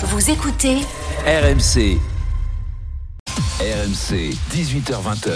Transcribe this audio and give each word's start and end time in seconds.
Vous 0.00 0.30
écoutez 0.30 0.76
RMC. 1.26 1.98
RMC, 3.58 4.30
18h20h. 4.54 5.30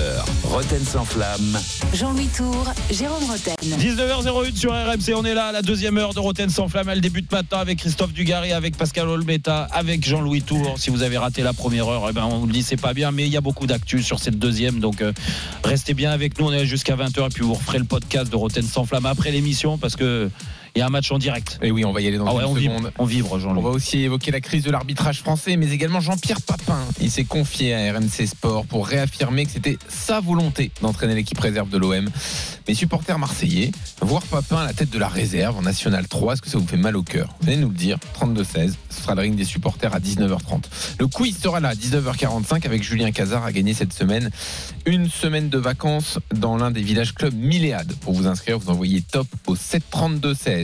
Roten 0.44 0.84
sans 0.84 1.04
flamme. 1.04 1.58
Jean-Louis 1.92 2.28
Tour, 2.28 2.72
Jérôme 2.88 3.24
Roten. 3.24 3.56
19h01 3.60 4.54
sur 4.54 4.70
RMC, 4.70 5.16
on 5.16 5.24
est 5.24 5.34
là 5.34 5.46
à 5.46 5.52
la 5.52 5.62
deuxième 5.62 5.98
heure 5.98 6.14
de 6.14 6.20
Roten 6.20 6.48
sans 6.48 6.68
flamme. 6.68 6.88
Elle 6.90 7.00
débute 7.00 7.32
maintenant 7.32 7.58
avec 7.58 7.80
Christophe 7.80 8.12
Dugarry, 8.12 8.52
avec 8.52 8.76
Pascal 8.76 9.08
Olbeta, 9.08 9.64
avec 9.72 10.06
Jean-Louis 10.06 10.42
Tour. 10.42 10.74
Si 10.76 10.90
vous 10.90 11.02
avez 11.02 11.18
raté 11.18 11.42
la 11.42 11.54
première 11.54 11.88
heure, 11.88 12.06
eh 12.08 12.12
ben 12.12 12.24
on 12.24 12.38
vous 12.38 12.46
le 12.46 12.52
dit, 12.52 12.62
c'est 12.62 12.80
pas 12.80 12.94
bien, 12.94 13.10
mais 13.10 13.26
il 13.26 13.32
y 13.32 13.36
a 13.36 13.40
beaucoup 13.40 13.66
d'actu 13.66 14.00
sur 14.00 14.20
cette 14.20 14.38
deuxième. 14.38 14.78
Donc 14.78 15.02
euh, 15.02 15.12
restez 15.64 15.94
bien 15.94 16.12
avec 16.12 16.38
nous, 16.38 16.46
on 16.46 16.52
est 16.52 16.66
jusqu'à 16.66 16.94
20h 16.94 17.26
et 17.26 17.28
puis 17.30 17.42
vous 17.42 17.54
referez 17.54 17.80
le 17.80 17.84
podcast 17.84 18.30
de 18.30 18.36
Roten 18.36 18.62
sans 18.62 18.84
flamme 18.84 19.06
après 19.06 19.32
l'émission 19.32 19.76
parce 19.76 19.96
que 19.96 20.30
il 20.74 20.78
y 20.78 20.82
a 20.82 20.86
un 20.86 20.90
match 20.90 21.10
en 21.12 21.18
direct. 21.18 21.58
Et 21.62 21.70
oui, 21.70 21.84
on 21.84 21.92
va 21.92 22.00
y 22.00 22.06
aller 22.06 22.18
dans 22.18 22.26
Ah 22.26 22.34
ouais, 22.34 22.42
une 22.44 22.48
on 22.50 22.54
vibre, 22.54 22.74
seconde. 22.76 22.92
on 22.98 23.04
vibre 23.04 23.32
On 23.32 23.38
Jean-Louis. 23.38 23.62
va 23.62 23.68
aussi 23.70 23.98
évoquer 24.02 24.30
la 24.30 24.40
crise 24.40 24.62
de 24.64 24.70
l'arbitrage 24.70 25.20
français, 25.20 25.56
mais 25.56 25.70
également 25.70 26.00
Jean-Pierre 26.00 26.40
Papin. 26.42 26.78
Il 27.00 27.10
s'est 27.10 27.24
confié 27.24 27.74
à 27.74 27.92
RMC 27.92 28.26
Sport 28.26 28.66
pour 28.66 28.86
réaffirmer 28.86 29.44
que 29.44 29.52
c'était 29.52 29.78
sa 29.88 30.20
volonté 30.20 30.70
d'entraîner 30.80 31.14
l'équipe 31.14 31.38
réserve 31.38 31.68
de 31.68 31.78
l'OM. 31.78 32.08
Mais 32.68 32.74
supporters 32.74 33.18
marseillais, 33.18 33.72
voir 34.00 34.22
Papin 34.22 34.58
à 34.58 34.64
la 34.64 34.72
tête 34.72 34.90
de 34.90 34.98
la 34.98 35.08
réserve 35.08 35.56
en 35.58 35.62
National 35.62 36.06
3, 36.08 36.34
est-ce 36.34 36.42
que 36.42 36.48
ça 36.48 36.58
vous 36.58 36.66
fait 36.66 36.76
mal 36.76 36.96
au 36.96 37.02
cœur? 37.02 37.34
Venez 37.42 37.56
nous 37.56 37.68
le 37.68 37.74
dire. 37.74 37.98
32-16, 38.20 38.74
ce 38.88 39.02
sera 39.02 39.14
le 39.14 39.22
ring 39.22 39.34
des 39.34 39.44
supporters 39.44 39.94
à 39.94 39.98
19h30. 40.00 40.62
Le 41.00 41.06
quiz 41.08 41.36
sera 41.38 41.60
là 41.60 41.70
à 41.70 41.74
19h45 41.74 42.64
avec 42.64 42.82
Julien 42.82 43.10
Cazard 43.10 43.44
à 43.44 43.52
gagner 43.52 43.74
cette 43.74 43.92
semaine 43.92 44.30
une 44.86 45.08
semaine 45.10 45.48
de 45.48 45.58
vacances 45.58 46.18
dans 46.34 46.56
l'un 46.56 46.70
des 46.70 46.82
villages 46.82 47.14
clubs 47.14 47.34
Milléade. 47.34 47.92
Pour 48.00 48.14
vous 48.14 48.26
inscrire, 48.26 48.58
vous 48.58 48.70
envoyez 48.70 49.02
top 49.02 49.26
au 49.46 49.54
732-16. 49.56 50.61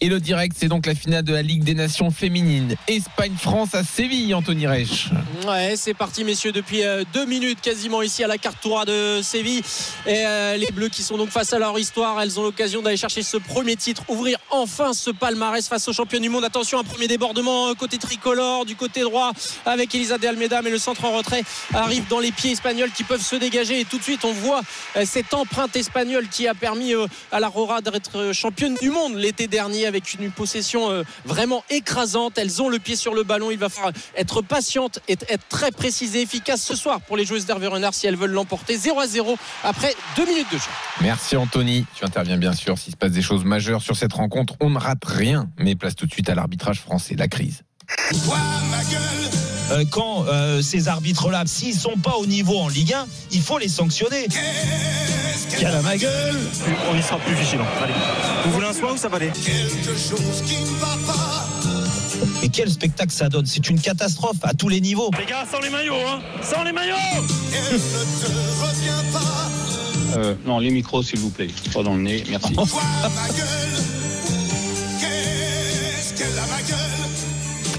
Et 0.00 0.08
le 0.08 0.20
direct, 0.20 0.56
c'est 0.58 0.68
donc 0.68 0.86
la 0.86 0.94
finale 0.94 1.22
de 1.22 1.32
la 1.32 1.42
Ligue 1.42 1.64
des 1.64 1.74
Nations 1.74 2.10
féminines. 2.10 2.74
Espagne-France 2.88 3.74
à 3.74 3.82
Séville, 3.82 4.34
Anthony 4.34 4.66
Reich. 4.66 5.08
Ouais, 5.46 5.74
c'est 5.76 5.94
parti, 5.94 6.24
messieurs, 6.24 6.52
depuis 6.52 6.82
euh, 6.82 7.04
deux 7.12 7.26
minutes 7.26 7.60
quasiment 7.60 8.02
ici 8.02 8.24
à 8.24 8.26
la 8.26 8.38
Cartoura 8.38 8.84
de 8.84 9.20
Séville. 9.22 9.62
Et 10.06 10.24
euh, 10.26 10.56
les 10.56 10.70
Bleus 10.72 10.88
qui 10.88 11.02
sont 11.02 11.16
donc 11.16 11.30
face 11.30 11.52
à 11.52 11.58
leur 11.58 11.78
histoire, 11.78 12.20
elles 12.20 12.38
ont 12.38 12.42
l'occasion 12.42 12.82
d'aller 12.82 12.96
chercher 12.96 13.22
ce 13.22 13.36
premier 13.36 13.76
titre, 13.76 14.02
ouvrir 14.08 14.38
enfin 14.50 14.92
ce 14.92 15.10
palmarès 15.10 15.66
face 15.66 15.88
aux 15.88 15.92
champions 15.92 16.20
du 16.20 16.28
monde. 16.28 16.44
Attention, 16.44 16.78
un 16.78 16.84
premier 16.84 17.08
débordement 17.08 17.68
euh, 17.68 17.74
côté 17.74 17.98
tricolore, 17.98 18.64
du 18.64 18.76
côté 18.76 19.00
droit 19.00 19.32
avec 19.64 19.94
Elisa 19.94 20.18
de 20.18 20.26
Almeida, 20.26 20.62
mais 20.62 20.70
le 20.70 20.78
centre 20.78 21.04
en 21.04 21.12
retrait 21.16 21.42
arrive 21.74 22.06
dans 22.08 22.20
les 22.20 22.32
pieds 22.32 22.52
espagnols 22.52 22.90
qui 22.90 23.04
peuvent 23.04 23.24
se 23.24 23.36
dégager. 23.36 23.80
Et 23.80 23.84
tout 23.84 23.98
de 23.98 24.02
suite, 24.02 24.24
on 24.24 24.32
voit 24.32 24.62
cette 25.04 25.34
empreinte 25.34 25.76
espagnole 25.76 26.28
qui 26.28 26.48
a 26.48 26.54
permis 26.54 26.94
à 27.32 27.40
la 27.40 27.48
Rora 27.48 27.80
d'être 27.80 28.32
championne 28.32 28.76
du 28.80 28.90
monde 28.90 29.16
l'été 29.36 29.48
dernier 29.48 29.86
avec 29.86 30.14
une 30.14 30.30
possession 30.30 30.90
euh, 30.90 31.02
vraiment 31.26 31.62
écrasante. 31.68 32.38
Elles 32.38 32.62
ont 32.62 32.70
le 32.70 32.78
pied 32.78 32.96
sur 32.96 33.14
le 33.14 33.22
ballon. 33.22 33.50
Il 33.50 33.58
va 33.58 33.68
falloir 33.68 33.92
être 34.16 34.40
patiente 34.40 35.00
et 35.08 35.12
être 35.28 35.46
très 35.48 35.70
précise 35.70 36.16
et 36.16 36.22
efficace 36.22 36.62
ce 36.62 36.74
soir 36.74 37.02
pour 37.02 37.18
les 37.18 37.26
joueuses 37.26 37.44
d'Hervé 37.44 37.66
Renard 37.66 37.92
si 37.92 38.06
elles 38.06 38.16
veulent 38.16 38.30
l'emporter 38.30 38.78
0 38.78 38.98
à 38.98 39.06
0 39.06 39.36
après 39.62 39.94
deux 40.16 40.24
minutes 40.24 40.50
de 40.52 40.56
jeu. 40.56 40.70
Merci 41.02 41.36
Anthony. 41.36 41.84
Tu 41.94 42.04
interviens 42.04 42.38
bien 42.38 42.54
sûr 42.54 42.78
s'il 42.78 42.92
se 42.92 42.96
passe 42.96 43.12
des 43.12 43.22
choses 43.22 43.44
majeures 43.44 43.82
sur 43.82 43.96
cette 43.96 44.14
rencontre. 44.14 44.54
On 44.60 44.70
ne 44.70 44.78
rate 44.78 45.04
rien, 45.04 45.50
mais 45.58 45.74
place 45.74 45.94
tout 45.94 46.06
de 46.06 46.12
suite 46.12 46.30
à 46.30 46.34
l'arbitrage 46.34 46.80
français, 46.80 47.14
la 47.14 47.28
crise. 47.28 47.62
Euh, 49.70 49.84
quand 49.90 50.26
euh, 50.28 50.62
ces 50.62 50.88
arbitres-là, 50.88 51.42
s'ils 51.46 51.74
sont 51.74 51.96
pas 51.96 52.16
au 52.16 52.26
niveau 52.26 52.58
en 52.58 52.68
Ligue 52.68 52.92
1, 52.94 53.06
il 53.32 53.42
faut 53.42 53.58
les 53.58 53.68
sanctionner. 53.68 54.28
Quelle 55.58 55.74
à 55.74 55.82
ma 55.82 55.96
gueule 55.96 56.36
On 56.90 56.96
y 56.96 57.02
sera 57.02 57.18
plus 57.18 57.34
vigilant. 57.34 57.66
Allez. 57.82 57.94
Vous 58.44 58.52
voulez 58.52 58.66
un 58.66 58.72
soin 58.72 58.92
ou 58.92 58.96
ça 58.96 59.08
va 59.08 59.16
aller 59.16 59.32
Mais 62.42 62.48
quel 62.48 62.70
spectacle 62.70 63.12
ça 63.12 63.28
donne 63.28 63.46
C'est 63.46 63.68
une 63.68 63.80
catastrophe 63.80 64.36
à 64.42 64.54
tous 64.54 64.68
les 64.68 64.80
niveaux. 64.80 65.10
Les 65.18 65.26
gars, 65.26 65.44
sans 65.50 65.60
les 65.60 65.70
maillots, 65.70 65.94
hein 65.94 66.20
Sans 66.42 66.62
les 66.62 66.72
maillots 66.72 66.94
Euh, 70.16 70.34
non, 70.46 70.58
les 70.58 70.70
micros, 70.70 71.02
s'il 71.02 71.18
vous 71.18 71.30
plaît. 71.30 71.48
Pas 71.74 71.82
dans 71.82 71.94
le 71.94 72.02
nez, 72.02 72.24
merci. 72.30 72.54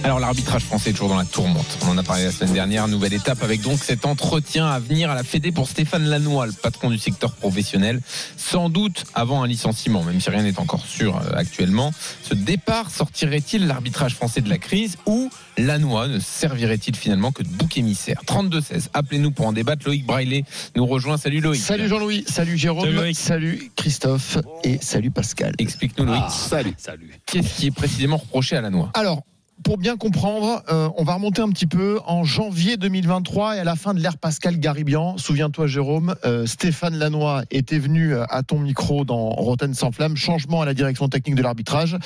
Alors 0.07 0.21
l'arbitrage 0.21 0.63
français 0.63 0.91
est 0.91 0.93
toujours 0.93 1.09
dans 1.09 1.17
la 1.17 1.25
tourmente. 1.25 1.77
On 1.83 1.89
en 1.89 1.97
a 1.97 2.01
parlé 2.01 2.23
la 2.23 2.31
semaine 2.31 2.53
dernière. 2.53 2.87
Nouvelle 2.87 3.11
étape 3.11 3.43
avec 3.43 3.59
donc 3.59 3.83
cet 3.83 4.05
entretien 4.05 4.65
à 4.65 4.79
venir 4.79 5.11
à 5.11 5.15
la 5.15 5.23
Fédé 5.23 5.51
pour 5.51 5.67
Stéphane 5.67 6.05
Lannoy, 6.05 6.45
le 6.45 6.53
patron 6.53 6.89
du 6.89 6.97
secteur 6.97 7.33
professionnel. 7.33 7.99
Sans 8.37 8.69
doute 8.69 9.03
avant 9.15 9.43
un 9.43 9.47
licenciement, 9.47 10.03
même 10.03 10.21
si 10.21 10.29
rien 10.29 10.43
n'est 10.43 10.59
encore 10.59 10.85
sûr 10.85 11.17
euh, 11.17 11.35
actuellement. 11.35 11.91
Ce 12.23 12.33
départ 12.33 12.89
sortirait-il 12.89 13.67
l'arbitrage 13.67 14.15
français 14.15 14.39
de 14.39 14.47
la 14.47 14.57
crise 14.57 14.95
ou 15.07 15.29
Lannoy 15.57 16.07
ne 16.07 16.19
servirait-il 16.19 16.95
finalement 16.95 17.33
que 17.33 17.43
de 17.43 17.49
bouc 17.49 17.77
émissaire? 17.77 18.21
32-16. 18.25 18.87
Appelez-nous 18.93 19.31
pour 19.31 19.47
en 19.47 19.51
débattre. 19.51 19.85
Loïc 19.85 20.05
Braillet 20.05 20.45
nous 20.77 20.85
rejoint. 20.85 21.17
Salut 21.17 21.41
Loïc. 21.41 21.61
Salut 21.61 21.89
Jean-Louis, 21.89 22.23
salut 22.29 22.57
Jérôme, 22.57 22.85
Salut 22.85 22.95
Loïc. 22.95 23.17
salut 23.17 23.71
Christophe 23.75 24.37
et 24.63 24.79
salut 24.81 25.11
Pascal. 25.11 25.53
Explique-nous 25.57 26.05
Loïc. 26.05 26.29
Salut. 26.29 26.75
Salut. 26.77 27.11
Qu'est-ce 27.25 27.57
qui 27.57 27.67
est 27.67 27.71
précisément 27.71 28.15
reproché 28.15 28.55
à 28.55 28.61
Lannoy 28.61 28.89
Alors, 28.93 29.21
pour 29.63 29.77
bien 29.77 29.97
comprendre, 29.97 30.63
euh, 30.69 30.89
on 30.97 31.03
va 31.03 31.15
remonter 31.15 31.41
un 31.41 31.49
petit 31.49 31.67
peu 31.67 31.99
en 32.05 32.23
janvier 32.23 32.77
2023 32.77 33.57
et 33.57 33.59
à 33.59 33.63
la 33.63 33.75
fin 33.75 33.93
de 33.93 33.99
l'ère 33.99 34.17
Pascal 34.17 34.59
Garibian. 34.59 35.17
Souviens-toi 35.17 35.67
Jérôme, 35.67 36.15
euh, 36.25 36.45
Stéphane 36.45 36.95
Lannoy 36.95 37.43
était 37.51 37.79
venu 37.79 38.13
euh, 38.13 38.23
à 38.29 38.43
ton 38.43 38.59
micro 38.59 39.03
dans 39.03 39.29
Rotten 39.29 39.73
sans 39.73 39.91
flamme, 39.91 40.15
changement 40.15 40.61
à 40.61 40.65
la 40.65 40.73
direction 40.73 41.09
technique 41.09 41.35
de 41.35 41.41
l'arbitrage. 41.41 41.97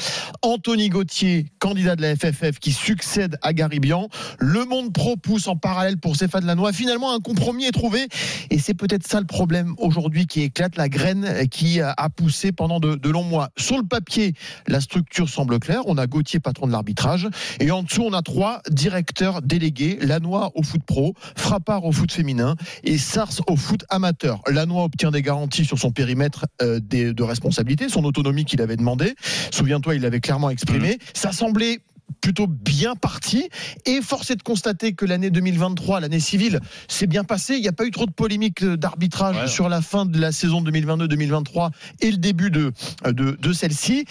Anthony 0.42 0.90
Gauthier, 0.90 1.48
candidat 1.60 1.96
de 1.96 2.02
la 2.02 2.16
FFF 2.16 2.60
qui 2.60 2.72
succède 2.72 3.38
à 3.42 3.54
Garibian. 3.54 4.08
Le 4.40 4.66
monde 4.66 4.94
pro 4.94 5.18
pousse 5.18 5.48
en 5.48 5.56
parallèle 5.56 5.98
pour 5.98 6.16
Stéphane 6.16 6.46
Lannoy. 6.46 6.74
Finalement, 6.74 7.14
un 7.14 7.20
compromis 7.20 7.66
est 7.66 7.72
trouvé 7.72 8.08
et 8.50 8.60
c'est 8.60 8.74
peut-être 8.74 9.06
ça 9.06 9.20
le 9.20 9.28
problème 9.28 9.76
aujourd'hui 9.78 10.26
qui 10.26 10.42
éclate, 10.42 10.78
la 10.78 10.90
graine 10.90 11.48
qui 11.50 11.82
a 11.82 12.10
poussé 12.16 12.52
pendant 12.52 12.80
de, 12.80 12.96
de 12.96 13.10
longs 13.10 13.24
mois. 13.24 13.50
Sur 13.58 13.78
le 13.78 13.84
papier, 13.84 14.34
la 14.68 14.80
structure 14.80 15.30
semble 15.30 15.60
claire. 15.60 15.82
On 15.86 15.98
a 15.98 16.08
Gauthier, 16.08 16.40
patron 16.40 16.68
de 16.68 16.72
l'arbitrage. 16.72 17.28
Et 17.60 17.72
en 17.72 17.84
dessous, 17.84 18.04
on 18.04 18.14
a 18.14 18.22
trois 18.22 18.62
directeurs 18.70 19.42
délégués 19.42 19.98
Lannoy 20.02 20.52
au 20.56 20.64
foot 20.64 20.82
pro, 20.86 21.14
Frappard 21.36 21.86
au 21.86 21.92
foot 21.92 22.12
féminin 22.12 22.56
et 22.84 22.98
Sars 22.98 23.42
au 23.48 23.56
foot 23.56 23.84
amateur. 23.90 24.42
Lannoy 24.48 24.84
obtient 24.84 25.12
des 25.12 25.22
garanties 25.22 25.66
sur 25.66 25.80
son 25.80 25.92
périmètre 25.92 26.46
euh, 26.62 26.80
des- 26.80 27.14
de 27.14 27.24
responsabilité, 27.24 27.90
son 27.90 28.04
autonomie 28.04 28.46
qu'il 28.46 28.62
avait 28.62 28.78
demandé. 28.78 29.16
Souviens-toi, 29.52 29.96
il 29.96 30.02
l'avait 30.02 30.20
clairement 30.20 30.50
exprimé. 30.50 30.98
Ça 31.14 31.32
semblait 31.32 31.80
plutôt 32.20 32.48
bien 32.48 32.96
parti 32.96 33.50
et 33.86 34.02
force 34.02 34.30
est 34.32 34.36
de 34.36 34.44
constater 34.44 34.94
que 34.94 35.06
l'année 35.06 35.30
2023 35.30 36.00
l'année 36.00 36.20
civile 36.20 36.60
s'est 36.88 37.08
bien 37.08 37.24
passée 37.24 37.56
il 37.56 37.62
n'y 37.62 37.68
a 37.68 37.72
pas 37.74 37.86
eu 37.86 37.92
trop 37.92 38.06
de 38.06 38.12
polémiques 38.12 38.64
euh, 38.64 38.76
d'arbitrage 38.78 39.36
Ouais. 39.36 39.48
sur 39.48 39.70
la 39.70 39.82
fin 39.82 40.06
de 40.06 40.20
la 40.20 40.32
saison 40.32 40.62
2022-2023 40.64 41.72
et 42.02 42.12
le 42.12 42.18
début 42.18 42.52
de, 42.52 42.72
de, 43.06 43.38
de 43.40 43.54
celle-ci 43.54 44.06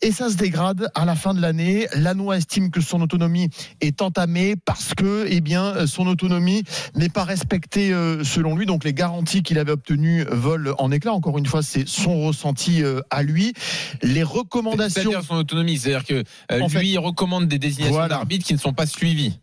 et 0.00 0.12
ça 0.12 0.30
se 0.30 0.36
dégrade 0.36 0.88
à 0.94 1.04
la 1.04 1.16
fin 1.16 1.34
de 1.34 1.40
l'année. 1.40 1.88
Lannoy 1.96 2.36
estime 2.36 2.70
que 2.70 2.80
son 2.80 3.00
autonomie 3.00 3.50
est 3.80 4.00
entamée 4.00 4.54
parce 4.54 4.94
que, 4.94 5.26
eh 5.28 5.40
bien, 5.40 5.88
son 5.88 6.06
autonomie 6.06 6.62
n'est 6.94 7.08
pas 7.08 7.24
respectée 7.24 7.92
euh, 7.92 8.22
selon 8.22 8.54
lui. 8.54 8.64
Donc, 8.64 8.84
les 8.84 8.94
garanties 8.94 9.42
qu'il 9.42 9.58
avait 9.58 9.72
obtenues 9.72 10.24
volent 10.30 10.72
en 10.78 10.92
éclats. 10.92 11.14
Encore 11.14 11.36
une 11.36 11.46
fois, 11.46 11.64
c'est 11.64 11.88
son 11.88 12.26
ressenti 12.26 12.84
euh, 12.84 13.00
à 13.10 13.24
lui. 13.24 13.54
Les 14.04 14.22
recommandations. 14.22 15.02
C'est-à-dire 15.02 15.24
son 15.24 15.34
autonomie, 15.34 15.78
c'est-à-dire 15.78 16.04
que 16.06 16.22
euh, 16.52 16.58
lui 16.60 16.68
fait- 16.68 16.86
il 16.86 16.98
recommande 17.00 17.18
des 17.40 17.58
désignations 17.58 17.94
Voilà. 17.94 18.08
d'arbitres 18.08 18.46
qui 18.46 18.54
ne 18.54 18.58
sont 18.58 18.72
pas 18.72 18.86
suivies. 18.86 19.38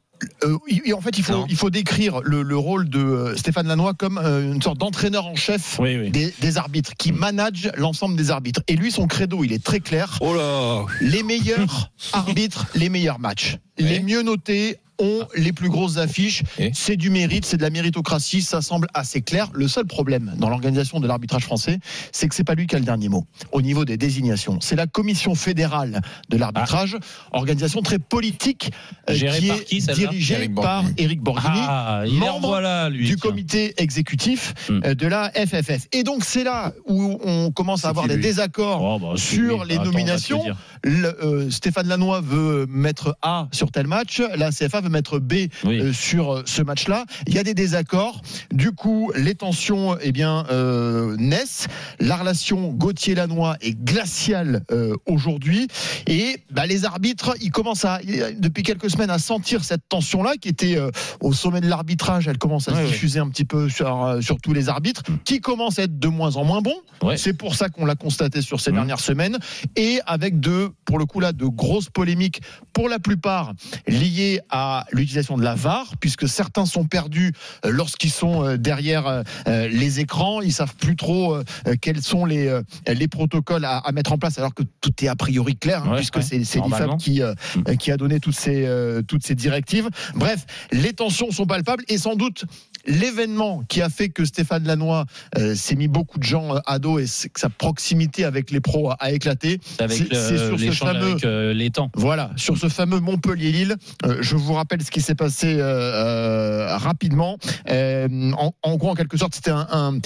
Euh, 0.46 0.57
en 0.96 1.01
fait, 1.01 1.18
il 1.18 1.23
faut, 1.25 1.34
Non. 1.34 1.46
il 1.50 1.57
faut 1.57 1.69
décrire 1.69 2.22
le, 2.23 2.41
le 2.41 2.57
rôle 2.57 2.90
de 2.90 3.00
euh, 3.00 3.35
Stéphane 3.35 3.68
Lannoy 3.68 3.94
comme 3.96 4.18
euh, 4.18 4.53
une 4.53 4.62
sorte 4.62 4.78
d'entraîneur 4.78 5.25
en 5.28 5.35
chef 5.35 5.78
Oui, 5.78 5.97
oui. 5.97 6.09
des, 6.09 6.34
des 6.40 6.57
arbitres, 6.57 6.94
qui 6.97 7.12
manage 7.12 7.69
l'ensemble 7.75 8.16
des 8.16 8.31
arbitres. 8.31 8.62
Et 8.68 8.75
lui, 8.78 8.91
son 8.91 9.07
credo, 9.07 9.44
il 9.44 9.51
est 9.51 9.63
très 9.63 9.81
clair. 9.81 10.18
Oh 10.22 10.34
là 10.34 10.85
Les 11.01 11.22
meilleurs 11.22 11.91
arbitres, 12.13 12.68
les 12.75 12.88
meilleurs 12.90 13.19
matchs. 13.19 13.57
Les 13.78 14.00
mieux 14.00 14.22
notés 14.22 14.78
ont 15.00 15.26
les 15.36 15.52
plus 15.53 15.70
grosses 15.70 15.97
affiches. 15.97 16.44
Et 16.59 16.72
C'est 16.74 16.96
du 16.97 17.09
mérite, 17.09 17.46
c'est 17.46 17.58
de 17.58 17.62
la 17.62 17.70
méritocratie, 17.70 18.42
ça 18.42 18.62
semble 18.62 18.88
assez 18.94 19.22
clair. 19.22 19.50
Le 19.53 19.68
seul 19.68 19.86
problème 19.86 20.34
dans 20.38 20.50
l'organisation 20.50 21.00
de 21.00 21.08
l'arbitrage 21.08 21.44
français, 21.44 21.80
c'est 22.12 22.28
que 22.28 22.36
c'est 22.36 22.44
pas 22.44 22.56
lui 22.56 22.68
qui 22.68 22.76
a 22.76 22.80
le 22.80 22.86
dernier 22.86 23.09
mot 23.09 23.26
au 23.52 23.62
niveau 23.62 23.86
des 23.86 23.97
désignations. 23.97 24.59
C'est 24.62 24.76
la 24.76 24.88
commission 24.88 25.36
fédérale 25.36 26.02
de 26.30 26.38
l'arbitrage, 26.38 26.97
organisation 27.32 27.82
très 27.82 28.00
politique 28.00 28.72
euh, 29.09 29.14
Gérée 29.14 29.40
qui 29.40 29.47
par 29.47 29.58
est 29.58 29.64
qui, 29.66 29.82
celle-là 29.82 30.09
dirigée 30.09 30.36
Éric 30.36 30.56
par. 30.56 30.84
Éric 30.97 31.22
Borghini 31.22 31.59
Ah, 31.68 32.03
membre 32.12 32.47
voilà, 32.47 32.90
lui. 32.90 33.06
du 33.06 33.16
tiens. 33.16 33.30
comité 33.30 33.74
exécutif 33.78 34.53
Hmm. 34.70 34.80
euh, 34.86 34.96
de 34.96 35.08
la 35.08 35.32
FFF. 35.32 35.88
Et 35.92 36.03
donc 36.03 36.24
c'est 36.24 36.44
là 36.44 36.74
où 36.88 37.20
on 37.24 37.52
commence 37.52 37.86
à 37.86 37.90
avoir 37.90 38.08
des 38.08 38.16
lui? 38.16 38.24
désaccords 38.24 38.82
Oh, 38.82 39.00
bah, 39.00 39.14
sur 39.18 39.64
lui. 39.64 39.70
les 39.70 39.76
Attends, 39.76 39.86
nominations. 39.86 40.44
Le, 40.84 41.08
euh, 41.24 41.50
Stéphane 41.52 41.88
Lannoy 41.88 42.22
veut 42.22 42.66
mettre 42.70 43.18
A 43.22 43.47
sur 43.52 43.72
tel 43.72 43.88
match, 43.88 44.22
la 44.36 44.52
CFA 44.52 44.82
mettre 44.90 45.20
B 45.20 45.34
Oui. 45.64 45.79
euh, 45.79 45.93
sur 45.93 46.34
euh, 46.35 46.43
ce 46.46 46.61
match-là. 46.61 47.05
Il 47.28 47.34
y 47.34 47.40
a 47.40 47.43
des 47.43 47.53
désaccords. 47.53 48.22
Du 48.52 48.72
coup, 48.72 49.11
les 49.16 49.35
tensions 49.35 49.97
eh 50.02 50.11
bien, 50.11 50.46
euh, 50.52 51.16
naissent. 51.17 51.67
La 51.99 52.17
relation 52.17 52.72
Gauthier-Lannoy 52.72 53.55
est 53.61 53.73
glaciale 53.73 54.64
euh, 54.72 54.93
aujourd'hui. 55.05 55.67
Et 56.08 56.37
bah, 56.52 56.66
les 56.66 56.85
arbitres, 56.85 57.35
ils 57.41 57.52
commencent 57.52 57.85
à, 57.85 57.99
depuis 58.37 58.64
quelques 58.64 58.90
semaines 58.90 59.09
à 59.09 59.20
sentir 59.20 59.64
cette 59.64 59.87
tension-là 59.90 60.34
qui 60.40 60.49
était 60.49 60.78
euh, 60.78 60.90
au 61.22 61.34
sommet 61.34 61.61
de 61.61 61.67
l'arbitrage. 61.67 62.28
Elle 62.28 62.37
commence 62.37 62.67
à 62.67 62.72
Ouais, 62.73 62.79
se 62.79 62.84
ouais. 62.85 62.91
diffuser 62.91 63.20
un 63.20 63.29
petit 63.29 63.46
peu 63.46 63.70
sur, 63.70 64.17
sur 64.22 64.37
tous 64.41 64.53
les 64.53 64.70
arbitres, 64.70 65.03
qui 65.23 65.40
commencent 65.40 65.79
à 65.79 65.84
être 65.84 65.97
de 65.99 66.08
moins 66.08 66.35
en 66.35 66.43
moins 66.43 66.61
bons. 66.61 66.82
Ouais. 67.02 67.17
C'est 67.17 67.34
pour 67.34 67.55
ça 67.55 67.70
qu'on 67.70 67.85
l'a 67.85 67.96
constaté 67.96 68.41
sur 68.41 68.59
ces 68.59 68.72
Mhm. 68.72 68.76
dernières 68.78 68.99
semaines. 68.99 69.37
Et 69.76 69.99
avec 70.05 70.40
de, 70.40 70.70
pour 70.85 70.99
le 70.99 71.05
coup 71.05 71.20
là, 71.20 71.32
de 71.32 71.46
grosses 71.46 71.90
polémiques, 71.90 72.41
pour 72.73 72.90
la 72.90 72.99
plupart 72.99 73.53
liées 73.87 74.41
à 74.49 74.74
l'utilisation 74.91 75.37
de 75.37 75.43
la 75.43 75.55
VAR, 75.55 75.93
puisque 75.99 76.27
certains 76.27 76.66
sont 76.66 76.85
perdus 76.85 77.33
euh, 77.66 77.69
lorsqu'ils 77.72 78.11
sont 78.11 78.43
euh, 78.43 78.57
derrière 78.57 79.07
euh, 79.07 79.67
les 79.67 79.99
écrans. 79.99 80.41
Ils 80.41 80.53
savent 80.53 80.75
plus 80.75 80.95
trop 80.95 81.37
quels 81.81 82.01
sont 82.01 82.25
les, 82.25 82.59
les 82.87 83.07
protocoles 83.07 83.66
à, 83.66 83.77
à 83.77 83.91
mettre 83.91 84.11
en 84.13 84.17
place, 84.17 84.37
alors 84.37 84.53
que 84.53 84.63
tout 84.81 84.91
est 85.03 85.07
a 85.07 85.16
priori 85.16 85.55
clair, 85.57 85.83
hein, 85.85 85.91
Ouais, 85.91 85.97
puisque 85.97 86.17
ouais, 86.17 86.22
c'est 86.22 86.37
l'IFAB 86.37 86.97
qui, 86.97 87.22
Mm. 87.55 87.77
qui 87.77 87.91
a 87.91 87.97
donné 87.97 88.19
toutes 88.19 88.35
ces, 88.35 88.67
toutes 89.07 89.25
ces 89.25 89.35
directives. 89.35 89.89
Bref, 90.16 90.45
les 90.72 90.93
tensions 90.93 91.31
sont 91.31 91.45
palpables 91.45 91.83
et 91.87 91.97
sans 91.97 92.16
doute 92.16 92.45
l'événement 92.87 93.63
qui 93.67 93.81
a 93.81 93.89
fait 93.89 94.09
que 94.09 94.25
Stéphane 94.25 94.63
Lannoy 94.66 95.05
euh, 95.37 95.55
s'est 95.55 95.75
mis 95.75 95.87
beaucoup 95.87 96.19
de 96.19 96.23
gens 96.23 96.55
à 96.66 96.79
dos 96.79 96.99
et 96.99 97.05
que 97.05 97.39
sa 97.39 97.49
proximité 97.49 98.25
avec 98.25 98.51
les 98.51 98.59
pros 98.61 98.91
a, 98.91 98.95
a 98.99 99.11
éclaté. 99.11 99.59
C'est- 99.89 100.05
sur 100.05 100.59
ce 100.59 100.72
fameux- 100.72 101.11
avec 101.11 101.25
euh, 101.25 101.53
les 101.53 101.69
temps. 101.72 101.89
Voilà, 101.95 102.31
sur 102.35 102.57
ce 102.57 102.69
fameux 102.69 102.99
Montpellier-Lille, 102.99 103.75
euh, 104.05 104.17
je 104.22 104.35
vous 104.35 104.53
rappelle 104.53 104.65
ce 104.82 104.91
qui 104.91 105.02
s'est 105.02 105.16
passé 105.16 105.56
euh, 105.59 105.64
euh, 105.64 106.78
rapidement. 106.78 107.38
Euh, 107.70 108.32
en, 108.64 108.76
gros, 108.76 108.90
en 108.90 108.96
quelque 108.96 109.17
sorte, 109.17 109.35
c'était 109.35 109.52
un, 109.52 110.00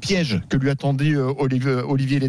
piège 0.00 0.40
que 0.48 0.56
lui 0.56 0.70
attendait 0.70 1.16
Olivier, 1.16 1.72
Olivier. 1.72 2.20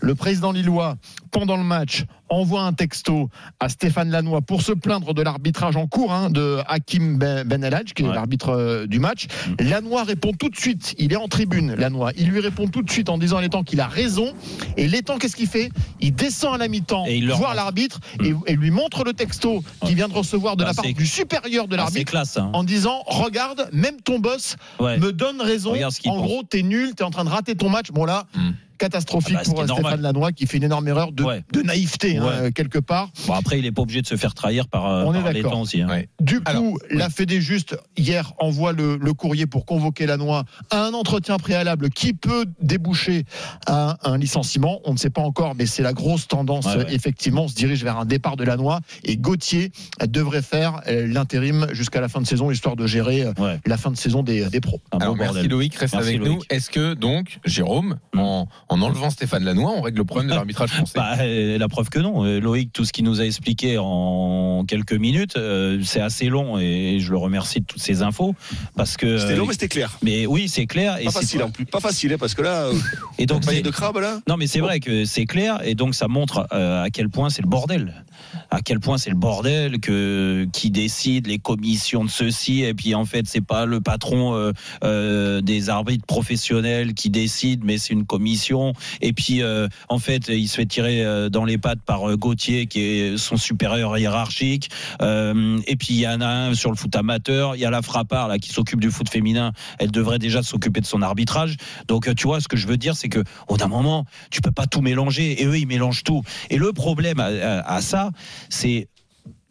Le 0.00 0.14
président 0.14 0.52
lillois, 0.52 0.96
pendant 1.30 1.56
le 1.56 1.62
match, 1.64 2.04
envoie 2.28 2.62
un 2.62 2.72
texto 2.72 3.28
à 3.58 3.68
Stéphane 3.68 4.10
Lannoy 4.10 4.40
pour 4.42 4.62
se 4.62 4.72
plaindre 4.72 5.14
de 5.14 5.22
l'arbitrage 5.22 5.76
en 5.76 5.86
cours 5.86 6.12
hein, 6.12 6.30
de 6.30 6.58
Hakim 6.68 7.18
Ben 7.18 7.44
Ben 7.46 7.62
Eladj, 7.64 7.92
qui 7.92 8.02
est 8.02 8.06
Ouais. 8.08 8.14
l'arbitre 8.14 8.50
euh, 8.50 8.86
du 8.86 8.98
match. 9.00 9.26
Mm. 9.60 9.64
Lannoy 9.68 10.02
répond 10.04 10.32
tout 10.32 10.48
de 10.48 10.56
suite, 10.56 10.94
il 10.98 11.12
est 11.12 11.16
en 11.16 11.28
tribune, 11.28 11.74
Lannoy, 11.74 12.12
il 12.16 12.28
lui 12.28 12.40
répond 12.40 12.68
tout 12.68 12.82
de 12.82 12.90
suite 12.90 13.08
en 13.08 13.18
disant 13.18 13.36
à 13.38 13.40
Létang 13.42 13.62
qu'il 13.62 13.80
a 13.80 13.86
raison. 13.88 14.32
Et 14.76 14.86
Létang, 14.88 15.18
qu'est-ce 15.18 15.36
qu'il 15.36 15.48
fait? 15.48 15.70
Il 16.00 16.14
descend 16.14 16.54
à 16.54 16.58
la 16.58 16.68
mi-temps, 16.68 17.04
voir 17.36 17.54
l'arbitre 17.54 18.00
et, 18.24 18.34
et 18.46 18.56
lui 18.56 18.70
montre 18.70 19.04
le 19.04 19.12
texto 19.12 19.62
qu'il 19.84 19.94
vient 19.96 20.08
de 20.08 20.14
recevoir 20.14 20.56
de 20.56 20.62
Bah, 20.64 20.70
la 20.70 20.74
part 20.82 20.92
du 20.92 21.06
supérieur 21.06 21.68
de 21.68 21.74
Ah, 21.74 21.78
l'arbitre 21.78 22.16
hein. 22.16 22.50
en 22.52 22.64
disant 22.64 23.02
regarde 23.06 23.68
même 23.72 24.00
ton 24.02 24.18
boss 24.18 24.56
Ouais. 24.78 24.98
me 24.98 25.12
donne 25.12 25.40
raison 25.40 25.74
en 25.74 25.80
pense. 25.80 26.00
gros 26.02 26.42
t'es 26.42 26.62
nul 26.62 26.94
t'es 26.94 27.04
en 27.04 27.10
train 27.10 27.24
de 27.24 27.28
rater 27.30 27.54
ton 27.54 27.68
match 27.68 27.90
bon 27.92 28.04
là 28.04 28.24
Hmm. 28.34 28.50
Catastrophique 28.80 29.36
Ah 29.38 29.42
bah, 29.46 29.64
pour. 29.66 29.76
Stéphane 29.76 30.00
Lannoy 30.00 30.32
qui 30.32 30.46
fait 30.46 30.56
une 30.56 30.64
énorme 30.64 30.88
erreur 30.88 31.12
de, 31.12 31.22
Ouais. 31.22 31.44
de 31.52 31.60
naïveté 31.62 32.16
hein, 32.16 32.24
Ouais. 32.24 32.32
euh, 32.46 32.50
quelque 32.50 32.78
part 32.78 33.10
Bon, 33.26 33.34
après, 33.34 33.58
il 33.58 33.62
n'est 33.62 33.72
pas 33.72 33.82
obligé 33.82 34.02
de 34.02 34.06
se 34.06 34.16
faire 34.16 34.34
trahir 34.34 34.66
par, 34.68 34.86
euh, 34.86 35.12
est 35.12 35.32
les 35.34 35.42
temps 35.42 35.60
aussi. 35.60 35.82
hein. 35.82 35.88
Ouais. 35.88 36.08
du 36.20 36.36
coup 36.40 36.42
Alors, 36.46 36.74
la 36.90 37.10
Fédé 37.10 37.40
juste 37.40 37.76
hier 37.96 38.32
envoie 38.38 38.72
le, 38.72 38.96
le 38.96 39.12
courrier 39.14 39.46
pour 39.46 39.64
convoquer 39.66 40.06
Lannoy 40.06 40.42
à 40.70 40.84
un 40.84 40.94
entretien 40.94 41.36
préalable 41.38 41.90
qui 41.90 42.14
peut 42.14 42.46
déboucher 42.60 43.24
à 43.66 43.98
un 44.10 44.16
licenciement 44.18 44.80
on 44.84 44.92
ne 44.94 44.98
sait 44.98 45.10
pas 45.10 45.22
encore 45.22 45.54
mais 45.54 45.66
c'est 45.66 45.82
la 45.82 45.92
grosse 45.92 46.26
tendance 46.26 46.64
Ouais, 46.66 46.76
ouais. 46.78 46.94
effectivement 46.94 47.44
on 47.44 47.48
se 47.48 47.54
dirige 47.54 47.84
vers 47.84 47.98
un 47.98 48.04
départ 48.06 48.36
de 48.36 48.44
Lannoy 48.44 48.78
et 49.04 49.16
Gauthier 49.16 49.70
devrait 50.08 50.42
faire 50.42 50.80
euh, 50.88 51.06
l'intérim 51.06 51.66
jusqu'à 51.72 52.00
la 52.00 52.08
fin 52.08 52.20
de 52.20 52.26
saison 52.26 52.50
histoire 52.50 52.76
de 52.76 52.86
gérer 52.86 53.26
Ouais. 53.38 53.60
la 53.66 53.76
fin 53.76 53.90
de 53.90 53.96
saison 53.96 54.22
des, 54.22 54.48
des 54.48 54.60
pros 54.60 54.80
Un 54.92 54.98
Alors 54.98 55.14
beau 55.14 55.20
merci. 55.22 55.48
Loïc, 55.48 55.74
reste 55.74 55.94
Merci, 55.94 56.08
avec 56.10 56.20
Loïc. 56.20 56.32
nous. 56.32 56.42
Est-ce 56.48 56.70
que 56.70 56.94
donc, 56.94 57.38
Jérôme, 57.44 57.98
Mm. 58.14 58.18
en, 58.20 58.48
en 58.70 58.80
enlevant 58.82 59.10
Stéphane 59.10 59.44
Lannoy, 59.44 59.64
on 59.64 59.82
règle 59.82 59.98
le 59.98 60.04
problème 60.04 60.30
de 60.30 60.34
l'arbitrage 60.34 60.70
français 60.70 60.92
Bah, 60.96 61.16
euh, 61.20 61.58
la 61.58 61.68
preuve 61.68 61.90
que 61.90 61.98
non. 61.98 62.24
Euh, 62.24 62.40
Loïc, 62.40 62.72
tout 62.72 62.84
ce 62.84 62.92
qu'il 62.92 63.04
nous 63.04 63.20
a 63.20 63.24
expliqué 63.24 63.78
en 63.78 64.64
quelques 64.66 64.92
minutes, 64.92 65.36
euh, 65.36 65.80
c'est 65.84 66.00
assez 66.00 66.28
long 66.28 66.58
et 66.58 66.98
je 67.00 67.10
le 67.10 67.18
remercie 67.18 67.60
de 67.60 67.66
toutes 67.66 67.82
ces 67.82 68.02
infos 68.02 68.34
parce 68.76 68.96
que. 68.96 69.18
C'était 69.18 69.32
euh, 69.32 69.36
long, 69.36 69.46
mais 69.46 69.52
c'était 69.52 69.68
clair. 69.68 69.98
mais 70.02 70.26
oui, 70.26 70.48
c'est 70.48 70.66
clair. 70.66 70.98
Et 71.00 71.06
Pas 71.06 71.10
facile 71.10 71.42
en 71.42 71.50
plus. 71.50 71.66
Pas 71.66 71.80
facile, 71.80 72.12
hein, 72.12 72.16
parce 72.18 72.34
que 72.34 72.42
là, 72.42 72.66
euh, 72.66 72.74
Et 73.18 73.26
donc, 73.26 73.44
de 73.44 73.70
crabe 73.70 73.98
là. 73.98 74.20
Non, 74.28 74.36
mais 74.36 74.46
c'est 74.46 74.60
vrai 74.60 74.78
que 74.78 75.04
c'est 75.04 75.26
clair, 75.26 75.60
et 75.64 75.74
donc 75.74 75.94
ça 75.94 76.06
montre 76.08 76.46
euh, 76.52 76.84
à 76.84 76.90
quel 76.90 77.08
point 77.08 77.28
c'est 77.28 77.42
le 77.42 77.48
bordel. 77.48 78.04
À 78.50 78.60
quel 78.62 78.80
point 78.80 78.98
c'est 78.98 79.10
le 79.10 79.16
bordel 79.16 79.80
que 79.80 80.46
qui 80.52 80.70
décide 80.70 81.26
les 81.26 81.38
commissions 81.38 82.04
de 82.04 82.10
ceci, 82.10 82.62
et 82.62 82.74
puis 82.74 82.94
en 82.94 83.04
fait 83.04 83.26
c'est 83.26 83.40
pas 83.40 83.66
le 83.66 83.80
patron 83.80 84.34
euh, 84.34 84.52
euh, 84.84 85.40
des 85.40 85.70
arbitres 85.70 86.06
professionnels 86.06 86.94
qui 86.94 87.10
décide, 87.10 87.64
mais 87.64 87.78
c'est 87.78 87.92
une 87.92 88.06
commission. 88.06 88.72
Et 89.00 89.12
puis 89.12 89.42
euh, 89.42 89.68
en 89.88 89.98
fait 89.98 90.28
il 90.28 90.48
se 90.48 90.56
fait 90.56 90.66
tirer 90.66 91.04
dans 91.30 91.44
les 91.44 91.58
pattes 91.58 91.82
par 91.82 92.16
Gauthier 92.16 92.66
qui 92.66 92.80
est 92.80 93.16
son 93.16 93.36
supérieur 93.36 93.96
hiérarchique. 93.98 94.70
Et 95.00 95.76
puis 95.76 95.88
il 95.90 96.00
y 96.00 96.08
en 96.08 96.20
a 96.20 96.26
un 96.26 96.54
sur 96.54 96.70
le 96.70 96.76
foot 96.76 96.94
amateur, 96.96 97.56
il 97.56 97.60
y 97.60 97.64
a 97.64 97.70
la 97.70 97.82
frappard 97.82 98.28
là 98.28 98.38
qui 98.38 98.50
s'occupe 98.50 98.80
du 98.80 98.90
foot 98.90 99.08
féminin. 99.08 99.52
Elle 99.78 99.90
devrait 99.90 100.18
déjà 100.18 100.42
s'occuper 100.42 100.80
de 100.80 100.86
son 100.86 101.02
arbitrage. 101.02 101.56
Donc 101.88 102.12
tu 102.14 102.26
vois 102.26 102.40
ce 102.40 102.48
que 102.48 102.56
je 102.56 102.66
veux 102.66 102.76
dire, 102.76 102.96
c'est 102.96 103.08
que 103.08 103.22
au 103.48 103.56
d'un 103.56 103.68
moment 103.68 104.04
tu 104.30 104.40
peux 104.40 104.52
pas 104.52 104.66
tout 104.66 104.80
mélanger 104.80 105.42
et 105.42 105.46
eux 105.46 105.58
ils 105.58 105.66
mélangent 105.66 106.04
tout. 106.04 106.22
Et 106.50 106.56
le 106.56 106.72
problème 106.72 107.20
à 107.20 107.80
ça, 107.80 108.10
c'est 108.48 108.88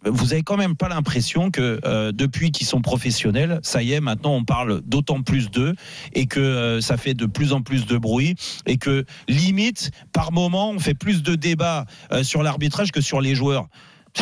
vous 0.06 0.34
avez 0.34 0.44
quand 0.44 0.58
même 0.58 0.76
pas 0.76 0.88
l'impression 0.88 1.52
que 1.52 1.80
euh, 1.84 2.12
depuis 2.12 2.52
qu'ils 2.52 2.68
sont 2.68 2.82
professionnels, 2.82 3.60
ça 3.64 3.84
y 3.84 3.94
est, 3.94 4.00
maintenant 4.00 4.34
on 4.34 4.44
parle 4.44 4.82
d'autant 4.82 5.22
plus 5.22 5.52
d'eux 5.52 5.76
et 6.14 6.26
que 6.26 6.40
euh, 6.40 6.82
ça 6.82 6.98
fait 6.98 7.14
de 7.14 7.26
plus 7.26 7.52
en 7.54 7.62
plus 7.62 7.86
de 7.86 7.98
bruit 7.98 8.36
et 8.66 8.78
que 8.78 9.06
limite 9.28 9.92
par 10.14 10.32
moment 10.32 10.72
on 10.72 10.80
fait 10.80 10.94
plus 10.94 11.22
de 11.22 11.36
débats 11.36 11.86
euh, 12.12 12.24
sur 12.24 12.44
l'arbitrage 12.44 12.92
que 12.92 13.02
sur 13.02 13.20
les 13.20 13.36
joueurs. 13.36 13.68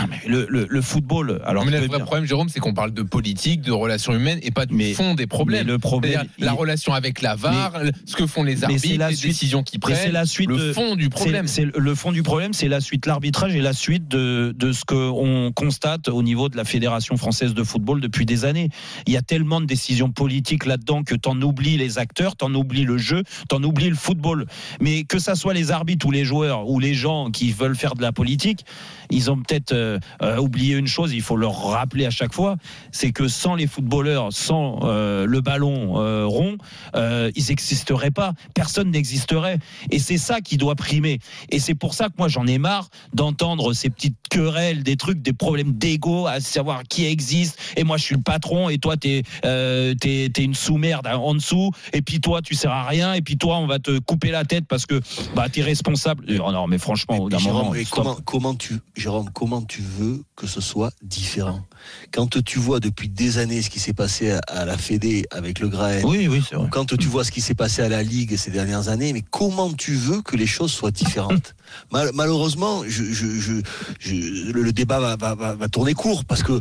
Mais 0.10 0.20
le, 0.28 0.46
le- 0.50 0.68
le 0.70 0.82
football, 0.82 1.42
alors 1.46 1.66
mais 1.66 1.72
le 1.72 1.86
vrai 1.88 2.00
problème, 2.00 2.26
Jérôme, 2.26 2.50
c'est 2.50 2.60
qu'on 2.60 2.74
parle 2.74 2.92
de 2.94 3.02
politique, 3.04 3.62
de 3.62 3.72
relations 3.72 4.14
humaines 4.14 4.40
et 4.42 4.52
pas 4.52 4.66
du 4.66 4.76
Mais- 4.76 4.94
fond 4.94 5.16
des 5.16 5.28
problèmes. 5.28 5.66
mais 5.66 5.72
le 5.74 5.80
problème, 5.80 6.12
C'est-à-dire 6.14 6.32
la 6.46 6.52
relation 6.54 6.94
avec 6.94 7.22
la 7.22 7.36
VAR, 7.36 7.74
ce 8.06 8.16
que 8.16 8.28
font 8.28 8.44
les 8.44 8.64
arbitres, 8.64 8.98
la 8.98 9.10
les 9.10 9.16
suite- 9.16 9.32
décisions 9.32 9.64
qu'ils 9.64 9.80
prennent, 9.80 10.12
la 10.12 10.26
suite 10.26 10.50
le 10.50 10.74
fond 10.74 10.96
du 10.96 11.10
problème. 11.10 11.48
C'est 11.48 11.58
c'est 11.58 11.78
le 11.78 11.96
fond 11.96 12.12
du 12.12 12.22
problème, 12.24 12.54
c'est 12.54 12.68
la 12.68 12.80
suite. 12.82 13.06
L'arbitrage 13.08 13.56
et 13.56 13.62
la 13.62 13.74
suite 13.74 14.08
de, 14.08 14.54
de 14.58 14.72
ce 14.72 14.86
qu'on 14.86 15.52
constate 15.56 16.08
au 16.08 16.22
niveau 16.22 16.50
de 16.50 16.58
la 16.58 16.66
Fédération 16.66 17.18
française 17.18 17.54
de 17.56 17.64
football 17.64 18.00
depuis 18.00 18.26
des 18.28 18.46
années. 18.46 18.70
Il 19.08 19.14
y 19.14 19.18
a 19.18 19.22
tellement 19.24 19.60
de 19.60 19.66
décisions 19.66 20.12
politiques 20.12 20.66
là-dedans 20.68 21.04
que 21.04 21.16
t'en 21.16 21.42
oublies 21.42 21.78
les 21.78 21.98
acteurs, 21.98 22.36
t'en 22.36 22.54
oublies 22.54 22.84
le 22.84 22.98
jeu, 23.00 23.24
t'en 23.50 23.64
oublies 23.64 23.90
le 23.90 23.96
football. 23.96 24.46
Mais 24.82 25.04
que 25.04 25.18
ça 25.20 25.34
soit 25.36 25.54
les 25.56 25.72
arbitres 25.72 26.06
ou 26.06 26.12
les 26.12 26.26
joueurs 26.26 26.70
ou 26.70 26.80
les 26.80 26.94
gens 26.94 27.32
qui 27.32 27.52
veulent 27.52 27.76
faire 27.76 27.96
de 27.96 28.02
la 28.04 28.12
politique, 28.12 28.66
ils 29.10 29.32
ont 29.32 29.38
peut-être 29.38 29.74
euh, 29.88 30.00
euh, 30.22 30.38
oublié 30.38 30.76
une 30.76 30.88
chose, 30.88 31.14
il 31.14 31.22
faut 31.22 31.38
leur 31.38 31.56
rappeler 31.70 32.06
à 32.06 32.10
chaque 32.10 32.34
fois, 32.34 32.58
c'est 32.92 33.12
que 33.12 33.28
sans 33.28 33.56
les 33.56 33.68
footballeurs, 33.68 34.32
sans 34.32 34.80
euh, 34.84 35.26
le 35.26 35.42
ballon 35.42 36.00
euh, 36.02 36.26
rond, 36.26 36.58
ils 36.96 37.46
n'existeraient 37.50 38.12
pas. 38.12 38.34
Personne 38.54 38.92
n'existerait. 38.92 39.60
Et 39.92 40.00
c'est 40.00 40.18
ça 40.18 40.42
qui 40.42 40.58
doit 40.58 40.76
primer. 40.76 41.20
Et 41.50 41.60
c'est 41.60 41.76
pour 41.76 41.94
ça 41.94 42.08
que 42.08 42.14
moi 42.18 42.28
j'en 42.28 42.46
ai 42.48 42.58
marre 42.58 42.90
d'entendre 43.14 43.74
ces 43.74 43.90
petites 43.90 44.18
querelles, 44.30 44.84
des 44.84 44.96
trucs, 44.98 45.22
des 45.22 45.34
problèmes 45.34 45.74
d'ego, 45.74 46.28
à 46.28 46.40
savoir 46.40 46.84
qui 46.84 47.06
existe. 47.06 47.58
Et 47.76 47.84
moi 47.84 47.98
je 47.98 48.04
suis 48.04 48.16
le 48.16 48.22
patron 48.22 48.70
et 48.70 48.78
toi 48.78 48.98
t'es 48.98 49.24
t'es 49.42 50.44
une 50.44 50.56
sous-merde 50.56 51.08
en 51.08 51.34
dessous. 51.34 51.72
Et 51.94 52.02
puis 52.02 52.20
toi 52.20 52.42
tu 52.42 52.56
sers 52.56 52.72
à 52.72 52.84
rien. 52.88 53.14
Et 53.14 53.22
puis 53.22 53.38
toi 53.38 53.58
on 53.58 53.68
va 53.68 53.80
te 53.80 54.00
couper 54.00 54.32
la 54.32 54.46
tête 54.46 54.66
parce 54.68 54.86
que 54.86 55.00
bah 55.36 55.48
t'es 55.50 55.62
responsable. 55.62 56.26
Non 56.28 56.68
mais 56.68 56.78
franchement 56.78 57.18
au 57.18 57.26
Mais 57.26 57.32
d'un 57.32 57.38
Jérôme, 57.40 57.58
moment. 57.60 57.72
mais 57.74 57.86
comment, 57.86 58.16
comment 58.26 58.56
tu, 58.56 58.76
Jérôme, 58.96 59.30
comment 59.34 59.62
tu 59.68 59.82
veux 59.82 60.24
que 60.36 60.48
ce 60.48 60.62
soit 60.62 60.92
différent. 61.04 61.62
Quand 62.12 62.42
tu 62.44 62.58
vois 62.60 62.80
depuis 62.80 63.10
des 63.10 63.38
années 63.38 63.62
ce 63.62 63.70
qui 63.70 63.80
s'est 63.80 63.94
passé 63.94 64.32
à, 64.32 64.40
à 64.48 64.66
la 64.66 64.78
Fédé 64.78 65.26
avec 65.32 65.60
le 65.60 65.68
Graën, 65.70 66.04
Oui 66.06 66.28
oui 66.28 66.42
quand 66.72 66.86
tu 66.98 67.08
vois 67.08 67.24
ce 67.24 67.32
qui 67.32 67.42
s'est 67.42 67.54
passé 67.56 67.82
à 67.84 67.90
la 67.90 68.02
Ligue 68.02 68.36
ces 68.38 68.50
dernières 68.52 68.88
années, 68.90 69.14
mais 69.14 69.22
comment 69.30 69.72
tu 69.74 69.94
veux 69.96 70.22
que 70.22 70.36
les 70.36 70.48
choses 70.48 70.72
soient 70.72 70.92
différentes 70.92 71.54
Mal- 71.92 72.12
Malheureusement, 72.14 72.84
je, 72.88 73.04
je, 73.04 73.28
je, 73.40 73.62
je- 74.00 74.52
le, 74.52 74.64
le 74.64 74.72
débat 74.72 75.00
va, 75.00 75.16
va, 75.16 75.36
va, 75.36 75.54
va 75.56 75.68
tourner 75.68 75.94
court 75.94 76.26
parce 76.26 76.42
que 76.44 76.60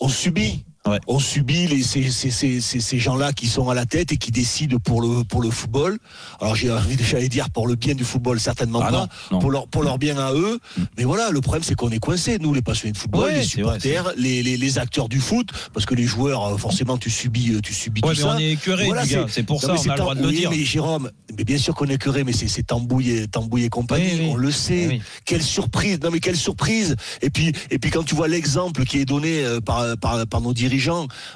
on 0.00 0.08
subit 0.08 0.64
Ouais. 0.84 0.98
On 1.06 1.20
subit 1.20 1.68
les, 1.68 1.80
ces, 1.84 2.10
ces, 2.10 2.32
ces, 2.32 2.60
ces- 2.60 2.80
ces 2.80 2.98
gens-là 2.98 3.32
qui 3.32 3.46
sont 3.46 3.68
à 3.68 3.74
la 3.74 3.86
tête 3.86 4.10
et 4.10 4.16
qui 4.16 4.32
décident 4.32 4.78
pour 4.82 5.00
le, 5.00 5.22
pour 5.22 5.40
le 5.40 5.48
football. 5.50 5.96
Alors 6.40 6.56
j'ai 6.56 6.72
envie 6.72 6.96
de 6.96 7.04
j'allais 7.04 7.28
dire 7.28 7.50
pour 7.50 7.68
le 7.68 7.76
bien 7.76 7.94
du 7.94 8.02
football, 8.02 8.40
certainement 8.40 8.80
Ah 8.82 8.90
pas. 8.90 8.98
non, 8.98 9.08
non. 9.30 9.38
Pour, 9.38 9.50
leur, 9.52 9.68
pour 9.68 9.84
leur 9.84 9.98
bien 9.98 10.18
à 10.18 10.32
eux. 10.32 10.58
Mais 10.98 11.04
voilà, 11.04 11.30
le 11.30 11.40
problème 11.40 11.62
c'est 11.62 11.76
qu'on 11.76 11.90
est 11.90 12.00
coincés, 12.00 12.38
nous 12.40 12.52
les 12.52 12.62
passionnés 12.62 12.92
de 12.92 12.98
football, 12.98 13.22
Ouais, 13.26 13.28
les 13.30 13.36
vrai, 13.36 13.44
supporters, 13.46 14.12
les, 14.16 14.42
les, 14.42 14.56
les 14.56 14.78
acteurs 14.78 15.08
du 15.08 15.20
foot, 15.20 15.50
parce 15.72 15.86
que 15.86 15.94
les 15.94 16.02
joueurs, 16.04 16.44
euh, 16.46 16.56
forcément, 16.56 16.98
tu 16.98 17.10
subis, 17.10 17.52
euh, 17.54 17.60
tu 17.60 17.74
subis 17.74 18.00
Ouais, 18.04 18.10
tout 18.14 18.16
mais 18.16 18.22
ça. 18.28 18.34
on 18.34 18.38
est 18.40 18.50
écœuré, 18.50 18.86
Voilà. 18.86 19.04
C'est 19.28 19.44
pour 19.44 19.60
non, 19.62 19.68
ça, 19.68 19.72
mais 19.74 19.78
on 19.78 19.82
c'est 19.84 19.90
a 19.90 19.94
le 19.94 20.00
droit 20.00 20.14
de 20.16 20.22
le 20.22 20.32
dire. 20.32 20.50
Mais 20.50 20.64
Jérôme, 20.64 21.12
mais 21.38 21.44
bien 21.44 21.58
sûr 21.58 21.76
qu'on 21.76 21.86
est 21.86 21.94
écœuré, 21.94 22.24
mais 22.24 22.32
c'est 22.32 22.66
Tambouille 22.66 23.10
et, 23.10 23.28
Tambouille 23.28 23.64
et 23.64 23.68
compagnie, 23.68 24.10
Oui, 24.14 24.18
oui. 24.22 24.28
on 24.32 24.34
le 24.36 24.50
sait. 24.50 25.00
Quelle 25.26 25.42
surprise 25.44 26.00
Non 26.02 26.10
mais 26.10 26.18
quelle 26.18 26.36
surprise 26.36 26.96
Et 27.20 27.30
puis 27.30 27.52
et 27.70 27.78
puis 27.78 27.92
quand 27.92 28.02
tu 28.02 28.16
vois 28.16 28.26
l'exemple 28.26 28.84
qui 28.84 28.98
est 28.98 29.04
donné 29.04 29.44
euh, 29.44 29.60
par, 29.60 29.96
par, 29.98 30.26
par 30.26 30.40
nos 30.40 30.52
dirigeants 30.52 30.71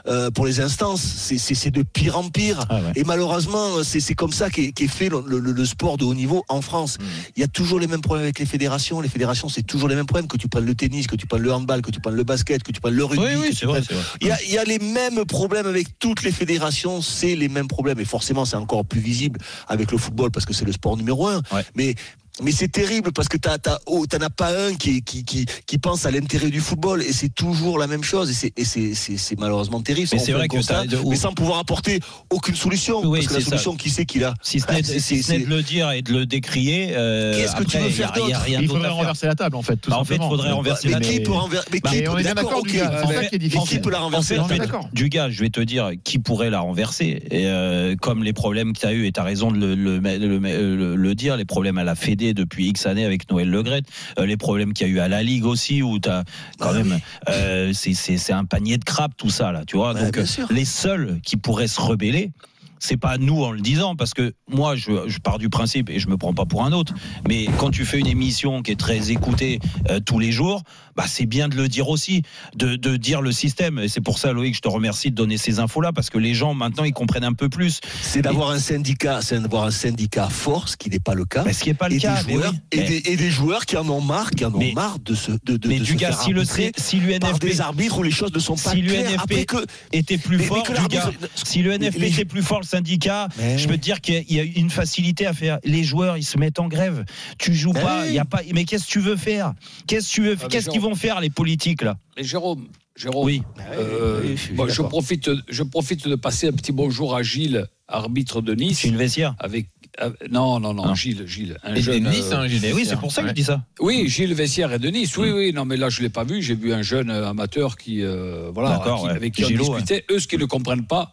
euh, 0.07 0.31
pour 0.31 0.47
les 0.47 0.61
instances, 0.61 1.03
c'est- 1.03 1.37
de 1.71 1.83
pire 1.83 2.17
en 2.19 2.29
pire. 2.29 2.65
Ah 2.69 2.77
ouais. 2.77 2.93
Et 2.95 3.05
malheureusement, 3.05 3.83
c'est 3.83 4.15
comme 4.15 4.33
ça 4.33 4.51
qu'est 4.51 4.73
fait 4.89 5.09
le, 5.09 5.23
le- 5.27 5.41
le 5.53 5.65
sport 5.65 5.97
de 5.97 6.05
haut 6.05 6.15
niveau 6.15 6.45
en 6.49 6.61
France. 6.63 6.99
Mmh. 6.99 7.05
Il 7.37 7.41
y 7.41 7.45
a 7.45 7.49
toujours 7.49 7.81
les 7.81 7.87
mêmes 7.89 8.01
problèmes 8.01 8.25
avec 8.25 8.39
les 8.39 8.47
fédérations. 8.47 9.01
Les 9.01 9.09
fédérations, 9.09 9.49
c'est 9.49 9.63
toujours 9.65 9.89
les 9.89 9.95
mêmes 9.97 10.07
problèmes. 10.07 10.29
Que 10.29 10.37
tu 10.37 10.49
prennes 10.49 10.65
le 10.65 10.75
tennis, 10.75 11.07
que 11.07 11.17
tu 11.17 11.27
prennes 11.27 11.43
le 11.43 11.53
handball, 11.53 11.83
que 11.83 11.91
tu 11.91 12.01
prennes 12.01 12.15
le 12.15 12.25
basket, 12.25 12.63
que 12.63 12.73
tu 12.73 12.81
prennes 12.81 12.95
le 12.95 13.05
rugby. 13.05 13.25
Oui, 13.25 13.33
oui, 13.51 13.59
prennes- 13.61 13.83
vrai. 13.83 13.97
il 14.21 14.29
y, 14.29 14.31
a, 14.31 14.43
il 14.45 14.51
y 14.53 14.59
a 14.59 14.65
les 14.65 14.79
mêmes 14.79 15.25
problèmes 15.25 15.67
avec 15.67 15.99
toutes 15.99 16.23
les 16.23 16.33
fédérations, 16.33 17.03
c'est 17.03 17.35
les 17.35 17.49
mêmes 17.49 17.69
problèmes. 17.69 17.99
Et 18.01 18.05
forcément, 18.05 18.45
c'est 18.45 18.57
encore 18.57 18.85
plus 18.85 19.01
visible 19.01 19.41
avec 19.69 19.91
le 19.93 19.99
football 19.99 20.31
parce 20.31 20.47
que 20.47 20.53
c'est 20.55 20.65
le 20.65 20.73
sport 20.73 20.97
numéro 20.97 21.27
un. 21.27 21.43
Ouais. 21.53 21.65
Mais 21.75 21.95
mais 22.43 22.53
c'est 22.53 22.69
terrible 22.69 23.13
parce 23.13 23.29
que 23.29 23.37
t'as 23.37 23.59
t'as 23.59 23.79
oh, 23.87 24.05
t'en 24.07 24.19
as 24.19 24.31
pas 24.31 24.51
un 24.69 24.75
qui, 24.75 25.03
qui 25.03 25.25
qui 25.25 25.47
qui 25.67 25.79
pense 25.79 26.05
à 26.07 26.11
l'intérêt 26.11 26.51
du 26.51 26.61
football 26.61 27.03
et 27.03 27.13
c'est 27.13 27.35
toujours 27.35 27.79
la 27.79 27.87
même 27.87 28.03
chose 28.05 28.31
et 28.31 28.35
c'est 28.35 28.53
et 28.59 28.65
c'est 28.65 28.95
c'est 28.95 29.17
c'est 29.17 29.39
malheureusement 29.39 29.81
terrible. 29.81 30.09
Mais 30.13 30.19
c'est 30.19 30.33
vrai 30.33 30.49
que 30.49 30.57
constat, 30.57 30.85
t'as- 30.89 30.97
mais 31.09 31.17
sans 31.17 31.33
pouvoir 31.33 31.59
apporter 31.59 32.01
aucune 32.31 32.55
solution 32.57 33.01
Oui, 33.05 33.21
parce 33.21 33.29
que 33.29 33.35
la 33.35 33.39
c'est 33.41 33.45
ça. 33.45 33.51
solution 33.51 33.77
qui 33.77 33.91
sait 33.91 34.05
qu'il 34.05 34.25
a. 34.25 34.35
Si 34.43 34.61
ce 34.61 34.71
n'est 34.71 34.83
C'est- 34.83 34.99
si 35.01 35.23
ce 35.23 35.29
c'est- 35.29 35.39
n'est 35.39 35.45
de 35.45 35.51
le 35.51 35.63
dire 35.63 35.91
et 35.93 36.03
de 36.03 36.13
le 36.13 36.27
décrier, 36.27 36.91
euh, 36.97 37.35
Qu'est-ce 37.37 37.57
que 37.57 37.65
tu 37.65 37.79
veux 37.79 37.89
faire 37.91 38.13
il 38.17 38.21
y 38.21 38.25
a 38.25 38.27
d'autre 38.37 38.45
rien 38.45 38.61
Il 38.61 38.69
faudrait 38.69 38.89
renverser 38.89 39.27
la 39.27 39.35
table 39.35 39.57
en 39.57 39.63
fait. 39.63 39.77
Tout 39.77 39.91
Bah, 39.91 39.99
en 39.99 40.05
fait, 40.05 40.17
il 40.17 40.23
faudrait 40.23 40.51
renverser 40.53 40.89
mais 40.89 40.95
la 40.95 41.01
qui 41.01 41.13
table. 41.15 41.23
peut 41.25 41.33
renverser 41.33 41.69
Mais 41.73 41.81
Bah, 41.81 41.91
qui 41.91 41.97
Et 41.99 42.09
on 42.09 42.13
peut 42.15 42.21
est 42.21 42.23
bien 42.23 42.35
d'accord, 42.35 42.59
ok, 42.59 42.69
C'est 42.71 42.79
ça 42.79 43.25
qui 43.27 43.39
mais 43.41 43.49
qui 43.67 43.79
peut 43.79 43.91
la 43.91 43.99
renverser 44.01 44.39
En 44.39 44.45
On 44.45 44.49
fait, 44.49 44.57
est 44.57 44.59
d'accord. 44.59 44.89
du 44.93 45.09
gars, 45.09 45.31
je 45.31 45.41
vais 45.41 45.51
te 45.51 45.61
dire 45.61 45.91
qui 46.05 46.19
pourrait 46.19 46.51
la 46.51 46.61
renverser. 46.61 47.23
Et 47.31 47.47
euh, 47.47 47.97
comme 48.01 48.23
les 48.25 48.33
problèmes 48.33 48.73
que 48.73 48.81
tu 48.81 48.87
as 48.87 48.93
eu, 48.93 49.07
et 49.07 49.13
tu 49.13 49.21
as 49.21 49.25
raison 49.25 49.51
de 49.51 49.57
le- 49.59 50.95
le 50.97 51.15
dire, 51.15 51.37
les 51.37 51.45
problèmes 51.45 51.79
à 51.79 51.85
la 51.85 51.95
Fédé 51.95 52.26
depuis 52.35 52.69
X 52.69 52.87
années 52.87 53.05
avec 53.05 53.31
Noël 53.31 53.49
Legret, 53.51 53.83
euh, 54.19 54.27
les 54.27 54.37
problèmes 54.37 54.73
qu'il 54.73 54.87
y 54.87 54.91
a 54.91 54.93
eu 54.93 54.99
à 55.01 55.09
la 55.09 55.23
Ligue 55.23 55.45
aussi, 55.47 55.83
où 55.83 55.99
tu 55.99 56.09
as 56.09 56.25
quand 56.59 56.71
Ah 56.71 56.73
même. 56.83 56.99
euh, 57.29 57.73
c'est- 57.73 58.33
un 58.33 58.45
panier 58.45 58.77
de 58.79 58.85
crabes, 58.85 59.13
tout 59.17 59.31
ça, 59.31 59.53
là, 59.53 59.65
tu 59.67 59.77
vois. 59.77 59.95
Ouais, 59.95 60.05
Donc, 60.05 60.15
bien 60.15 60.27
sûr. 60.27 60.47
les 60.51 60.65
seuls 60.65 61.21
qui 61.25 61.37
pourraient 61.37 61.69
se 61.69 61.81
rebeller, 61.81 62.31
c'est 62.79 62.97
pas 62.99 63.17
nous 63.19 63.43
en 63.43 63.53
le 63.53 63.61
disant, 63.61 63.97
parce 63.97 64.13
que 64.13 64.35
moi, 64.49 64.77
je, 64.77 65.09
je 65.09 65.19
pars 65.19 65.39
du 65.39 65.49
principe, 65.49 65.89
et 65.89 65.99
je 65.99 66.09
me 66.09 66.17
prends 66.17 66.35
pas 66.35 66.45
pour 66.45 66.65
un 66.65 66.73
autre, 66.73 66.93
mais 67.27 67.47
quand 67.59 67.71
tu 67.71 67.85
fais 67.85 67.99
une 67.99 68.07
émission 68.07 68.63
qui 68.63 68.73
est 68.73 68.79
très 68.79 69.11
écoutée 69.11 69.61
euh, 69.91 70.01
tous 70.01 70.19
les 70.19 70.31
jours, 70.33 70.63
bah, 70.97 71.05
c'est 71.07 71.27
bien 71.27 71.49
de 71.49 71.57
le 71.57 71.69
dire 71.69 71.89
aussi, 71.89 72.23
de, 72.55 72.77
de 72.77 72.97
dire 72.97 73.21
le 73.23 73.33
système. 73.33 73.79
Et 73.79 73.89
c'est 73.89 74.01
pour 74.01 74.19
ça, 74.19 74.33
Loïc, 74.33 74.55
je 74.57 74.61
te 74.61 74.69
remercie 74.69 75.11
de 75.11 75.15
donner 75.17 75.37
ces 75.37 75.59
infos-là, 75.59 75.93
parce 75.93 76.11
que 76.11 76.19
les 76.19 76.35
gens, 76.35 76.55
maintenant, 76.55 76.85
ils 76.85 76.93
comprennent 76.93 77.25
un 77.25 77.33
peu 77.35 77.49
plus. 77.49 77.81
C'est 78.03 78.23
d'avoir 78.23 78.51
un 78.51 78.59
syndicat, 78.59 79.21
c'est 79.23 79.39
d'avoir 79.41 79.65
un 79.65 79.71
syndicat 79.71 80.29
fort, 80.29 80.69
ce 80.69 80.77
qui 80.77 80.91
n'est 80.91 80.99
pas 81.01 81.15
le 81.15 81.25
cas. 81.25 81.43
Mais 81.45 81.53
ce 81.53 81.63
qui 81.63 81.69
n'est 81.71 81.75
pas 81.75 81.89
le 81.89 81.97
et, 81.97 81.99
cas. 81.99 82.23
des 82.23 82.27
mais 82.29 82.33
joueurs, 82.35 82.53
oui. 82.53 82.59
et, 82.73 82.77
Mais- 82.79 82.87
des, 82.89 83.03
et 83.13 83.17
des 83.17 83.31
joueurs 83.31 83.67
qui 83.67 83.77
en 83.77 83.89
ont 83.89 84.01
marre, 84.01 84.31
qui 84.31 84.45
en 84.45 84.55
ont 84.55 84.59
Mais- 84.59 84.73
marre 84.73 84.99
de 84.99 85.15
se, 85.15 85.33
de, 85.33 85.57
de, 85.57 85.69
mais 85.69 85.79
de 85.79 85.85
du 85.85 85.93
se 85.93 85.97
gars, 85.99 86.09
faire 86.13 86.21
si 86.23 86.33
le 86.33 86.45
si 86.45 86.97
par 86.97 87.31
l'UNFP 87.31 87.45
des 87.45 87.61
arbitres 87.61 87.99
où 87.99 88.03
les 88.03 88.11
choses 88.11 88.33
ne 88.33 88.39
sont 88.39 88.57
pas 88.57 88.71
Si 88.73 88.83
claires. 88.83 89.11
l'UNFP 89.11 89.21
Après 89.23 89.45
que 89.45 89.57
était 89.93 90.19
plus 90.19 90.37
Mais- 90.39 90.43
mais 90.45 90.49
fort, 90.49 90.89
gars, 90.89 91.11
si 91.35 91.63
le 91.63 91.73
NFP 91.73 91.99
les- 92.01 92.09
était 92.09 92.25
plus 92.25 92.43
fort, 92.43 92.61
le 92.61 92.67
syndicat, 92.67 93.29
Mais- 93.39 93.59
je 93.59 93.69
peux 93.69 93.77
te 93.77 93.83
dire 93.83 94.01
qu'il 94.01 94.25
y 94.33 94.41
a- 94.41 94.45
une 94.45 94.71
facilité 94.71 95.27
à 95.27 95.33
faire. 95.33 95.59
Les 95.65 95.85
joueurs, 95.85 96.17
ils 96.17 96.23
se 96.25 96.39
mettent 96.39 96.59
en 96.59 96.69
grève. 96.69 97.05
Tu 97.39 97.55
joues 97.55 97.73
Mais 97.75 97.83
pas, 97.83 98.07
il 98.07 98.15
y 98.15 98.19
a 98.19 98.25
pas. 98.25 98.41
Mais 98.55 98.65
qu'est-ce 98.65 98.87
que 98.87 98.91
tu 98.93 99.01
veux 99.01 99.17
faire? 99.17 99.53
Qu'est-ce 99.87 100.09
que 100.09 100.15
tu 100.15 100.23
veux 100.23 100.37
Ah, 100.39 100.43
mais 100.45 100.49
Qu'est-ce 100.49 100.67
qu'ils 100.71 100.81
Jérôme- 100.81 100.86
vont 100.87 100.95
faire 100.95 101.21
les 101.21 101.31
politiques 101.31 101.83
là? 101.83 101.99
Mais 102.17 102.25
Jérôme, 102.25 102.69
Jérôme, 102.97 103.25
Oui. 103.27 103.43
euh, 103.73 104.21
Oui, 104.25 104.37
je 104.69 104.83
bon, 104.83 104.89
profite, 104.89 105.31
je 105.49 105.63
profite 105.63 106.09
de 106.09 106.15
passer 106.15 106.49
un 106.49 106.53
petit 106.53 106.73
bonjour 106.73 107.15
à 107.15 107.23
Gilles, 107.23 107.67
arbitre 107.89 108.41
de 108.41 108.55
Nice. 108.55 108.81
C'est 108.81 108.89
une 108.89 108.97
vestiaire. 108.97 109.35
Avec, 109.39 109.69
euh, 110.01 110.11
non, 110.31 110.61
non, 110.61 110.73
non, 110.75 110.87
Non. 110.87 110.95
Gilles, 110.95 111.27
Gilles. 111.27 111.59
Un 111.63 111.75
Et 111.75 111.83
jeune, 111.83 112.05
de 112.05 112.09
Nice, 112.09 112.31
euh, 112.33 112.37
hein, 112.37 112.47
Gilles 112.49 112.65
Eh 112.65 112.73
oui, 112.73 112.85
c'est 112.87 112.97
pour 112.99 113.13
ça 113.13 113.21
que 113.23 113.27
Ouais. 113.27 113.31
je 113.33 113.35
dis 113.35 113.45
ça. 113.45 113.65
Oui, 113.81 114.09
Gilles 114.09 114.35
Vessière 114.35 114.73
est 114.73 114.79
de 114.79 114.89
Nice. 114.89 115.17
Oui, 115.19 115.31
oui, 115.31 115.53
non, 115.53 115.65
mais 115.65 115.77
là, 115.77 115.89
je 115.91 116.01
ne 116.01 116.05
l'ai 116.05 116.11
pas 116.11 116.25
vu. 116.25 116.41
J'ai 116.43 116.55
vu 116.55 116.73
un 116.73 116.83
jeune 116.83 117.11
euh, 117.11 117.29
amateur 117.29 117.77
qui, 117.77 118.03
euh, 118.03 118.51
voilà, 118.55 118.71
D'accord, 118.79 119.01
qui- 119.03 119.07
ouais. 119.09 119.13
avec 119.13 119.35
qui 119.35 119.45
on 119.45 119.49
discutait. 119.51 120.05
Eux, 120.11 120.19
ce 120.19 120.27
qu'ils 120.29 120.41
ne 120.41 120.45
comprennent 120.47 120.87
pas, 120.87 121.13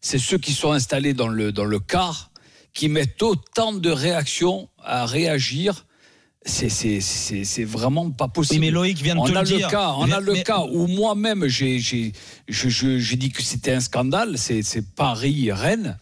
c'est 0.00 0.18
ceux 0.18 0.38
qui 0.38 0.52
sont 0.52 0.72
installés 0.72 1.14
dans 1.14 1.28
le, 1.28 1.52
dans 1.52 1.64
le 1.64 1.78
car, 1.78 2.30
qui 2.74 2.88
mettent 2.88 3.22
autant 3.22 3.72
de 3.72 3.90
réactions 3.90 4.68
à 4.82 5.06
réagir. 5.06 5.86
C'est- 6.44 6.68
C'est 6.68 7.00
c'est- 7.00 7.44
c'est 7.44 7.64
vraiment 7.64 8.10
pas 8.10 8.24
Oui, 8.24 8.30
possible. 8.34 8.60
mais 8.60 8.70
Loïc 8.72 9.00
vient 9.00 9.14
de 9.14 9.20
on 9.20 9.24
te 9.26 9.30
a 9.30 9.42
le 9.44 9.50
le 9.50 9.56
dire. 9.58 9.68
cas, 9.68 9.94
on 9.96 10.10
a 10.10 10.18
le 10.18 10.32
mais- 10.32 10.42
cas 10.42 10.62
où 10.72 10.88
moi-même 10.88 11.46
j'ai 11.46 11.78
j'ai 11.78 12.12
je- 12.48 12.68
je- 12.68 12.98
j'ai 12.98 13.16
dit 13.16 13.30
que 13.30 13.42
c'était 13.42 13.72
un 13.72 13.80
scandale. 13.80 14.36
C'est 14.38 14.62
c'est 14.62 14.82
Paris 14.82 15.52
Rennes 15.52 15.96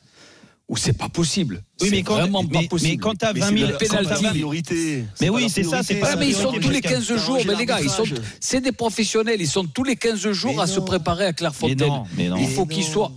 où 0.66 0.78
c'est 0.78 0.94
pas 0.96 1.10
possible. 1.10 1.62
Oui, 1.82 1.88
C'est 1.88 1.96
mais 1.96 2.02
quand- 2.02 2.14
vraiment 2.14 2.42
mais- 2.42 2.62
pas 2.62 2.68
possible. 2.68 2.90
mais 2.92 2.96
quand 2.96 3.14
t'as 3.16 3.34
mais 3.34 3.40
20 3.40 3.46
c'est 3.48 3.56
000 3.58 3.66
la- 3.66 3.72
quand 3.72 3.78
c'est 3.80 3.88
pas 3.88 3.96
t'as 3.96 4.02
la 4.08 4.16
20 4.16 4.28
priorité. 4.30 5.04
Mais 5.20 5.26
pas 5.26 5.32
oui, 5.34 5.50
c'est 5.50 5.62
ça, 5.64 5.82
c'est 5.82 5.96
pas 5.96 6.06
Ouais, 6.06 6.12
la 6.14 6.20
mais 6.20 6.28
ils 6.28 6.34
sont 6.34 6.52
tous 6.52 6.58
les 6.68 6.74
jusqu'à- 6.74 6.88
15 6.90 7.16
jours, 7.16 7.42
mais 7.46 7.54
les 7.56 7.66
gars, 7.66 7.80
ils 7.82 7.90
sont, 7.90 8.04
c'est 8.40 8.60
des 8.62 8.72
professionnels, 8.72 9.40
ils 9.42 9.48
sont 9.48 9.64
tous 9.66 9.84
les 9.84 9.96
15 9.96 10.30
jours 10.30 10.58
à 10.60 10.66
se 10.66 10.80
préparer 10.80 11.24
à 11.24 11.28
Mais 11.28 11.34
Clairefontaine. 11.34 11.78
non, 11.86 12.04
mais 12.16 12.28
non. 12.30 12.36
Il 12.38 12.48
faut 12.48 12.64
qu'ils 12.64 12.84
soient. 12.84 13.12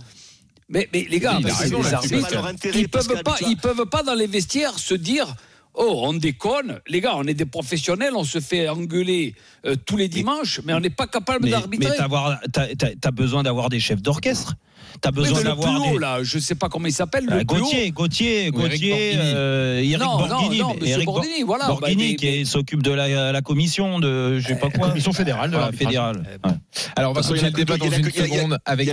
Mais, 0.68 0.88
mais 0.92 1.06
les 1.08 1.20
gars, 1.20 1.38
les 1.42 1.50
arbitres, 1.94 2.44
ils 2.74 2.88
peuvent 2.88 3.22
pas, 3.22 3.36
ils 3.48 3.56
peuvent 3.56 3.86
pas 3.86 4.02
dans 4.02 4.14
les 4.14 4.26
vestiaires 4.26 4.78
se 4.78 4.92
dire. 4.94 5.34
Oh, 5.76 6.02
on 6.04 6.14
déconne, 6.14 6.80
les 6.86 7.00
gars, 7.00 7.14
on 7.16 7.24
est 7.24 7.34
des 7.34 7.46
professionnels, 7.46 8.12
on 8.14 8.22
se 8.24 8.38
fait 8.38 8.68
engueuler 8.68 9.34
euh, 9.66 9.74
tous 9.86 9.96
les 9.96 10.06
dimanches, 10.08 10.60
mais 10.64 10.72
on 10.72 10.78
n'est 10.80 10.88
pas 10.90 11.06
capable 11.08 11.40
Mais, 11.44 11.50
mais 11.50 11.56
d'arbitrer. 11.56 11.96
t'avoir- 11.96 12.38
t'as 12.52 13.10
besoin 13.10 13.42
d'avoir 13.42 13.68
des 13.70 13.80
chefs 13.80 14.00
d'orchestre. 14.00 14.54
T'as 15.00 15.10
Oui, 15.10 15.16
besoin 15.16 15.38
mais 15.38 15.42
le 15.42 15.48
d'avoir 15.50 15.74
plus 15.80 15.90
haut, 15.90 15.92
des. 15.94 15.98
là, 15.98 16.18
je 16.22 16.38
sais 16.38 16.54
pas 16.54 16.68
comment 16.68 16.86
il 16.86 16.92
s'appelle, 16.92 17.26
Ah, 17.28 17.34
le 17.34 17.40
haut. 17.40 17.44
Gauthier, 17.44 17.90
Gauthier, 17.90 18.40
Eric 18.42 18.54
Gauthier, 18.54 19.12
euh, 19.16 19.80
Eric 19.82 19.98
Non, 19.98 20.18
Borghini, 20.18 20.58
non, 20.60 20.76
mais 20.80 20.88
Eric 20.90 21.04
Bor- 21.06 21.14
Borghini, 21.16 21.42
voilà. 21.42 21.66
Borghini 21.66 21.96
Bah, 21.96 22.18
mais- 22.22 22.34
qui 22.42 22.46
s'occupe 22.46 22.82
de 22.82 22.92
la, 22.92 23.32
la 23.32 23.42
commission 23.42 23.98
de 23.98 24.38
je 24.38 24.46
sais 24.46 24.56
pas 24.58 24.70
quoi. 24.70 24.88
Commission 24.90 25.12
fédérale 25.12 25.50
de 25.50 25.56
Voilà, 25.56 25.72
fédérale. 25.72 26.22
Eh, 26.24 26.48
Ouais. 26.48 26.54
Alors, 26.94 27.10
on 27.10 27.14
va 27.14 27.22
continuer 27.22 27.42
le 27.42 27.50
débat 27.50 27.74
il 27.74 27.84
y 27.84 27.88
dans 27.90 27.96
a 27.96 27.98
une 27.98 28.10
seconde 28.12 28.58
avec. 28.64 28.88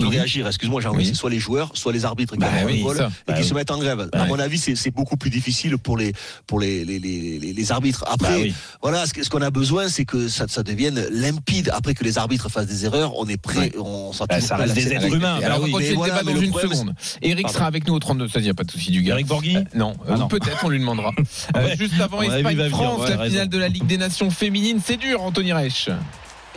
De 0.00 0.06
réagir. 0.06 0.46
Excuse-moi, 0.46 0.80
j'ai 0.80 0.88
envie, 0.88 0.98
Oui. 0.98 1.06
c'est 1.06 1.14
soit 1.14 1.30
les 1.30 1.38
joueurs, 1.38 1.70
soit 1.74 1.92
les 1.92 2.04
arbitres 2.04 2.34
qui 2.34 2.40
Bah 2.40 2.48
oui, 2.66 2.80
et 2.80 2.98
Bah 2.98 3.34
qui 3.34 3.42
oui. 3.42 3.48
se 3.48 3.54
mettent 3.54 3.70
en 3.70 3.78
grève. 3.78 4.08
Bah 4.12 4.22
à 4.22 4.26
mon 4.26 4.38
avis, 4.38 4.58
c'est 4.58 4.90
beaucoup 4.90 5.16
plus 5.16 5.30
difficile 5.30 5.78
pour 5.78 5.96
les 5.96 6.12
pour 6.46 6.58
les 6.60 6.84
les, 6.84 6.98
les, 6.98 7.72
arbitres. 7.72 8.04
Après, 8.08 8.28
Bah 8.30 8.40
oui. 8.42 8.54
voilà, 8.82 9.04
ce 9.06 9.28
qu'on 9.30 9.42
a 9.42 9.50
besoin, 9.50 9.88
c'est 9.88 10.04
que 10.04 10.28
ça, 10.28 10.46
ça 10.48 10.62
devienne 10.62 11.06
limpide. 11.10 11.70
Après 11.72 11.94
que 11.94 12.02
les 12.04 12.18
arbitres 12.18 12.48
fassent 12.48 12.66
des 12.66 12.84
erreurs, 12.84 13.12
on 13.16 13.26
est 13.28 13.36
prêt, 13.36 13.72
on 13.78 14.12
sera 14.12 14.26
Bah, 14.26 14.40
ça 14.40 14.56
reste 14.56 14.74
des 14.74 14.92
êtres 14.92 15.14
humains. 15.14 15.38
Alors, 15.42 15.60
on 15.62 15.78
le 15.78 15.94
voilà, 15.94 16.20
débat 16.20 16.32
dans 16.32 16.40
une 16.40 16.50
problème, 16.50 16.72
seconde. 16.72 16.94
Eric 17.22 17.42
Pardon. 17.44 17.54
sera 17.58 17.66
avec 17.66 17.86
nous 17.86 17.94
au 17.94 17.98
32, 17.98 18.28
ça, 18.28 18.40
n'y 18.40 18.48
a 18.48 18.54
pas 18.54 18.64
de 18.64 18.70
souci 18.70 18.90
du 18.90 19.02
gars. 19.02 19.14
Eric 19.14 19.26
Borghini 19.26 19.56
Euh, 19.58 19.62
non, 19.74 19.94
Ah 20.08 20.12
euh, 20.12 20.16
non. 20.16 20.28
peut-être 20.28 20.64
on 20.64 20.68
lui 20.68 20.78
demandera. 20.80 21.12
Euh. 21.56 21.76
Juste 21.78 22.00
avant 22.00 22.22
Espagne-France, 22.22 23.08
la 23.08 23.24
finale 23.28 23.48
de 23.48 23.58
la 23.58 23.68
Ligue 23.68 23.86
des 23.86 23.96
Nations 23.98 24.30
féminine, 24.30 24.80
c'est 24.84 24.96
dur, 24.96 25.22
Anthony 25.22 25.52
Reich. 25.52 25.88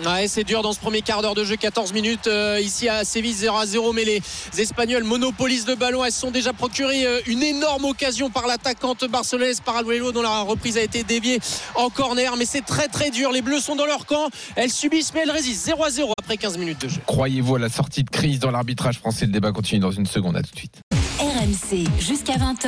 Ouais, 0.05 0.27
c'est 0.27 0.43
dur 0.43 0.61
dans 0.61 0.73
ce 0.73 0.79
premier 0.79 1.01
quart 1.01 1.23
d'heure 1.23 1.33
de 1.33 1.43
jeu, 1.43 1.55
14 1.55 1.91
minutes 1.91 2.27
euh, 2.27 2.59
ici 2.61 2.87
à 2.87 3.03
Séville 3.03 3.33
0 3.33 3.57
à 3.57 3.65
0 3.65 3.93
mais 3.93 4.05
les 4.05 4.21
Espagnols 4.59 5.03
monopolisent 5.03 5.67
le 5.67 5.73
ballon, 5.73 6.05
elles 6.05 6.11
sont 6.11 6.29
déjà 6.29 6.53
procuré 6.53 7.07
euh, 7.07 7.19
une 7.25 7.41
énorme 7.41 7.85
occasion 7.85 8.29
par 8.29 8.45
l'attaquante 8.45 9.05
barcelonaise 9.05 9.59
Paraluelo 9.59 10.11
dont 10.11 10.21
la 10.21 10.41
reprise 10.41 10.77
a 10.77 10.83
été 10.83 11.03
déviée 11.03 11.39
en 11.73 11.89
corner 11.89 12.35
mais 12.37 12.45
c'est 12.45 12.61
très 12.61 12.87
très 12.89 13.09
dur, 13.09 13.31
les 13.31 13.41
Bleus 13.41 13.59
sont 13.59 13.75
dans 13.75 13.87
leur 13.87 14.05
camp, 14.05 14.29
elles 14.55 14.71
subissent 14.71 15.15
mais 15.15 15.21
elles 15.21 15.31
résistent 15.31 15.65
0 15.65 15.83
à 15.83 15.89
0 15.89 16.13
après 16.19 16.37
15 16.37 16.59
minutes 16.59 16.81
de 16.81 16.89
jeu. 16.89 17.01
Croyez-vous 17.07 17.55
à 17.55 17.59
la 17.59 17.69
sortie 17.69 18.03
de 18.03 18.09
crise 18.11 18.39
dans 18.39 18.51
l'arbitrage 18.51 18.99
français 18.99 19.25
Le 19.25 19.31
débat 19.31 19.51
continue 19.51 19.81
dans 19.81 19.91
une 19.91 20.05
seconde, 20.05 20.37
à 20.37 20.43
tout 20.43 20.51
de 20.51 20.59
suite. 20.59 20.81
RMC 21.47 21.87
jusqu'à 21.97 22.33
20h. 22.33 22.67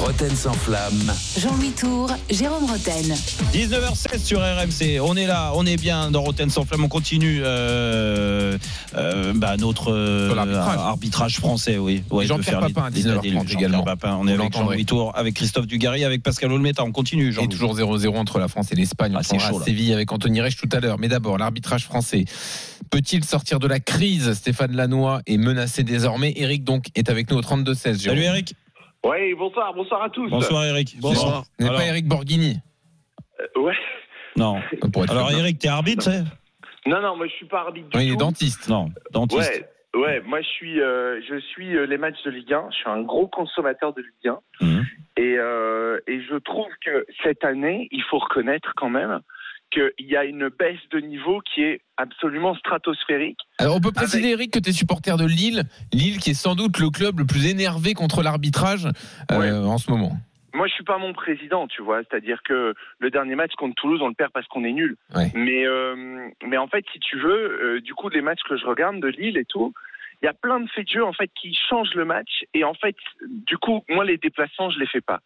Roten 0.00 0.34
sans 0.34 0.54
flamme. 0.54 1.12
Jean-Louis 1.38 1.72
Tour, 1.78 2.10
Jérôme 2.30 2.64
Roten. 2.64 3.14
19h16 3.52 4.24
sur 4.24 4.38
RMC. 4.40 4.98
On 5.02 5.14
est 5.14 5.26
là, 5.26 5.52
on 5.54 5.66
est 5.66 5.76
bien 5.76 6.10
dans 6.10 6.22
Rotten 6.22 6.48
sans 6.48 6.64
flamme. 6.64 6.84
On 6.84 6.88
continue 6.88 7.42
euh, 7.44 8.56
euh, 8.96 9.32
bah, 9.34 9.58
notre 9.58 9.92
euh, 9.92 10.34
arbitrage 10.34 11.36
français, 11.36 11.76
oui. 11.76 12.02
Ouais, 12.10 12.24
Jean-Pierre 12.24 12.60
Papin 12.60 12.84
à 12.84 12.90
les- 12.90 13.02
les 13.02 13.10
19h30 13.10 13.20
déluges. 13.20 13.34
Jean-Pierre 13.40 13.58
également. 13.58 13.82
Papin, 13.82 14.16
on 14.18 14.26
est 14.26 14.32
avec. 14.32 14.54
Jean-Louis 14.54 14.86
Tour, 14.86 15.12
avec 15.14 15.34
Christophe 15.34 15.66
Dugarry, 15.66 16.02
avec 16.04 16.22
Pascal 16.22 16.50
Olmeta. 16.50 16.82
On 16.82 16.92
continue, 16.92 17.30
jean 17.30 17.42
Et 17.42 17.48
toujours 17.48 17.76
0-0 17.76 18.16
entre 18.16 18.38
la 18.38 18.48
France 18.48 18.72
et 18.72 18.74
l'Espagne. 18.74 19.12
On 19.14 19.18
Ah, 19.18 19.22
chaud, 19.50 19.58
là. 19.58 19.64
Séville 19.66 19.92
avec 19.92 20.10
Anthony 20.12 20.40
Reich 20.40 20.56
tout 20.56 20.68
à 20.72 20.80
l'heure. 20.80 20.98
Mais 20.98 21.08
d'abord, 21.08 21.36
l'arbitrage 21.36 21.84
français. 21.84 22.24
Peut-il 22.90 23.24
sortir 23.24 23.58
de 23.58 23.66
la 23.66 23.80
crise? 23.80 24.32
Stéphane 24.34 24.72
Lannoy 24.76 25.20
est 25.26 25.36
menacé 25.36 25.82
désormais. 25.82 26.32
Eric 26.36 26.64
donc 26.64 26.86
est 26.94 27.10
avec 27.10 27.30
nous 27.30 27.36
au 27.36 27.42
32-16. 27.42 27.96
Salut 28.14 28.26
Eric. 28.26 28.54
Oui, 29.04 29.34
bonsoir, 29.34 29.74
bonsoir 29.74 30.02
à 30.04 30.08
tous. 30.08 30.30
Bonsoir 30.30 30.64
Eric. 30.66 30.96
Bonsoir. 31.00 31.42
N'est 31.58 31.66
Alors- 31.66 31.80
pas 31.80 31.86
Eric 31.86 32.06
Borghini. 32.06 32.60
Euh, 33.40 33.60
ouais. 33.60 33.74
Non. 34.36 34.60
Alors. 35.08 35.32
Eric, 35.32 35.58
t'es 35.58 35.66
arbitre 35.68 36.04
c'est? 36.04 36.22
Non, 36.86 37.00
non, 37.02 37.16
moi 37.16 37.26
je 37.26 37.32
suis 37.32 37.46
pas 37.46 37.62
arbitre 37.62 37.88
du 37.88 37.98
Oui, 37.98 38.04
il 38.04 38.08
est 38.10 38.12
tout. 38.12 38.18
dentiste. 38.20 38.68
Non, 38.68 38.90
dentiste. 39.10 39.66
Ouais, 39.94 40.00
ouais, 40.00 40.20
moi 40.20 40.40
je 40.42 40.46
suis, 40.46 40.80
euh, 40.80 41.20
je 41.28 41.40
suis 41.40 41.76
euh, 41.76 41.86
les 41.86 41.98
matchs 41.98 42.22
de 42.24 42.30
Ligue 42.30 42.52
1. 42.52 42.68
Je 42.70 42.76
suis 42.76 42.88
un 42.88 43.02
gros 43.02 43.26
consommateur 43.26 43.92
de 43.94 44.02
Ligue 44.02 44.32
1. 44.60 44.64
Mhm. 44.64 44.84
Et, 45.16 45.34
euh, 45.38 45.98
et 46.06 46.20
je 46.22 46.36
trouve 46.36 46.68
que 46.86 47.04
cette 47.24 47.44
année, 47.44 47.88
il 47.90 48.02
faut 48.04 48.18
reconnaître 48.18 48.72
quand 48.76 48.90
même 48.90 49.20
qu'il 49.74 50.06
y 50.06 50.16
a 50.16 50.24
une 50.24 50.48
baisse 50.48 50.78
de 50.90 51.00
niveau 51.00 51.40
qui 51.40 51.62
est 51.62 51.80
absolument 51.96 52.54
stratosphérique. 52.54 53.38
Alors 53.58 53.76
on 53.76 53.80
peut 53.80 53.92
préciser, 53.92 54.30
Eric, 54.30 54.52
que 54.52 54.58
tu 54.58 54.70
es 54.70 54.72
supporter 54.72 55.16
de 55.16 55.26
Lille. 55.26 55.64
Lille 55.92 56.18
qui 56.18 56.30
est 56.30 56.34
sans 56.34 56.54
doute 56.54 56.78
le 56.78 56.90
club 56.90 57.18
le 57.18 57.26
plus 57.26 57.46
énervé 57.46 57.94
contre 57.94 58.22
l'arbitrage 58.22 58.86
euh, 59.32 59.38
Ouais. 59.38 59.50
en 59.50 59.78
ce 59.78 59.90
moment. 59.90 60.12
Moi, 60.54 60.68
je 60.68 60.72
suis 60.74 60.84
pas 60.84 60.98
mon 60.98 61.12
président, 61.12 61.66
tu 61.66 61.82
vois. 61.82 62.02
C'est-à-dire 62.04 62.40
que 62.44 62.74
le 63.00 63.10
dernier 63.10 63.34
match 63.34 63.52
contre 63.58 63.74
Toulouse, 63.74 64.00
on 64.02 64.08
le 64.08 64.14
perd 64.14 64.30
parce 64.32 64.46
qu'on 64.46 64.62
est 64.64 64.70
nul. 64.72 64.96
Ouais. 65.14 65.32
Mais, 65.34 65.66
euh, 65.66 66.28
mais 66.46 66.56
en 66.58 66.68
fait, 66.68 66.84
si 66.92 67.00
tu 67.00 67.18
veux, 67.18 67.74
euh, 67.76 67.80
du 67.80 67.92
coup, 67.94 68.08
les 68.08 68.20
matchs 68.22 68.42
que 68.48 68.56
je 68.56 68.64
regarde 68.64 69.00
de 69.00 69.08
Lille 69.08 69.36
et 69.36 69.44
tout, 69.44 69.74
il 70.22 70.26
y 70.26 70.28
a 70.28 70.32
plein 70.32 70.60
de 70.60 70.68
faits 70.70 70.86
de 70.86 70.92
jeu 70.92 71.04
en 71.04 71.12
fait 71.12 71.28
qui 71.34 71.58
changent 71.68 71.94
le 71.94 72.04
match. 72.04 72.44
Et 72.54 72.62
en 72.62 72.74
fait, 72.74 72.94
du 73.28 73.58
coup, 73.58 73.82
moi, 73.88 74.04
les 74.04 74.16
déplacements, 74.16 74.70
je 74.70 74.78
les 74.78 74.86
fais 74.86 75.00
pas. 75.00 75.20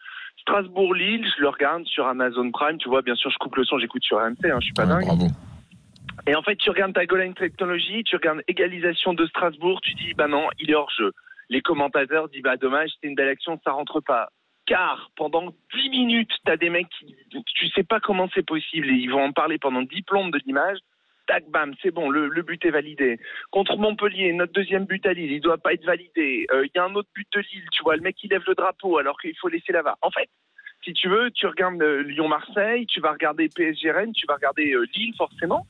Strasbourg-Lille, 0.49 1.27
je 1.37 1.43
le 1.43 1.49
regarde 1.49 1.85
sur 1.87 2.07
Amazon 2.07 2.51
Prime. 2.51 2.79
Tu 2.79 2.89
vois, 2.89 3.03
bien 3.03 3.15
sûr, 3.15 3.31
je 3.31 3.37
coupe 3.39 3.57
le 3.57 3.65
son, 3.65 3.79
j'écoute 3.79 4.03
sur 4.03 4.17
RMC. 4.19 4.45
Hein, 4.45 4.57
je 4.61 4.65
suis 4.65 4.73
pas 4.73 4.85
Ouais, 4.85 4.89
dingue. 4.89 5.05
bravo. 5.05 5.27
Et 6.27 6.35
en 6.35 6.43
fait, 6.43 6.57
tu 6.57 6.71
regardes 6.71 6.95
ta 6.95 7.05
goal 7.07 7.21
line 7.21 7.35
technologie, 7.35 8.03
tu 8.05 8.17
regardes 8.17 8.43
égalisation 8.49 9.13
de 9.15 9.27
Strasbourg, 9.27 9.81
tu 9.83 9.95
dis, 9.95 10.15
bah 10.15 10.27
non, 10.27 10.49
il 10.59 10.71
est 10.71 10.75
hors 10.75 10.91
jeu. 10.91 11.13
Les 11.51 11.61
commentateurs 11.61 12.29
disent, 12.29 12.43
bah 12.43 12.57
dommage, 12.57 12.91
c'était 12.95 13.09
une 13.09 13.15
belle 13.15 13.29
action, 13.29 13.59
ça 13.65 13.73
rentre 13.73 14.01
pas. 14.01 14.29
Car 14.67 15.11
pendant 15.17 15.53
10 15.75 15.89
minutes, 15.91 16.31
tu 16.45 16.51
as 16.53 16.57
des 16.57 16.71
mecs 16.71 16.89
qui, 16.99 17.15
tu 17.55 17.69
sais 17.69 17.85
pas 17.85 18.01
comment 18.01 18.29
c'est 18.35 18.45
possible 18.47 18.89
et 18.89 18.95
ils 18.95 19.11
vont 19.11 19.23
en 19.25 19.33
parler 19.33 19.59
pendant 19.59 19.83
10 19.83 20.03
plombes 20.03 20.33
de 20.33 20.41
l'image. 20.45 20.79
Tac, 21.29 21.45
bam, 21.51 21.75
c'est 21.83 21.91
bon, 21.93 22.09
le, 22.09 22.31
but 22.43 22.65
est 22.65 22.71
validé. 22.71 23.21
Contre 23.51 23.77
Montpellier, 23.77 24.33
notre 24.33 24.55
deuxième 24.55 24.87
but 24.87 25.05
à 25.07 25.13
Lille, 25.13 25.31
il 25.31 25.41
doit 25.41 25.59
pas 25.59 25.75
être 25.75 25.85
validé. 25.85 26.47
Euh, 26.51 26.65
Il 26.65 26.71
y 26.75 26.79
a 26.79 26.85
un 26.85 26.95
autre 26.95 27.11
but 27.15 27.29
de 27.35 27.41
Lille, 27.41 27.67
tu 27.71 27.83
vois, 27.83 27.97
le 27.97 28.03
mec 28.03 28.17
il 28.25 28.31
lève 28.31 28.43
le 28.47 28.55
drapeau 28.55 28.97
alors 28.99 29.21
qu'il 29.21 29.37
faut 29.37 29.49
laisser 29.49 29.73
la 29.73 29.83
VAR. 29.83 29.99
En 30.01 30.11
fait, 30.11 30.29
si 30.83 30.95
tu 30.95 31.09
veux, 31.09 31.31
tu 31.31 31.47
regardes 31.47 31.83
euh, 31.83 32.03
Lyon-Marseille, 32.03 32.87
tu 32.87 33.01
vas 33.01 33.13
regarder 33.13 33.49
PSG 33.55 33.91
Rennes, 33.91 34.13
tu 34.15 34.27
vas 34.27 34.37
regarder 34.37 34.73
euh, 34.73 34.87
Lille 34.95 35.15
forcément, 35.19 35.67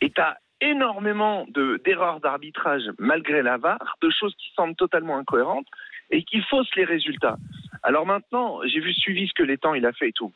et 0.00 0.10
tu 0.10 0.20
as 0.20 0.38
énormément 0.60 1.44
de- 1.48 1.80
d'erreurs 1.84 2.20
d'arbitrage 2.20 2.84
malgré 2.98 3.42
la 3.42 3.56
VAR, 3.56 3.96
de 4.00 4.10
choses 4.10 4.34
qui 4.36 4.52
semblent 4.54 4.76
totalement 4.76 5.18
incohérentes 5.18 5.66
et 6.12 6.22
qui 6.22 6.40
faussent 6.42 6.74
les 6.76 6.84
résultats. 6.84 7.36
Alors 7.82 8.06
maintenant, 8.06 8.60
j'ai 8.64 8.78
vu 8.80 8.92
suivi 8.94 9.26
ce 9.26 9.32
que 9.34 9.42
l'étang 9.42 9.74
il 9.74 9.86
a 9.86 9.92
fait 9.92 10.10
et 10.10 10.12
tout. 10.12 10.32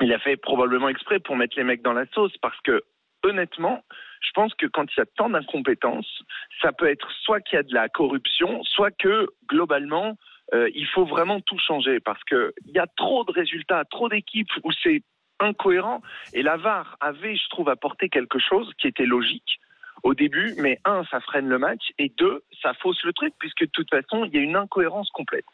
Il 0.00 0.12
a 0.12 0.18
fait 0.18 0.36
probablement 0.36 0.88
exprès 0.88 1.20
pour 1.20 1.36
mettre 1.36 1.56
les 1.56 1.64
mecs 1.64 1.82
dans 1.82 1.92
la 1.92 2.06
sauce 2.06 2.36
parce 2.38 2.60
que 2.62 2.82
honnêtement, 3.22 3.82
je 4.20 4.30
pense 4.34 4.54
que 4.54 4.66
quand 4.66 4.84
il 4.84 4.98
y 4.98 5.02
a 5.02 5.06
tant 5.16 5.30
d'incompétences, 5.30 6.22
ça 6.60 6.72
peut 6.72 6.88
être 6.88 7.10
soit 7.22 7.40
qu'il 7.40 7.56
y 7.56 7.60
a 7.60 7.62
de 7.62 7.74
la 7.74 7.88
corruption, 7.88 8.62
soit 8.64 8.90
que 8.90 9.28
globalement, 9.48 10.16
euh, 10.54 10.70
il 10.74 10.86
faut 10.86 11.04
vraiment 11.04 11.40
tout 11.40 11.58
changer 11.58 12.00
parce 12.00 12.22
que 12.24 12.52
il 12.66 12.72
y 12.72 12.78
a 12.78 12.86
trop 12.96 13.24
de 13.24 13.32
résultats, 13.32 13.84
trop 13.84 14.08
d'équipes 14.08 14.50
où 14.64 14.72
c'est 14.82 15.02
incohérent. 15.40 16.02
Et 16.32 16.42
la 16.42 16.56
VAR 16.56 16.96
avait, 17.00 17.36
je 17.36 17.48
trouve, 17.48 17.68
apporté 17.68 18.08
quelque 18.08 18.38
chose 18.38 18.70
qui 18.78 18.86
était 18.86 19.06
logique 19.06 19.60
au 20.02 20.14
début, 20.14 20.54
mais 20.58 20.78
un, 20.84 21.04
ça 21.04 21.20
freine 21.20 21.48
le 21.48 21.58
match, 21.58 21.90
et 21.98 22.12
deux, 22.16 22.42
ça 22.60 22.74
fausse 22.74 23.02
le 23.04 23.12
truc, 23.12 23.34
puisque 23.38 23.62
de 23.62 23.70
toute 23.72 23.90
façon, 23.90 24.24
il 24.24 24.34
y 24.34 24.38
a 24.38 24.42
une 24.42 24.56
incohérence 24.56 25.10
complète. 25.10 25.44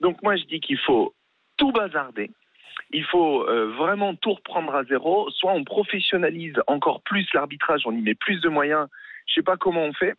Donc 0.00 0.22
moi, 0.22 0.36
je 0.36 0.44
dis 0.44 0.60
qu'il 0.60 0.78
faut 0.78 1.14
tout 1.56 1.72
bazarder. 1.72 2.30
Il 2.92 3.04
faut 3.04 3.42
euh, 3.48 3.72
vraiment 3.76 4.14
tout 4.14 4.32
reprendre 4.34 4.74
à 4.74 4.84
zéro. 4.84 5.30
Soit 5.30 5.52
on 5.52 5.64
professionnalise 5.64 6.54
encore 6.66 7.02
plus 7.02 7.26
l'arbitrage, 7.34 7.82
on 7.86 7.92
y 7.92 8.02
met 8.02 8.14
plus 8.14 8.40
de 8.40 8.48
moyens. 8.48 8.86
Je 9.26 9.34
sais 9.34 9.42
pas 9.42 9.56
comment 9.56 9.84
on 9.84 9.92
fait. 9.92 10.14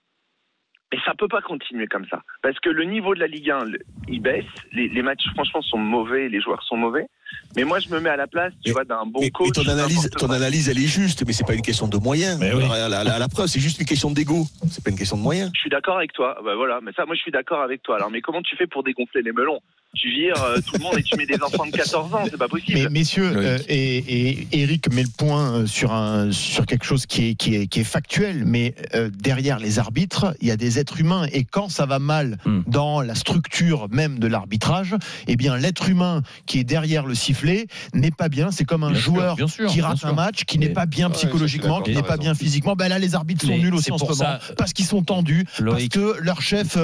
Mais 0.94 1.00
ça 1.06 1.14
peut 1.18 1.30
pas 1.30 1.42
continuer 1.42 1.88
comme 1.88 2.06
ça. 2.10 2.22
Parce 2.42 2.60
que 2.60 2.70
le 2.70 2.84
niveau 2.84 3.16
de 3.16 3.22
la 3.22 3.28
Ligue 3.28 3.50
1, 3.50 3.64
le- 3.64 3.80
il 4.10 4.22
baisse. 4.22 4.44
Les, 4.74 4.90
les 4.90 5.02
matchs, 5.02 5.24
franchement, 5.34 5.62
sont 5.62 5.78
mauvais. 5.78 6.28
Les 6.28 6.42
joueurs 6.42 6.62
sont 6.64 6.76
mauvais. 6.76 7.08
Mais 7.56 7.64
moi, 7.64 7.80
je 7.80 7.88
me 7.88 8.02
mets 8.02 8.10
à 8.10 8.18
la 8.18 8.28
place, 8.28 8.52
tu 8.66 8.72
vois, 8.74 8.84
d'un 8.84 9.06
bon 9.06 9.22
Mais, 9.22 9.30
coach. 9.30 9.52
mais 9.58 9.64
ton 9.64 9.70
analyse, 9.72 10.10
ton 10.18 10.30
analyse, 10.32 10.68
elle 10.68 10.78
est 10.78 10.88
juste, 10.88 11.26
mais 11.26 11.32
c'est 11.32 11.48
pas 11.48 11.54
une 11.56 11.62
question 11.62 11.88
de 11.88 11.96
moyens. 11.98 12.38
Mais 12.42 12.54
oui. 12.54 12.66
À 12.70 12.90
la, 12.90 13.06
la- 13.06 13.20
la 13.20 13.28
preuve, 13.30 13.48
c'est 13.48 13.62
juste 13.62 13.80
une 13.80 13.86
question 13.86 14.12
d'ego. 14.12 14.44
C'est 14.70 14.84
pas 14.84 14.90
une 14.92 14.98
question 14.98 15.16
de 15.16 15.22
moyens. 15.22 15.50
Je 15.56 15.62
suis 15.62 15.70
d'accord 15.70 15.96
avec 15.96 16.12
toi. 16.12 16.38
Bah 16.44 16.56
voilà, 16.56 16.82
mais 16.82 16.92
ça, 16.92 17.06
moi, 17.06 17.16
je 17.16 17.22
suis 17.22 17.32
d'accord 17.32 17.62
avec 17.62 17.82
toi. 17.84 17.96
Alors, 17.96 18.12
mais 18.12 18.20
comment 18.20 18.42
tu 18.42 18.58
fais 18.58 18.68
pour 18.68 18.84
dégonfler 18.84 19.22
les 19.22 19.32
melons? 19.32 19.62
Tu 19.94 20.10
vires 20.10 20.42
euh, 20.42 20.58
tout 20.66 20.76
le 20.78 20.84
monde 20.84 20.98
et 20.98 21.04
tu 21.04 21.18
mets 21.18 21.26
des 21.26 21.36
enfants 21.44 21.66
de 21.66 21.72
14 21.72 22.14
ans, 22.14 22.22
c'est 22.24 22.38
pas 22.38 22.48
possible. 22.48 22.80
Mais 22.82 22.90
messieurs, 22.90 23.30
euh, 23.36 23.58
et, 23.68 23.98
et 24.30 24.48
Eric 24.54 24.90
met 24.94 25.04
le 25.04 25.10
point 25.10 25.52
euh, 25.54 25.66
sur 25.68 25.92
un 25.92 26.32
sur 26.32 26.66
quelque 26.66 26.86
chose 26.86 27.06
qui 27.06 27.28
est 27.30 27.36
qui 27.36 27.56
est, 27.56 27.68
qui 27.68 27.82
est 27.82 27.84
factuel, 27.84 28.44
mais 28.46 28.74
euh, 28.96 29.10
derrière 29.14 29.60
les 29.60 29.80
arbitres, 29.80 30.34
il 30.40 30.48
y 30.48 30.52
a 30.52 30.56
des 30.56 30.80
êtres 30.80 31.02
humains 31.02 31.26
et 31.34 31.44
quand 31.44 31.68
ça 31.70 31.86
va 31.86 32.00
mal 32.00 32.38
Hmm. 32.46 32.62
dans 32.68 33.02
la 33.02 33.16
structure 33.16 33.88
même 33.92 34.18
de 34.18 34.28
l'arbitrage, 34.28 34.96
eh 35.28 35.36
bien 35.36 35.58
l'être 35.58 35.90
humain 35.90 36.22
qui 36.46 36.60
est 36.60 36.64
derrière 36.64 37.06
le 37.06 37.14
sifflet 37.14 37.68
n'est 37.94 38.12
pas 38.12 38.30
bien. 38.30 38.50
C'est 38.52 38.64
comme 38.64 38.84
un 38.86 38.92
Bien 38.92 39.00
joueur 39.00 39.50
sûr, 39.50 39.68
qui 39.68 39.82
rate 39.82 40.04
un 40.06 40.14
match, 40.14 40.46
qui 40.46 40.58
n'est 40.58 40.70
pas 40.70 40.86
bien 40.86 41.08
Ouais, 41.08 41.14
psychologiquement, 41.14 41.82
qui 41.82 41.94
n'est 41.94 42.02
pas 42.02 42.18
bien 42.18 42.34
physiquement. 42.34 42.76
Ben 42.78 42.88
là, 42.88 42.98
les 42.98 43.14
arbitres 43.14 43.42
sont 43.46 43.50
Mais 43.52 43.60
nuls 43.60 43.76
aussi 43.76 43.92
en 43.92 43.98
ce 43.98 44.04
moment 44.06 44.16
ça- 44.16 44.40
parce 44.58 44.72
qu'ils 44.72 44.86
sont 44.86 45.04
tendus, 45.04 45.46
Loïc. 45.60 45.92
parce 45.94 46.04
que 46.16 46.20
leur 46.22 46.42
chef 46.42 46.78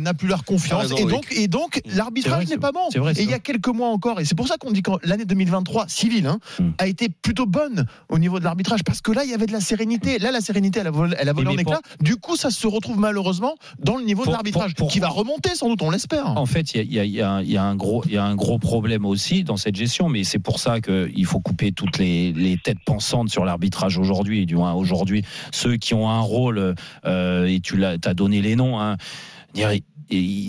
n'a 0.00 0.14
plus 0.14 0.28
leur 0.28 0.44
confiance 0.44 0.82
raison, 0.82 0.96
et 0.96 1.04
donc 1.10 1.26
et 1.32 1.48
donc 1.48 1.80
C'est 1.84 1.96
l'arbitrage 1.96 2.51
c'est- 2.54 2.58
pas 2.60 2.72
bon. 2.72 2.88
vrai, 3.00 3.12
Et 3.16 3.22
il 3.22 3.30
y 3.30 3.34
a 3.34 3.38
quelques 3.38 3.68
mois 3.68 3.88
encore, 3.88 4.20
et 4.20 4.24
c'est 4.24 4.34
pour 4.34 4.48
ça 4.48 4.56
qu'on 4.56 4.70
dit 4.70 4.82
que 4.82 4.90
l'année 5.04 5.24
2023 5.24 5.86
civile 5.88 6.26
hein, 6.26 6.38
Hmm. 6.58 6.70
a 6.78 6.86
été 6.86 7.08
plutôt 7.08 7.46
bonne 7.46 7.86
au 8.08 8.18
niveau 8.18 8.38
de 8.38 8.44
l'arbitrage 8.44 8.82
parce 8.84 9.00
que 9.00 9.12
là 9.12 9.24
il 9.24 9.30
y 9.30 9.34
avait 9.34 9.46
de 9.46 9.52
la 9.52 9.60
sérénité. 9.60 10.18
Là 10.18 10.30
la 10.30 10.40
sérénité 10.40 10.80
elle 10.80 10.86
a 10.86 10.90
volé, 10.90 11.16
elle 11.18 11.28
a 11.28 11.32
volé 11.32 11.46
Mais 11.56 11.60
en 11.62 11.64
pour- 11.64 11.72
éclat. 11.74 11.80
Du 12.00 12.16
coup 12.16 12.36
ça 12.36 12.50
se 12.50 12.66
retrouve 12.66 12.98
malheureusement 12.98 13.54
dans 13.78 13.96
le 13.96 14.04
niveau 14.04 14.22
Pour- 14.22 14.32
de 14.32 14.36
l'arbitrage 14.36 14.74
pour- 14.74 14.88
qui 14.88 15.00
va 15.00 15.08
remonter 15.08 15.54
sans 15.54 15.68
doute, 15.68 15.82
on 15.82 15.90
l'espère. 15.90 16.26
En 16.38 16.46
fait, 16.46 16.74
il 16.74 16.92
y 16.92 16.98
y 16.98 17.04
y 17.06 17.52
y 17.52 17.56
a 17.56 17.62
un 17.64 17.74
gros, 17.76 18.02
il 18.06 18.12
y 18.12 18.16
a 18.18 18.24
un 18.24 18.34
gros 18.34 18.58
problème 18.58 19.04
aussi 19.04 19.44
dans 19.44 19.56
cette 19.56 19.76
gestion, 19.76 20.08
mais 20.08 20.24
c'est 20.24 20.38
pour 20.38 20.58
ça 20.60 20.80
qu'il 20.80 21.26
faut 21.26 21.40
couper 21.40 21.72
toutes 21.72 21.98
les, 21.98 22.32
les 22.32 22.58
têtes 22.58 22.78
pensantes 22.84 23.28
sur 23.30 23.44
l'arbitrage 23.44 23.98
aujourd'hui. 23.98 24.46
Du 24.46 24.56
moins 24.56 24.72
aujourd'hui, 24.74 25.22
ceux 25.52 25.76
qui 25.76 25.94
ont 25.94 26.08
un 26.10 26.20
rôle 26.20 26.74
euh, 27.06 27.46
et 27.46 27.60
tu 27.60 27.76
l'as, 27.76 27.96
as 28.04 28.14
donné 28.14 28.40
les 28.42 28.56
noms. 28.56 28.80
Hein, 28.80 28.96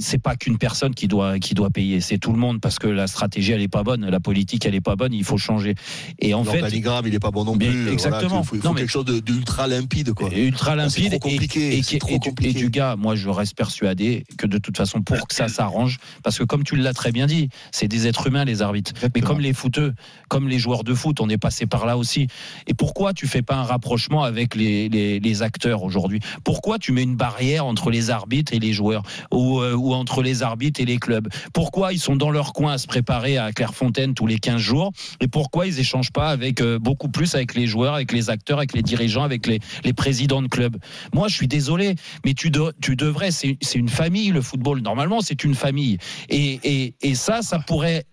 c'est 0.01 0.17
pas 0.21 0.35
qu'une 0.35 0.57
personne 0.57 0.93
qui 0.93 1.07
doit 1.07 1.39
qui 1.39 1.53
doit 1.53 1.69
payer, 1.69 2.01
c'est 2.01 2.17
tout 2.17 2.31
le 2.31 2.37
monde 2.39 2.59
parce 2.61 2.79
que 2.79 2.87
la 2.87 3.07
stratégie 3.07 3.51
elle 3.51 3.61
est 3.61 3.67
pas 3.67 3.83
bonne, 3.83 4.05
la 4.09 4.19
politique 4.19 4.65
elle 4.65 4.75
est 4.75 4.81
pas 4.81 4.95
bonne, 4.95 5.13
il 5.13 5.23
faut 5.23 5.37
changer. 5.37 5.75
Et 6.19 6.33
en 6.33 6.43
fait, 6.43 6.59
L'organigramme, 6.59 7.07
il 7.07 7.15
est 7.15 7.19
pas 7.19 7.31
bon 7.31 7.43
non 7.45 7.57
plus. 7.57 7.89
exactement. 7.91 8.41
il 8.41 8.45
faut, 8.45 8.55
il 8.55 8.61
faut 8.61 8.67
Non, 8.67 8.73
mais- 8.73 8.81
quelque 8.81 8.89
chose 8.91 9.05
d'ultra 9.05 9.67
limpide, 9.67 10.13
quoi. 10.13 10.29
ultra 10.33 10.75
Là, 10.75 10.89
c'est 10.89 11.01
limpide 11.01 11.19
trop 11.19 11.29
et- 11.29 11.31
compliqué, 11.33 11.77
et, 11.77 11.99
trop 11.99 12.09
et 12.09 12.19
du, 12.19 12.29
compliqué. 12.29 12.49
et 12.59 12.61
du 12.61 12.69
gars 12.69 12.95
moi 12.97 13.15
je 13.15 13.29
reste 13.29 13.55
persuadé 13.55 14.25
que 14.37 14.47
de 14.47 14.57
toute 14.57 14.77
façon 14.77 15.01
pour 15.01 15.27
que 15.27 15.33
ça 15.35 15.47
s'arrange 15.47 15.97
parce 16.23 16.37
que 16.37 16.43
comme 16.43 16.63
tu 16.63 16.75
l'as 16.75 16.93
très 16.93 17.11
bien 17.11 17.25
dit 17.27 17.49
c'est 17.71 17.87
des 17.87 18.07
êtres 18.07 18.27
humains 18.27 18.45
les 18.45 18.61
arbitres 18.61 18.93
mais 19.15 19.21
comme 19.21 19.39
les 19.39 19.53
footeux 19.53 19.93
comme 20.29 20.47
les 20.49 20.59
joueurs 20.59 20.83
de 20.83 20.93
foot 20.93 21.19
on 21.21 21.29
est 21.29 21.37
passé 21.37 21.65
par 21.65 21.85
là 21.85 21.97
aussi 21.97 22.27
et 22.67 22.73
pourquoi 22.73 23.13
tu 23.13 23.27
fais 23.27 23.41
pas 23.41 23.55
un 23.55 23.63
rapprochement 23.63 24.23
avec 24.23 24.55
les, 24.55 24.89
les, 24.89 25.19
les 25.19 25.41
acteurs 25.41 25.83
aujourd'hui? 25.83 26.19
Pourquoi 26.43 26.79
tu 26.79 26.91
mets 26.91 27.03
une 27.03 27.15
barrière 27.15 27.65
entre 27.65 27.89
les 27.91 28.09
arbitres 28.09 28.53
et 28.53 28.59
les 28.59 28.73
joueurs? 28.73 29.03
Ou, 29.31 29.52
euh, 29.61 29.73
ou 29.75 29.93
entre 29.93 30.21
les 30.21 30.43
arbitres 30.43 30.79
et 30.81 30.85
les 30.85 30.97
clubs 30.97 31.27
pourquoi 31.53 31.93
ils 31.93 31.99
sont 31.99 32.15
dans 32.15 32.31
leur 32.31 32.53
coin 32.53 32.73
à 32.73 32.77
se 32.77 32.87
préparer 32.87 33.37
à 33.37 33.51
Clairefontaine 33.51 34.13
tous 34.13 34.27
les 34.27 34.39
15 34.39 34.57
jours 34.59 34.91
et 35.19 35.27
pourquoi 35.27 35.67
ils 35.67 35.79
échangent 35.79 36.11
pas 36.11 36.29
avec 36.29 36.61
euh, 36.61 36.79
beaucoup 36.79 37.09
plus 37.09 37.35
avec 37.35 37.53
les 37.55 37.67
joueurs 37.67 37.93
avec 37.95 38.11
les 38.11 38.29
acteurs 38.29 38.57
avec 38.57 38.73
les 38.73 38.81
dirigeants 38.81 39.23
avec 39.23 39.47
les, 39.47 39.59
les 39.83 39.93
présidents 39.93 40.41
de 40.41 40.47
clubs? 40.47 40.77
Moi, 41.13 41.27
je 41.27 41.35
suis 41.35 41.47
désolé, 41.47 41.95
mais 42.25 42.33
tu, 42.33 42.49
de- 42.49 42.73
tu 42.81 42.95
devrais. 42.95 43.31
C'est 43.31 43.57
une 43.75 43.89
famille, 43.89 44.29
le 44.29 44.41
football. 44.41 44.81
Normalement, 44.81 45.21
c'est 45.21 45.43
une 45.43 45.55
famille. 45.55 45.97
Et, 46.29 46.59
et, 46.63 46.95
et 47.01 47.15
ça, 47.15 47.41
ça 47.41 47.59
pourrait 47.59 48.05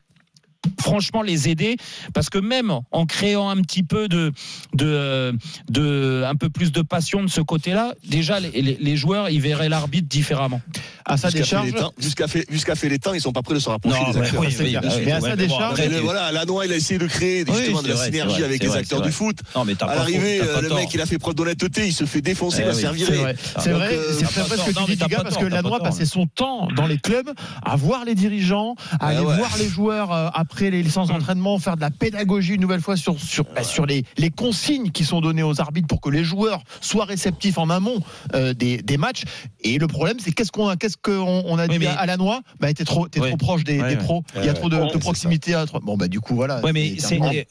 franchement 0.80 1.22
les 1.22 1.48
aider 1.48 1.76
parce 2.12 2.28
que 2.30 2.38
même 2.38 2.70
en 2.90 3.06
créant 3.06 3.48
un 3.48 3.56
petit 3.62 3.82
peu 3.82 4.08
de, 4.08 4.32
de, 4.74 5.34
de 5.70 6.24
un 6.26 6.34
peu 6.34 6.50
plus 6.50 6.72
de 6.72 6.82
passion 6.82 7.22
de 7.22 7.28
ce 7.30 7.40
côté-là 7.40 7.94
déjà 8.08 8.40
les, 8.40 8.50
les- 8.50 8.76
les 8.80 8.96
joueurs 8.96 9.30
ils 9.30 9.40
verraient 9.40 9.68
l'arbitre 9.68 10.08
différemment 10.08 10.60
À 11.06 11.16
sa 11.16 11.30
décharge, 11.30 11.70
Jusqu'à 11.98 12.28
fait, 12.28 12.44
jusqu'à 12.50 12.74
fait 12.74 12.88
les 12.88 12.98
temps, 12.98 13.12
ils 13.14 13.20
sont 13.20 13.32
pas 13.32 13.42
prêts 13.42 13.54
de 13.54 13.58
se 13.60 13.68
rapprocher 13.68 13.98
Non, 14.00 14.10
des 14.12 14.20
mais 14.20 14.26
acteurs. 14.26 14.40
oui, 14.42 14.46
oui, 14.48 14.70
clair. 14.70 14.82
oui, 14.84 15.02
mais 15.06 15.12
à 15.12 15.20
sa 15.20 15.28
mais 15.36 15.46
bon, 15.46 15.54
décharge, 15.54 15.80
le- 15.80 15.96
voilà, 16.00 16.32
Lanois, 16.32 16.66
il 16.66 16.72
a 16.72 16.76
essayé 16.76 16.98
de 16.98 17.06
créer 17.06 17.44
justement 17.46 17.82
de 17.82 17.88
la 17.88 17.94
vrai, 17.94 18.06
synergie 18.06 18.34
vrai, 18.36 18.44
avec 18.44 18.62
les 18.62 18.68
vrai, 18.68 18.78
acteurs 18.78 19.00
du 19.00 19.10
foot. 19.12 19.38
non 19.56 19.64
mais 19.64 19.74
t'as 19.74 19.86
À 19.86 19.88
pas 19.88 19.94
l'arrivée, 19.96 20.40
euh, 20.40 20.60
le 20.60 20.68
tort. 20.68 20.78
mec, 20.78 20.92
il 20.94 21.00
a 21.00 21.06
fait 21.06 21.18
preuve 21.18 21.34
d'honnêteté, 21.34 21.86
il 21.86 21.92
se 21.92 22.04
fait 22.04 22.20
défoncer, 22.20 22.58
Eh 22.60 22.62
il 22.62 22.66
va 22.66 22.74
se 22.74 22.86
oui, 22.86 22.98
faire 22.98 23.06
C'est 23.08 23.16
vrai, 23.16 23.36
c'est 23.58 23.70
vrai, 23.72 23.88
euh, 23.92 24.12
ce 24.12 24.18
que 24.20 24.70
tu 24.70 24.90
mais 24.90 24.96
dis, 24.96 25.14
parce 25.22 25.36
que 25.36 25.44
t'as 25.44 25.48
Lanois 25.48 25.80
passait 25.80 26.06
son 26.06 26.26
temps 26.26 26.68
dans 26.76 26.86
les 26.86 26.98
clubs 26.98 27.30
à 27.64 27.76
voir 27.76 28.04
les 28.04 28.14
dirigeants, 28.14 28.74
à 28.92 28.96
Ah 29.00 29.06
aller 29.08 29.20
voir 29.24 29.56
les 29.58 29.68
joueurs, 29.68 30.12
euh, 30.12 30.28
à 30.32 30.44
après 30.50 30.70
les 30.70 30.82
licences 30.82 31.08
d'entraînement, 31.08 31.58
faire 31.60 31.76
de 31.76 31.80
la 31.80 31.90
pédagogie 31.90 32.54
une 32.54 32.60
nouvelle 32.60 32.80
fois 32.80 32.96
sur, 32.96 33.18
sur, 33.20 33.44
bah, 33.54 33.62
sur 33.62 33.86
les, 33.86 34.04
les 34.18 34.30
consignes 34.30 34.90
qui 34.90 35.04
sont 35.04 35.20
données 35.20 35.44
aux 35.44 35.60
arbitres 35.60 35.86
pour 35.86 36.00
que 36.00 36.10
les 36.10 36.24
joueurs 36.24 36.62
soient 36.80 37.04
réceptifs 37.04 37.56
en 37.56 37.70
amont 37.70 38.00
euh, 38.34 38.52
des, 38.52 38.78
des 38.82 38.96
matchs. 38.96 39.22
Et 39.60 39.78
le 39.78 39.86
problème, 39.86 40.16
c'est 40.18 40.32
qu'est-ce 40.32 40.50
qu'on 40.50 40.74
qu'est-ce 40.74 40.96
qu'on 40.96 41.44
on 41.46 41.56
a 41.58 41.66
Oui, 41.66 41.74
dit 41.74 41.78
mais- 41.78 41.86
à 41.86 42.04
la 42.04 42.16
noix? 42.16 42.40
Bah, 42.58 42.72
t'es 42.74 42.84
trop, 42.84 43.06
t'es 43.06 43.20
Ouais. 43.20 43.28
trop 43.28 43.36
proche 43.36 43.62
des, 43.64 43.78
pros. 43.96 44.24
Il 44.36 44.44
y 44.44 44.48
a 44.48 44.54
trop 44.54 44.68
de, 44.68 44.98
proximité. 44.98 45.54
À, 45.54 45.66
bon, 45.66 45.96
bah, 45.96 46.08
du 46.08 46.18
coup, 46.20 46.34
voilà. 46.34 46.60
Ouais, 46.62 46.72
mais 46.72 46.96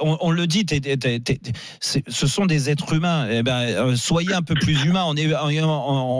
on, 0.01 0.17
on 0.19 0.31
le 0.31 0.45
dit, 0.45 0.65
c'est- 1.79 2.03
ce 2.07 2.27
sont 2.27 2.45
des 2.45 2.69
êtres 2.69 2.93
humains. 2.93 3.27
Eh 3.31 3.43
ben, 3.43 3.59
euh, 3.61 3.95
soyez 3.95 4.33
un 4.33 4.41
peu 4.41 4.55
plus 4.55 4.83
humains. 4.83 5.03
En, 5.03 5.15
est- 5.15 5.33
en- 5.33 5.61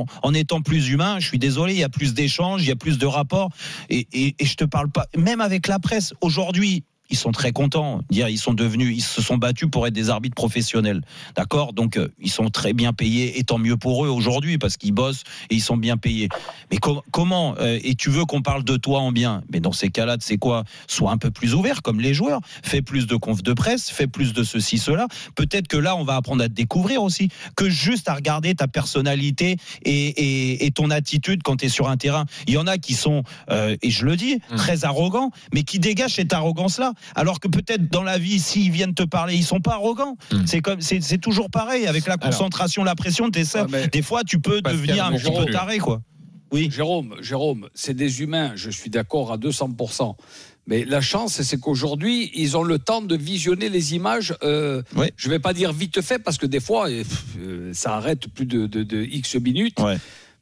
en- 0.01 0.05
en 0.23 0.33
étant 0.33 0.61
plus 0.61 0.89
humain, 0.89 1.17
je 1.19 1.27
suis 1.27 1.39
désolé, 1.39 1.73
il 1.73 1.79
y 1.79 1.83
a 1.83 1.89
plus 1.89 2.13
d'échanges, 2.13 2.61
il 2.63 2.69
y 2.69 2.71
a 2.71 2.75
plus 2.77 2.97
de 2.97 3.05
rapports. 3.05 3.49
Et, 3.89 4.07
et, 4.13 4.35
et 4.39 4.45
je 4.45 4.55
te 4.55 4.63
parle 4.63 4.89
pas, 4.89 5.07
même 5.17 5.41
avec 5.41 5.67
la 5.67 5.79
presse, 5.79 6.13
aujourd'hui. 6.21 6.68
Ils 7.09 7.17
sont 7.17 7.31
très 7.31 7.51
contents. 7.51 8.01
Dire, 8.09 8.29
ils 8.29 8.37
sont 8.37 8.53
devenus, 8.53 8.95
ils 8.97 9.01
se 9.01 9.21
sont 9.21 9.37
battus 9.37 9.67
pour 9.71 9.87
être 9.87 9.93
des 9.93 10.09
arbitres 10.09 10.35
professionnels. 10.35 11.01
D'accord? 11.35 11.73
Donc, 11.73 11.97
euh, 11.97 12.09
ils 12.19 12.29
sont 12.31 12.49
très 12.49 12.73
bien 12.73 12.93
payés 12.93 13.39
et 13.39 13.43
tant 13.43 13.57
mieux 13.57 13.77
pour 13.77 14.05
eux 14.05 14.09
aujourd'hui 14.09 14.57
parce 14.57 14.77
qu'ils 14.77 14.91
bossent 14.93 15.23
et 15.49 15.55
ils 15.55 15.61
sont 15.61 15.77
bien 15.77 15.97
payés. 15.97 16.29
Mais 16.71 16.77
com- 16.77 17.01
comment 17.11 17.55
euh, 17.59 17.79
Et 17.83 17.95
tu 17.95 18.09
veux 18.09 18.25
qu'on 18.25 18.41
parle 18.41 18.63
de 18.63 18.77
toi 18.77 18.99
en 18.99 19.11
bien? 19.11 19.43
Mais 19.51 19.59
dans 19.59 19.71
ces 19.71 19.89
cas-là, 19.89 20.17
c'est 20.19 20.37
quoi? 20.37 20.63
Sois 20.87 21.11
un 21.11 21.17
peu 21.17 21.31
plus 21.31 21.53
ouvert 21.55 21.81
comme 21.81 21.99
les 21.99 22.13
joueurs. 22.13 22.41
Fais 22.63 22.81
plus 22.81 23.07
de 23.07 23.15
conf 23.15 23.41
de 23.43 23.53
presse, 23.53 23.89
fais 23.89 24.07
plus 24.07 24.33
de 24.33 24.43
ceci, 24.43 24.77
cela. 24.77 25.07
Peut-être 25.35 25.67
que 25.67 25.77
là, 25.77 25.95
on 25.95 26.03
va 26.03 26.15
apprendre 26.15 26.43
à 26.43 26.47
te 26.47 26.53
découvrir 26.53 27.01
aussi 27.03 27.29
que 27.55 27.69
juste 27.69 28.07
à 28.09 28.13
regarder 28.13 28.53
ta 28.55 28.67
personnalité 28.67 29.57
et, 29.83 29.91
et- 30.09 30.65
et 30.65 30.71
ton 30.71 30.89
attitude 30.91 31.41
quand 31.43 31.57
tu 31.57 31.65
es 31.65 31.69
sur 31.69 31.89
un 31.89 31.97
terrain. 31.97 32.25
Il 32.47 32.53
y 32.53 32.57
en 32.57 32.67
a 32.67 32.77
qui 32.77 32.93
sont, 32.93 33.23
euh, 33.49 33.75
et 33.81 33.89
je 33.89 34.05
le 34.05 34.15
dis, 34.15 34.39
Mm. 34.51 34.55
très 34.55 34.85
arrogants, 34.85 35.31
mais 35.53 35.63
qui 35.63 35.79
dégagent 35.79 36.13
cette 36.15 36.33
arrogance-là. 36.33 36.93
Alors 37.15 37.39
que 37.39 37.47
peut-être 37.47 37.89
dans 37.91 38.03
la 38.03 38.17
vie, 38.17 38.39
s'ils 38.39 38.71
viennent 38.71 38.93
te 38.93 39.03
parler, 39.03 39.35
ils 39.35 39.43
sont 39.43 39.59
pas 39.62 39.73
arrogants. 39.73 40.17
Mm. 40.31 40.45
C'est 40.45 40.62
comme, 40.62 40.81
c'est 40.81 41.17
toujours 41.17 41.49
pareil 41.49 41.88
avec 41.88 42.05
la 42.07 42.13
Alors. 42.13 42.29
concentration, 42.29 42.83
la 42.83 42.95
pression. 42.95 43.29
T'es 43.29 43.43
ça. 43.45 43.65
Ouais, 43.65 43.88
Des 43.88 44.01
fois, 44.01 44.23
tu 44.23 44.39
peux 44.39 44.62
devenir 44.62 45.05
un 45.05 45.12
petit 45.13 45.31
peu 45.31 45.45
taré, 45.51 45.77
quoi. 45.79 46.01
Oui. 46.51 46.69
Jérôme, 46.71 47.15
Jérôme, 47.21 47.69
c'est 47.75 47.93
des 47.93 48.21
humains, 48.21 48.53
je 48.55 48.71
suis 48.71 48.89
d'accord 48.89 49.31
à 49.31 49.38
200%. 49.38 50.15
Mais 50.65 50.83
la 50.85 50.99
chance, 51.01 51.41
c'est 51.41 51.59
qu'aujourd'hui, 51.59 52.31
ils 52.35 52.55
ont 52.57 52.63
le 52.63 52.79
temps 52.79 53.01
de 53.01 53.15
visionner 53.15 53.69
les 53.69 53.95
images. 53.95 54.35
euh. 54.43 54.81
Je 55.15 55.27
ne 55.27 55.33
vais 55.33 55.39
pas 55.39 55.53
dire 55.53 55.71
vite 55.73 56.01
fait, 56.01 56.19
parce 56.19 56.38
que 56.38 56.45
des 56.47 56.59
fois, 56.59 56.89
euh, 56.89 57.03
euh, 57.39 57.71
ça 57.73 57.95
arrête 57.95 58.27
plus 58.27 58.45
de, 58.45 58.65
de- 58.67 58.83
de 58.83 59.01
X 59.03 59.35
minutes. 59.35 59.79
Ouais. 59.79 59.97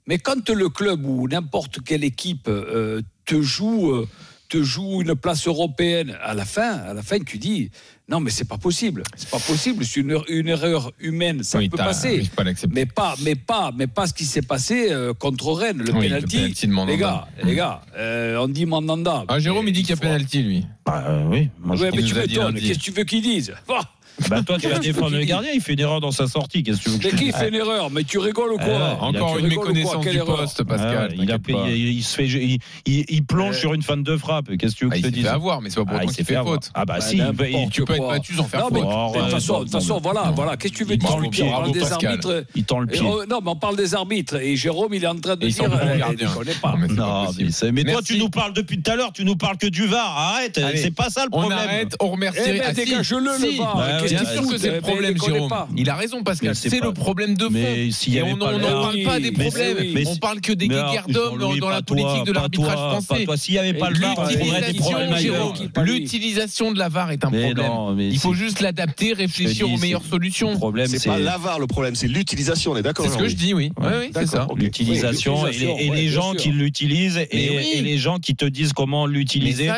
Mais 0.06 0.17
quand 0.17 0.50
le 0.50 0.70
club 0.70 1.06
ou 1.06 1.28
n'importe 1.28 1.82
quelle 1.84 2.04
équipe 2.06 2.48
euh, 2.48 3.02
te 3.26 3.41
joue, 3.41 3.91
euh, 3.91 4.08
te 4.48 4.62
joue 4.64 5.02
une 5.02 5.16
place 5.16 5.48
européenne, 5.48 6.16
à 6.24 6.34
la 6.34 6.46
fin, 6.46 6.78
à 6.78 6.94
la 6.94 7.02
fin, 7.04 7.20
tu 7.20 7.38
dis 7.38 7.70
non, 8.10 8.22
mais 8.22 8.30
c'est 8.32 8.48
pas 8.48 8.58
possible. 8.58 9.04
C'est 9.18 9.30
pas 9.30 9.40
possible. 9.40 9.84
C'est 9.84 10.00
une, 10.00 10.18
une 10.30 10.48
erreur 10.48 10.94
humaine, 11.00 11.44
ça 11.44 11.58
Oui, 11.58 11.68
peut 11.68 11.76
passer. 11.76 12.20
oui, 12.22 12.30
pas. 12.34 12.44
Mais 12.72 12.86
pas, 12.86 13.16
mais 13.22 13.36
pas, 13.36 13.72
mais 13.76 13.88
pas 13.88 14.08
ce 14.08 14.14
qui 14.14 14.24
s'est 14.24 14.42
passé 14.42 14.88
euh, 14.92 15.14
contre 15.14 15.52
Rennes, 15.52 15.80
le 15.80 15.92
Oui, 15.94 16.08
le 16.08 16.16
penalty. 16.22 16.56
Les 16.88 16.98
gars, 16.98 17.28
les 17.44 17.56
gars, 17.56 17.82
euh, 17.98 18.38
on 18.38 18.48
dit 18.48 18.66
Mandanda. 18.66 19.26
Ah, 19.28 19.40
Jérôme, 19.40 19.68
il 19.68 19.74
dit 19.74 19.82
qu'il 19.82 19.90
y 19.90 19.94
a 19.94 19.98
penalty, 19.98 20.42
lui. 20.42 20.66
Bah, 20.86 21.04
euh, 21.06 21.26
oui. 21.28 21.50
Moi, 21.60 21.76
je 21.76 21.82
Ouais, 21.82 21.88
trouve 21.90 22.00
mais 22.00 22.06
qu'il 22.08 22.14
tu 22.16 22.20
m'étonnes. 22.20 22.56
Qu'est-ce 22.56 22.80
que 22.80 22.84
tu 22.84 22.92
veux 22.92 23.04
qu'ils 23.04 23.22
disent 23.24 23.54
Ah, 23.70 23.82
Bah 24.30 24.41
toi, 24.41 24.58
tu 24.60 24.67
vas 24.67 24.80
défendre 24.80 25.15
le 25.15 25.23
gardien, 25.25 25.51
il 25.53 25.62
fait 25.62 25.73
une 25.73 25.80
erreur 25.80 25.99
dans 26.01 26.12
sa 26.12 26.27
sortie. 26.27 26.63
Qu'est-ce 26.63 26.80
que 26.80 26.84
tu 26.86 26.89
veux 26.89 26.97
que 26.97 27.03
je 27.03 27.08
Mais 27.08 27.13
te 27.13 27.17
qui 27.17 27.25
dise 27.25 27.36
fait 27.36 27.49
une 27.49 27.56
erreur 27.56 27.89
Mais 27.91 28.03
tu 28.03 28.17
rigoles 28.17 28.53
ou 28.53 28.58
quoi 28.58 28.65
Ouais, 28.67 28.97
Encore 28.99 29.34
Tu 29.36 29.39
une 29.41 29.45
rigoles 29.45 29.51
ou 29.51 29.62
quoi 29.62 29.71
méconnaissance 29.73 30.03
Quelle 30.03 30.12
du 30.13 30.17
erreur 30.19 30.38
poste, 30.38 30.63
Pascal. 30.63 31.08
Ah 31.12 31.13
il, 31.15 31.21
a 31.32 31.38
t'inquiète 31.38 31.56
pas. 31.56 31.63
payé, 31.65 31.75
il, 31.91 32.03
se 32.03 32.15
fait, 32.15 32.25
il, 32.25 32.58
il- 32.86 33.06
il 33.10 33.23
plonge 33.25 33.56
Euh, 33.58 33.60
sur 33.60 33.73
une 33.73 33.82
fan 33.84 34.01
de 34.03 34.17
frappe. 34.17 34.56
Qu'est-ce 34.58 34.73
que 34.73 34.80
tu 34.80 34.86
veux 34.86 34.91
Ah, 34.91 34.95
que 34.95 34.99
il 34.99 35.03
je 35.03 35.10
te 35.10 35.13
s'est 35.13 35.19
dise 35.21 35.23
fait 35.27 35.30
avoir, 35.34 35.62
mais 35.62 35.69
c'est 35.69 35.75
pas 35.75 35.86
pour 35.86 35.93
Ah, 35.93 35.95
autant 35.97 36.03
il 36.03 36.08
qu'il 36.08 36.15
s'est 36.15 36.23
fait 36.23 36.34
fait 36.34 36.39
avoir. 36.39 36.56
faute. 36.56 36.71
Ah 36.73 36.86
bah 36.86 36.95
Bah, 36.95 37.01
si, 37.01 37.17
n'importe 37.17 37.49
il, 37.51 37.69
Tu 37.69 37.84
peux 37.86 37.93
être 37.93 37.99
quoi. 37.99 38.13
battu 38.13 38.34
sans 38.36 38.43
faire 38.45 38.60
Non, 38.62 38.67
faute. 38.69 38.77
Oh, 38.77 38.82
de 38.82 39.13
toute 39.13 39.23
ouais, 39.25 39.30
façon, 39.32 39.53
non, 39.53 39.60
de 39.60 39.63
toute 39.65 39.73
façon, 39.73 39.93
mais- 39.95 40.01
voilà, 40.01 40.32
voilà. 40.36 40.58
Qu'est-ce 40.58 40.73
que 40.73 40.77
tu 40.80 40.84
veux 40.84 40.93
Il 40.93 40.97
dire 40.97 41.10
On 41.10 41.13
parle 41.13 41.32
Bravo, 41.32 41.71
des 41.73 41.80
Pascal. 41.80 42.06
arbitres. 42.08 42.43
il 42.56 42.63
tend 42.63 42.80
le 42.80 42.88
Et, 42.88 42.91
pied. 42.97 43.01
oh, 43.08 43.23
non, 43.30 43.39
mais 43.43 43.51
on 43.51 43.56
parle 43.56 43.75
des 43.77 43.93
arbitres. 43.95 44.36
Et 44.41 44.56
Jérôme, 44.56 44.93
il 44.93 45.03
est 45.03 45.08
en 45.08 45.15
train 45.19 45.36
de 45.36 45.45
Et 45.45 45.49
ils 45.49 45.53
dire. 45.53 45.69
bons 45.69 45.75
euh, 45.75 45.97
gardiens. 45.97 46.30
il 46.45 46.53
pas. 46.60 46.71
Non, 46.71 46.77
mais 46.77 46.88
c'est 46.89 46.95
pas 46.95 47.01
Non, 47.06 47.25
possible. 47.25 47.45
mais, 47.45 47.51
c'est- 47.51 47.71
mais 47.71 47.84
toi, 47.84 47.91
Merci. 47.93 48.13
tu 48.13 48.19
nous 48.19 48.30
parles 48.30 48.53
depuis 48.53 48.82
tout 48.82 48.91
à 48.91 48.95
l'heure, 48.95 49.12
tu 49.13 49.25
nous 49.25 49.36
parles 49.36 49.58
que 49.58 49.67
du 49.67 49.86
VAR. 49.86 50.17
Arrête, 50.17 50.58
Allez, 50.58 50.77
c'est 50.77 50.91
pas 50.91 51.10
ça 51.10 51.21
le 51.23 51.30
On 51.32 51.39
problème. 51.41 51.60
arrête, 51.60 51.95
on 51.99 52.08
remercie. 52.10 52.39
Eh 52.45 52.53
ben, 52.53 52.62
Ah, 52.65 52.69
si, 52.73 52.75
dégage-le, 52.86 53.30
si. 53.38 53.51
le 53.51 53.58
VAR. 53.58 53.77
Bah, 53.77 53.88
Qu'est-ce 53.99 54.03
oui, 54.03 54.07
Bien 54.08 54.26
sûr 54.26 54.48
que 54.48 54.58
c'est 54.58 54.72
le 54.72 54.82
problème, 54.82 55.15
Jérôme. 55.24 55.52
Il 55.76 55.89
a 55.89 55.96
raison, 55.96 56.24
Pascal. 56.24 56.56
C'est 56.56 56.82
le 56.82 56.93
problème 56.93 57.36
de 57.36 57.46
fond. 57.46 57.52
Et 57.54 58.22
on 58.24 58.38
n'en 58.38 58.52
le 58.52 58.58
VAR, 58.58 58.82
parle 58.82 59.04
pas 59.04 59.20
des 59.20 59.32
problèmes. 59.32 59.78
On 60.08 60.15
parle 60.17 60.41
que 60.41 60.54
des 60.54 60.67
guéguerres 60.67 61.06
Jean-Louis, 61.08 61.60
dans 61.60 61.70
la 61.70 61.82
politique 61.82 62.26
de 62.26 62.32
l'arbitrage 62.32 62.76
français. 62.76 63.26
S'il 63.38 63.54
n'y 63.54 63.60
avait 63.60 63.74
pas 63.74 63.89
le 63.89 64.00
VAR, 64.00 64.28
L'utilisation, 65.84 66.72
de 66.72 66.80
la 66.80 66.89
VAR 66.89 67.12
est 67.12 67.24
un 67.24 67.30
Mais 67.30 67.46
problème. 67.46 67.67
non, 67.67 67.93
mais 67.93 68.08
Il 68.10 68.20
faut 68.20 68.34
juste 68.34 68.62
l'adapter, 68.62 69.13
réfléchir 69.13 69.67
dis, 69.67 69.74
aux 69.74 69.78
meilleures 69.78 70.04
solutions. 70.04 70.52
Le 70.52 70.58
problème, 70.58 70.88
C'est 70.88 71.08
pas 71.08 71.17
l'avare 71.20 71.60
le 71.60 71.67
problème, 71.67 71.96
c'est 71.96 72.08
l'utilisation, 72.08 72.72
on 72.72 72.78
est 72.78 72.82
d'accord 72.82 73.06
C'est 73.06 73.12
ce 73.12 73.17
que 73.17 73.28
je 73.28 73.36
dis, 73.36 73.54
oui. 73.54 73.72
C'est 74.13 74.28
ça. 74.28 74.48
L'utilisation 74.56 75.43
Oui, 75.43 75.65
et 75.80 75.89
les, 75.89 76.08
gens 76.10 76.34
qui 76.34 76.50
l'utilisent 76.50 77.17
et, 77.17 77.28
Mais 77.34 77.50
oui. 77.58 77.70
et 77.76 77.82
les 77.82 77.98
gens 77.98 78.17
qui 78.20 78.36
te 78.36 78.46
disent 78.46 78.74
comment 78.74 79.06
l'utiliser. 79.06 79.70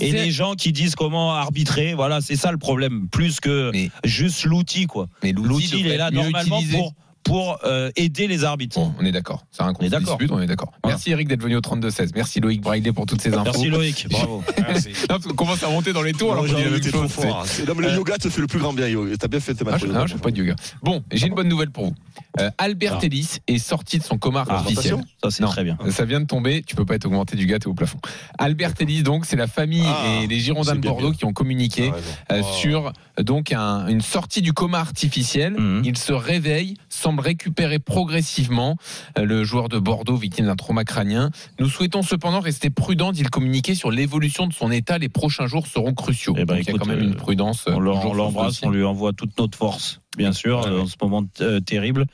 Et 0.00 0.12
les 0.12 0.30
gens 0.30 0.54
qui 0.54 0.72
disent 0.72 0.94
comment 0.94 1.32
arbitrer, 1.32 1.94
voilà, 1.94 2.20
c'est 2.20 2.36
ça 2.36 2.52
le 2.52 2.58
problème, 2.58 3.08
plus 3.10 3.40
que 3.40 3.70
Mais- 3.84 3.90
juste 4.04 4.44
l'outil, 4.44 4.86
quoi. 4.86 5.08
Mais 5.22 5.32
L'outil, 5.32 5.80
il 5.80 5.86
est 5.86 5.96
là 5.96 6.10
normalement 6.10 6.60
pour, 6.72 6.94
pour 7.24 7.58
euh, 7.64 7.90
aider 7.96 8.26
les 8.26 8.44
arbitres. 8.44 8.78
Bon, 8.78 8.94
on 8.98 9.04
est 9.04 9.12
d'accord. 9.12 9.44
C'est 9.50 9.62
un 9.62 9.72
On 9.78 9.84
est 9.84 9.88
d'accord. 9.90 10.16
dispute, 10.16 10.30
on 10.30 10.40
est 10.40 10.46
d'accord. 10.46 10.72
Voilà. 10.82 10.96
Merci 10.96 11.10
Eric 11.10 11.28
d'être 11.28 11.42
venu 11.42 11.56
au 11.56 11.60
32-16. 11.60 12.10
Merci 12.14 12.40
Loïc 12.40 12.60
Braillet 12.62 12.92
pour 12.92 13.04
toutes 13.06 13.20
ces 13.20 13.34
infos. 13.34 13.44
Merci 13.44 13.68
Loïc, 13.68 14.06
bravo. 14.10 14.42
Qu'on 15.28 15.34
commence 15.34 15.62
à 15.62 15.68
monter 15.68 15.92
dans 15.92 16.02
les 16.02 16.12
tours 16.12 16.32
alors 16.32 16.44
dit 16.46 16.90
trop 16.90 17.08
fort. 17.08 17.44
Non, 17.66 17.74
mais 17.76 17.88
le 17.88 17.94
yoga 17.94 18.16
te 18.16 18.28
fait 18.28 18.40
le 18.40 18.46
plus 18.46 18.58
grand 18.58 18.72
bien, 18.72 18.88
Yo. 18.88 19.06
T'as 19.16 19.28
bien 19.28 19.40
fait 19.40 19.54
tes 19.54 19.64
Ah, 19.66 19.72
matchs. 19.72 19.82
je, 19.82 19.86
non, 19.86 20.06
je 20.06 20.14
fais 20.14 20.20
pas 20.20 20.30
de 20.30 20.38
yoga. 20.38 20.54
Bon, 20.82 21.02
j'ai 21.12 21.26
une 21.26 21.34
bonne 21.34 21.48
nouvelle 21.48 21.70
pour 21.70 21.86
vous. 21.86 21.94
Euh, 22.40 22.50
Albert 22.58 22.98
Ah. 23.00 23.04
Ellis 23.04 23.38
est 23.46 23.58
sorti 23.58 23.98
de 23.98 24.04
son 24.04 24.16
coma 24.18 24.44
Ah, 24.48 24.54
artificiel. 24.56 24.96
Ça, 25.22 25.30
c'est 25.30 25.44
très 25.44 25.64
bien. 25.64 25.76
Ça 25.90 26.04
vient 26.04 26.20
de 26.20 26.26
tomber, 26.26 26.62
tu 26.66 26.74
peux 26.76 26.84
pas 26.84 26.94
être 26.94 27.06
augmenté 27.06 27.36
du 27.36 27.46
gâteau 27.46 27.70
au 27.70 27.74
plafond. 27.74 27.98
Albert 28.38 28.72
Ellis, 28.80 29.02
donc, 29.02 29.26
c'est 29.26 29.36
la 29.36 29.46
famille 29.46 29.82
Ah, 29.86 30.20
et 30.22 30.26
les 30.26 30.38
Girondins 30.40 30.74
de 30.76 30.80
Bordeaux 30.80 31.10
bien. 31.10 31.18
qui 31.18 31.24
ont 31.24 31.32
communiqué 31.32 31.92
euh, 32.32 32.42
sur 32.42 32.92
donc 33.20 33.52
un- 33.52 33.86
une 33.88 34.00
sortie 34.00 34.40
du 34.42 34.52
coma 34.52 34.78
artificiel. 34.78 35.54
Mhm. 35.58 35.82
Il 35.84 35.96
se 35.98 36.12
réveille, 36.12 36.74
semble 36.88 37.17
récupérer 37.20 37.78
progressivement. 37.78 38.76
Euh, 39.18 39.24
Le 39.24 39.44
joueur 39.44 39.68
de 39.68 39.78
Bordeaux, 39.78 40.16
victime 40.16 40.46
d'un 40.46 40.56
trauma 40.56 40.84
crânien. 40.84 41.30
Nous 41.58 41.68
souhaitons 41.68 42.02
cependant 42.02 42.40
rester 42.40 42.70
prudents, 42.70 43.12
dit 43.12 43.22
le 43.22 43.28
communiqué, 43.28 43.74
sur 43.74 43.90
l'évolution 43.90 44.46
de 44.46 44.52
son 44.52 44.70
état. 44.70 44.98
Les 44.98 45.08
prochains 45.08 45.46
jours 45.46 45.66
seront 45.66 45.94
cruciaux. 45.94 46.34
Eh 46.38 46.44
ben, 46.44 46.56
donc 46.56 46.64
il 46.66 46.72
y 46.72 46.74
a 46.74 46.78
quand 46.78 46.86
même 46.86 46.98
euh, 47.00 47.02
une 47.04 47.14
prudence. 47.14 47.64
On 47.66 47.80
l'embrasse, 47.80 48.60
on 48.62 48.70
lui 48.70 48.84
envoie 48.84 49.12
toute 49.12 49.38
notre 49.38 49.56
force, 49.58 50.00
bien 50.16 50.32
sûr, 50.32 50.60
Ouais, 50.64 50.70
ouais. 50.70 50.80
en 50.80 50.86
ce 50.86 50.96
moment 51.00 51.24
euh, 51.40 51.60
terrible. 51.60 52.06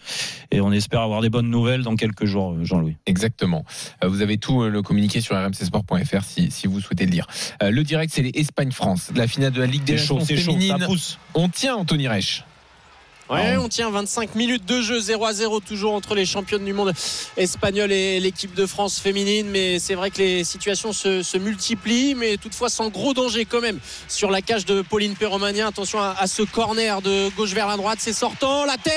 Et 0.50 0.60
on 0.60 0.72
espère 0.72 1.00
avoir 1.00 1.20
des 1.20 1.30
bonnes 1.30 1.50
nouvelles 1.50 1.82
dans 1.82 1.96
quelques 1.96 2.24
jours, 2.26 2.56
Jean-Louis. 2.62 2.96
Exactement. 3.06 3.64
Vous 4.06 4.22
avez 4.22 4.38
tout 4.38 4.62
le 4.64 4.82
communiqué 4.82 5.20
sur 5.20 5.36
rmcsport.fr 5.36 6.22
si, 6.24 6.50
si 6.50 6.66
vous 6.66 6.80
souhaitez 6.80 7.06
le 7.06 7.10
lire. 7.12 7.26
Le 7.62 7.82
direct, 7.82 8.12
c'est 8.14 8.22
les 8.22 8.32
Espagne-France. 8.34 9.10
La 9.14 9.26
finale 9.26 9.52
de 9.52 9.60
la 9.60 9.66
Ligue 9.66 9.84
des 9.84 9.94
Nations 9.94 10.20
c'est 10.20 10.36
chaud, 10.36 10.52
ça 10.52 10.58
féminines. 10.58 10.84
pousse. 10.86 11.18
On 11.34 11.48
tient 11.48 11.76
Anthony 11.76 12.08
Reich. 12.08 12.44
Ouais, 13.30 13.56
on 13.56 13.68
tient 13.68 13.88
25 13.88 14.34
minutes 14.34 14.66
de 14.66 14.82
jeu 14.82 15.00
0 15.00 15.24
à 15.24 15.32
0 15.32 15.60
toujours 15.60 15.94
entre 15.94 16.14
les 16.14 16.26
championnes 16.26 16.64
du 16.64 16.74
monde 16.74 16.92
espagnoles 17.38 17.92
et 17.92 18.20
l'équipe 18.20 18.54
de 18.54 18.66
France 18.66 18.98
féminine 18.98 19.46
mais 19.50 19.78
c'est 19.78 19.94
vrai 19.94 20.10
que 20.10 20.18
les 20.18 20.44
situations 20.44 20.92
se, 20.92 21.22
se 21.22 21.38
multiplient 21.38 22.14
mais 22.14 22.37
toutefois 22.37 22.68
sans 22.68 22.90
gros 22.90 23.14
danger 23.14 23.46
quand 23.46 23.62
même 23.62 23.78
sur 24.08 24.30
la 24.30 24.42
cage 24.42 24.66
de 24.66 24.82
Pauline 24.82 25.14
Perromania 25.14 25.68
attention 25.68 26.00
à, 26.00 26.14
à 26.18 26.26
ce 26.26 26.42
corner 26.42 27.00
de 27.00 27.30
gauche 27.34 27.54
vers 27.54 27.66
la 27.66 27.78
droite 27.78 27.98
c'est 28.00 28.12
sortant 28.12 28.66
la 28.66 28.76
tête 28.76 28.94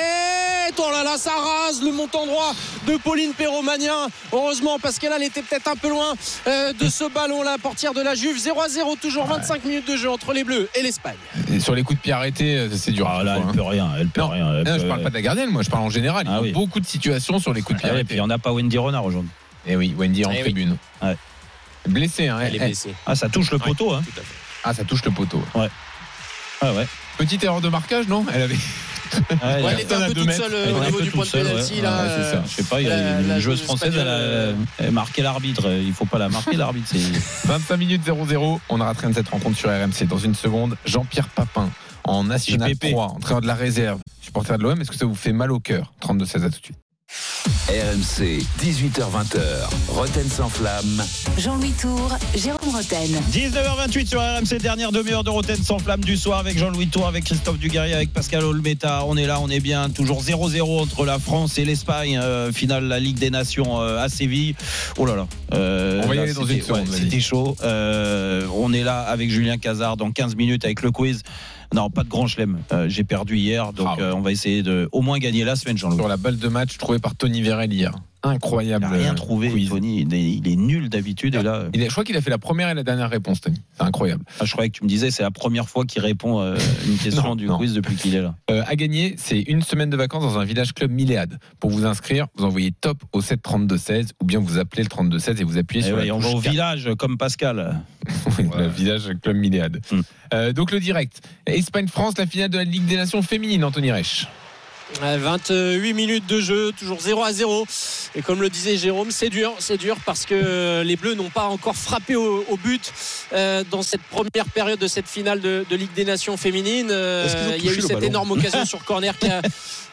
oh 0.78 0.92
là 0.92 1.04
là 1.04 1.18
ça 1.18 1.32
rase 1.32 1.82
le 1.82 1.92
montant 1.92 2.26
droit 2.26 2.54
de 2.86 2.98
Pauline 2.98 3.34
Perromania 3.34 4.08
heureusement 4.34 4.78
parce 4.78 5.00
qu'elle 5.00 5.14
elle 5.16 5.24
était 5.24 5.42
peut-être 5.42 5.70
un 5.70 5.76
peu 5.76 5.90
loin 5.90 6.14
euh, 6.48 6.74
de 6.74 6.90
ce 6.90 7.06
ballon 7.06 7.44
là 7.44 7.58
portière 7.58 7.94
de 7.94 8.02
la 8.02 8.14
Juve 8.14 8.38
0 8.38 8.62
à 8.62 8.68
0 8.68 8.98
toujours 9.02 9.26
25 9.26 9.64
minutes 9.64 9.88
de 9.88 9.96
jeu 9.96 10.10
entre 10.10 10.34
les 10.34 10.44
Bleus 10.44 10.70
et 10.76 10.82
l'Espagne 10.82 11.16
Et 11.52 11.60
sur 11.60 11.76
les 11.76 11.84
coups 11.84 12.00
de 12.00 12.04
pied 12.04 12.14
arrêtés, 12.14 12.58
euh, 12.58 12.70
c'est 12.76 12.92
dur. 12.92 13.08
Ah, 13.10 13.24
là, 13.24 13.38
elle 13.38 13.44
hein. 13.44 13.52
peut 13.54 13.62
rien, 13.62 13.90
elle 14.00 14.08
peut 14.08 14.17
Non, 14.18 14.28
rien. 14.30 14.46
Non, 14.64 14.76
je 14.78 14.82
peut- 14.82 14.88
parle 14.88 15.02
pas 15.04 15.10
de 15.10 15.14
la 15.16 15.22
gardienne, 15.22 15.50
moi 15.52 15.62
je 15.64 15.70
parle 15.70 15.84
en 15.84 15.90
général. 15.90 16.24
Il 16.26 16.30
y 16.32 16.34
Ah 16.34 16.38
a 16.38 16.42
oui. 16.42 16.52
beaucoup 16.52 16.80
de 16.80 16.86
situations 16.86 17.40
sur 17.40 17.54
les 17.54 17.62
coups 17.62 17.78
de 17.78 17.82
pied 17.82 17.90
Ah, 17.90 17.94
et 17.94 17.96
arrêtés. 17.96 18.14
puis 18.16 18.22
on 18.22 18.28
n'a 18.28 18.38
pas 18.38 18.52
Wendy 18.52 18.78
Renard 18.78 19.06
aujourd'hui. 19.06 19.32
Et 19.66 19.76
oui, 19.76 19.94
Wendy 19.98 20.26
en 20.26 20.32
Eh 20.32 20.36
oui. 20.38 20.42
tribune. 20.42 20.78
Ouais. 21.02 21.16
Blessée, 21.88 22.28
hein. 22.28 22.40
elle 22.42 22.56
est 22.56 22.60
blessée 22.60 22.94
Ah, 23.06 23.16
ça 23.16 23.30
touche 23.30 23.52
le 23.52 23.60
poteau, 23.60 23.94
hein. 23.94 24.02
Ah, 24.64 24.74
ça 24.74 24.84
touche 24.84 25.04
le 25.06 25.12
poteau. 25.12 25.42
Ah 26.62 26.74
ouais. 26.74 26.88
Petite 27.18 27.44
erreur 27.44 27.62
de 27.62 27.70
marquage, 27.70 28.08
non? 28.08 28.26
Elle 28.34 28.42
avait. 28.44 28.56
Ouais, 28.56 29.72
elle- 29.72 29.80
était 29.80 29.94
un 29.96 30.02
à 30.02 30.08
peu 30.08 30.14
toute 30.16 30.32
seule 30.32 30.52
elle 30.54 30.74
euh, 30.74 30.76
au 30.78 30.84
niveau 30.84 31.00
du 31.02 31.12
point 31.12 31.24
de 31.24 31.30
toute 31.30 31.40
seule, 31.40 31.48
penalty 31.48 31.76
ouais. 31.76 31.82
là 31.82 31.92
Ouais, 32.04 32.10
euh, 32.10 32.32
ça. 32.34 32.44
Je 32.46 32.56
sais 32.56 32.64
pas, 32.64 32.82
il 32.82 32.88
y 32.88 32.92
a 32.92 32.98
la- 32.98 33.22
une 33.22 33.28
la 33.30 33.40
joueuse 33.40 33.62
française, 33.62 33.94
elle 33.98 34.08
a 34.08 34.54
elle 34.80 34.88
a 34.88 34.92
marqué 34.92 35.22
l'arbitre. 35.22 35.72
Il 35.72 35.94
faut 35.94 36.06
pas 36.06 36.18
la 36.18 36.28
marquer, 36.28 36.58
l'arbitre. 36.58 36.90
c'est- 36.92 37.48
25 37.48 37.78
minutes 37.78 38.04
0-0. 38.04 38.60
On 38.70 38.82
aura 38.82 38.94
train 38.94 39.10
de 39.10 39.16
cette 39.16 39.30
rencontre 39.30 39.58
sur 39.58 39.70
RMC. 39.70 40.06
Dans 40.08 40.18
une 40.18 40.36
seconde, 40.36 40.76
Jean-Pierre 40.86 41.30
Papin 41.30 41.70
en 42.04 42.26
National 42.26 42.70
JPP. 42.72 42.92
3, 42.92 43.06
entraîneur 43.06 43.42
de 43.42 43.48
la 43.48 43.56
réserve, 43.56 44.00
supporter 44.28 44.58
de 44.58 44.64
l'OM. 44.64 44.80
Est-ce 44.80 44.92
que 44.92 44.98
ça 44.98 45.06
vous 45.06 45.16
fait 45.16 45.34
mal 45.34 45.52
au 45.52 45.60
cœur 45.60 45.94
32-16 46.02 46.36
à 46.44 46.50
tout 46.50 46.60
de 46.60 46.66
suite. 46.66 46.78
RMC, 47.70 48.44
18h20h. 48.62 49.40
Roten 49.88 50.28
sans 50.30 50.50
flamme. 50.50 51.02
Jean-Louis 51.38 51.72
Tour, 51.80 52.18
Jérôme 52.36 52.76
Roten. 52.76 53.10
19h28 53.32 54.06
sur 54.06 54.20
RMC, 54.20 54.60
dernière 54.62 54.92
demi-heure 54.92 55.24
de 55.24 55.30
Roten 55.30 55.56
sans 55.56 55.80
flamme 55.80 56.02
du 56.04 56.18
soir 56.18 56.40
avec 56.40 56.58
Jean-Louis 56.58 56.88
Tour, 56.88 57.08
avec 57.08 57.24
Christophe 57.24 57.60
Dugarry, 57.60 57.94
avec 57.94 58.12
Pascal 58.12 58.44
Olmeta. 58.44 59.06
On 59.06 59.16
est 59.16 59.26
là, 59.26 59.40
on 59.40 59.50
est 59.50 59.62
bien. 59.62 59.90
Toujours 59.90 60.22
0-0 60.22 60.82
entre 60.82 61.06
la 61.06 61.18
France 61.20 61.58
et 61.58 61.64
l'Espagne. 61.64 62.18
Euh, 62.22 62.52
finale 62.52 62.84
la 62.86 63.00
Ligue 63.00 63.18
des 63.20 63.30
Nations 63.30 63.82
euh, 63.82 64.04
à 64.04 64.10
Séville. 64.10 64.56
Oh 64.98 65.06
là 65.06 65.16
là. 65.16 65.28
Euh, 65.54 66.02
On 66.04 66.08
va 66.10 66.14
y 66.14 66.18
là, 66.18 66.24
aller 66.24 66.34
dans 66.34 66.42
c'était- 66.42 66.56
une 66.56 66.62
seconde, 66.62 66.90
ouais. 66.90 66.98
C'était 66.98 67.22
chaud. 67.22 67.56
Euh, 67.64 68.46
on 68.54 68.74
est 68.74 68.84
là 68.84 69.00
avec 69.04 69.30
Julien 69.30 69.58
Cazard 69.58 69.96
dans 69.96 70.12
15 70.12 70.36
minutes 70.36 70.66
avec 70.66 70.82
le 70.82 70.92
quiz. 70.92 71.22
Non, 71.74 71.90
pas 71.90 72.04
de 72.04 72.10
grand 72.10 72.28
chelem. 72.28 72.60
Euh, 72.72 72.88
J'ai 72.90 73.04
perdu 73.04 73.38
hier, 73.38 73.74
donc 73.74 73.88
Ah 73.90 73.96
ouais. 73.96 74.04
euh, 74.04 74.16
on 74.16 74.22
va 74.22 74.32
essayer 74.32 74.64
de 74.64 74.88
au 74.92 75.02
moins 75.02 75.20
gagner 75.20 75.44
la 75.44 75.56
semaine, 75.56 75.78
Jean-Louis. 75.78 75.98
Sur 76.00 76.08
la 76.08 76.18
balle 76.18 76.38
de 76.38 76.48
match 76.48 76.78
trouvée 76.78 77.00
par 77.00 77.16
Tony 77.16 77.42
Vérel 77.42 77.74
hier. 77.74 77.92
Incroyable. 78.24 78.86
Il 78.90 78.92
n'a 78.92 78.98
rien 79.04 79.12
euh, 79.12 79.16
trouvé, 79.16 79.50
quiz. 79.50 79.70
Tony. 79.70 80.02
Il 80.02 80.14
est, 80.14 80.32
il 80.34 80.48
est 80.48 80.56
nul 80.56 80.90
d'habitude. 80.90 81.36
Et 81.36 81.44
là, 81.44 81.66
Il 81.74 81.82
est- 81.82 81.86
je 81.86 81.92
crois 81.92 82.04
qu'il 82.04 82.18
a 82.18 82.22
fait 82.22 82.30
la 82.30 82.38
première 82.38 82.70
et 82.70 82.74
la 82.74 82.84
dernière 82.84 83.10
réponse, 83.10 83.42
Tony. 83.42 83.62
C'est 83.78 83.84
incroyable. 83.84 84.24
ah, 84.40 84.46
je 84.46 84.52
croyais 84.52 84.70
que 84.70 84.78
tu 84.78 84.84
me 84.84 84.90
disais 84.90 85.12
c'est 85.12 85.24
la 85.24 85.32
première 85.32 85.70
fois 85.70 85.86
qu'il 85.86 86.02
répond 86.02 86.42
euh, 86.42 86.58
une 86.88 86.98
question 87.04 87.24
Non, 87.24 87.36
du 87.36 87.46
non. 87.46 87.58
quiz 87.58 87.74
depuis 87.74 87.96
qu'il 87.96 88.16
est 88.16 88.22
là. 88.22 88.36
Euh, 88.50 88.64
à 88.68 88.76
gagner, 88.76 89.16
c'est 89.18 89.40
une 89.42 89.62
semaine 89.62 89.90
de 89.90 89.98
vacances 89.98 90.24
dans 90.24 90.40
un 90.40 90.46
village 90.46 90.74
club 90.74 90.92
Milléade. 90.92 91.40
Pour 91.60 91.70
vous 91.70 91.86
inscrire, 91.86 92.28
vous 92.36 92.44
envoyez 92.46 92.72
top 92.72 92.98
au 93.14 93.22
7 93.22 93.42
32 93.42 93.78
16 93.78 94.10
ou 94.22 94.26
bien 94.26 94.40
vous 94.40 94.58
appelez 94.58 94.84
le 94.84 94.90
32 94.90 95.20
16 95.20 95.40
et 95.40 95.44
vous 95.44 95.58
appuyez 95.58 95.84
Eh 95.86 95.88
sur 95.88 95.98
ouais, 95.98 96.06
la 96.08 96.16
on 96.16 96.20
va 96.20 96.30
au 96.30 96.40
4. 96.42 96.50
village 96.52 96.90
comme 96.98 97.18
Pascal. 97.18 97.82
Oui, 98.40 98.46
le 98.58 98.68
village 98.68 99.10
club 99.22 99.36
Milléade. 99.36 99.82
Hmm. 99.92 100.02
Euh, 100.34 100.54
donc 100.54 100.72
le 100.72 100.80
direct. 100.80 101.22
Espagne-France, 101.46 102.18
la 102.18 102.26
finale 102.26 102.50
de 102.50 102.58
la 102.58 102.64
Ligue 102.64 102.86
des 102.86 102.96
Nations 102.96 103.22
féminine, 103.22 103.64
Anthony 103.64 103.92
Reich. 103.92 104.28
Ouais, 105.02 105.18
28 105.18 105.94
minutes 105.94 106.26
de 106.28 106.40
jeu, 106.40 106.72
toujours 106.72 107.02
0 107.02 107.22
à 107.24 107.34
0. 107.34 107.68
Et 108.16 108.22
comme 108.22 108.42
le 108.42 108.50
disait 108.50 108.78
Jérôme, 108.78 109.12
c'est 109.12 109.30
dur, 109.30 109.54
c'est 109.60 109.78
dur 109.78 109.98
parce 110.06 110.26
que 110.26 110.82
les 110.82 110.96
Bleus 110.96 111.14
n'ont 111.16 111.30
pas 111.30 111.44
encore 111.46 111.76
frappé 111.76 112.16
au, 112.16 112.46
au 112.50 112.58
but 112.58 112.94
euh, 113.34 113.64
dans 113.70 113.82
cette 113.82 114.02
première 114.04 114.46
période 114.54 114.80
de 114.80 114.88
cette 114.88 115.08
finale 115.08 115.42
de, 115.42 115.66
de 115.70 115.76
Ligue 115.76 115.94
des 115.94 116.06
Nations 116.06 116.38
féminines. 116.38 116.88
Euh, 116.90 117.28
il 117.58 117.66
y 117.66 117.70
a 117.70 117.74
eu 117.74 117.82
cette 117.82 118.02
énorme 118.04 118.32
occasion 118.32 118.66
sur 118.66 118.84
corner 118.86 119.18
qui 119.20 119.28
a 119.28 119.42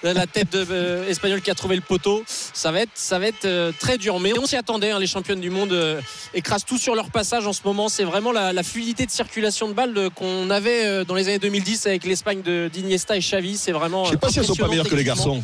la 0.02 0.26
tête 0.26 0.52
de, 0.52 0.64
euh, 0.70 1.09
espagnole 1.09 1.40
qui 1.42 1.50
a 1.50 1.54
trouvé 1.54 1.74
le 1.76 1.83
poteau. 1.83 2.22
Ça 2.26 2.70
va 2.70 2.80
être, 2.83 2.90
ça 2.94 3.18
va 3.18 3.26
être 3.26 3.46
euh, 3.46 3.72
très 3.78 3.98
dur. 3.98 4.20
Mais 4.20 4.38
on 4.38 4.46
s'y 4.46 4.57
attendait. 4.57 4.90
hein, 4.90 4.98
les 5.00 5.07
championnes 5.07 5.40
du 5.40 5.50
monde 5.50 5.72
euh, 5.72 6.00
écrasent 6.35 6.64
tout 6.64 6.78
sur 6.78 6.94
leur 6.94 7.11
passage 7.11 7.46
en 7.46 7.52
ce 7.52 7.62
moment. 7.64 7.88
C'est 7.88 8.04
vraiment 8.04 8.30
la, 8.30 8.52
la 8.52 8.62
fluidité 8.62 9.07
de 9.07 9.11
circulation 9.11 9.66
de 9.68 9.72
balles 9.72 10.11
qu'on 10.14 10.50
avait 10.50 10.85
euh, 10.87 11.04
dans 11.04 11.14
les 11.14 11.28
années 11.28 11.38
2010 11.38 11.87
avec 11.87 12.04
l'Espagne 12.04 12.42
d'Iniesta 12.70 13.16
et 13.16 13.20
Xavi. 13.20 13.57
C'est 13.57 13.72
vraiment. 13.72 14.04
Je 14.04 14.11
sais 14.12 14.16
pas 14.18 14.28
si 14.28 14.38
elles 14.38 14.44
sont 14.44 14.54
pas 14.54 14.64
impressionnant 14.66 14.84
que 14.88 14.94
les 14.94 15.05
garçons. 15.05 15.42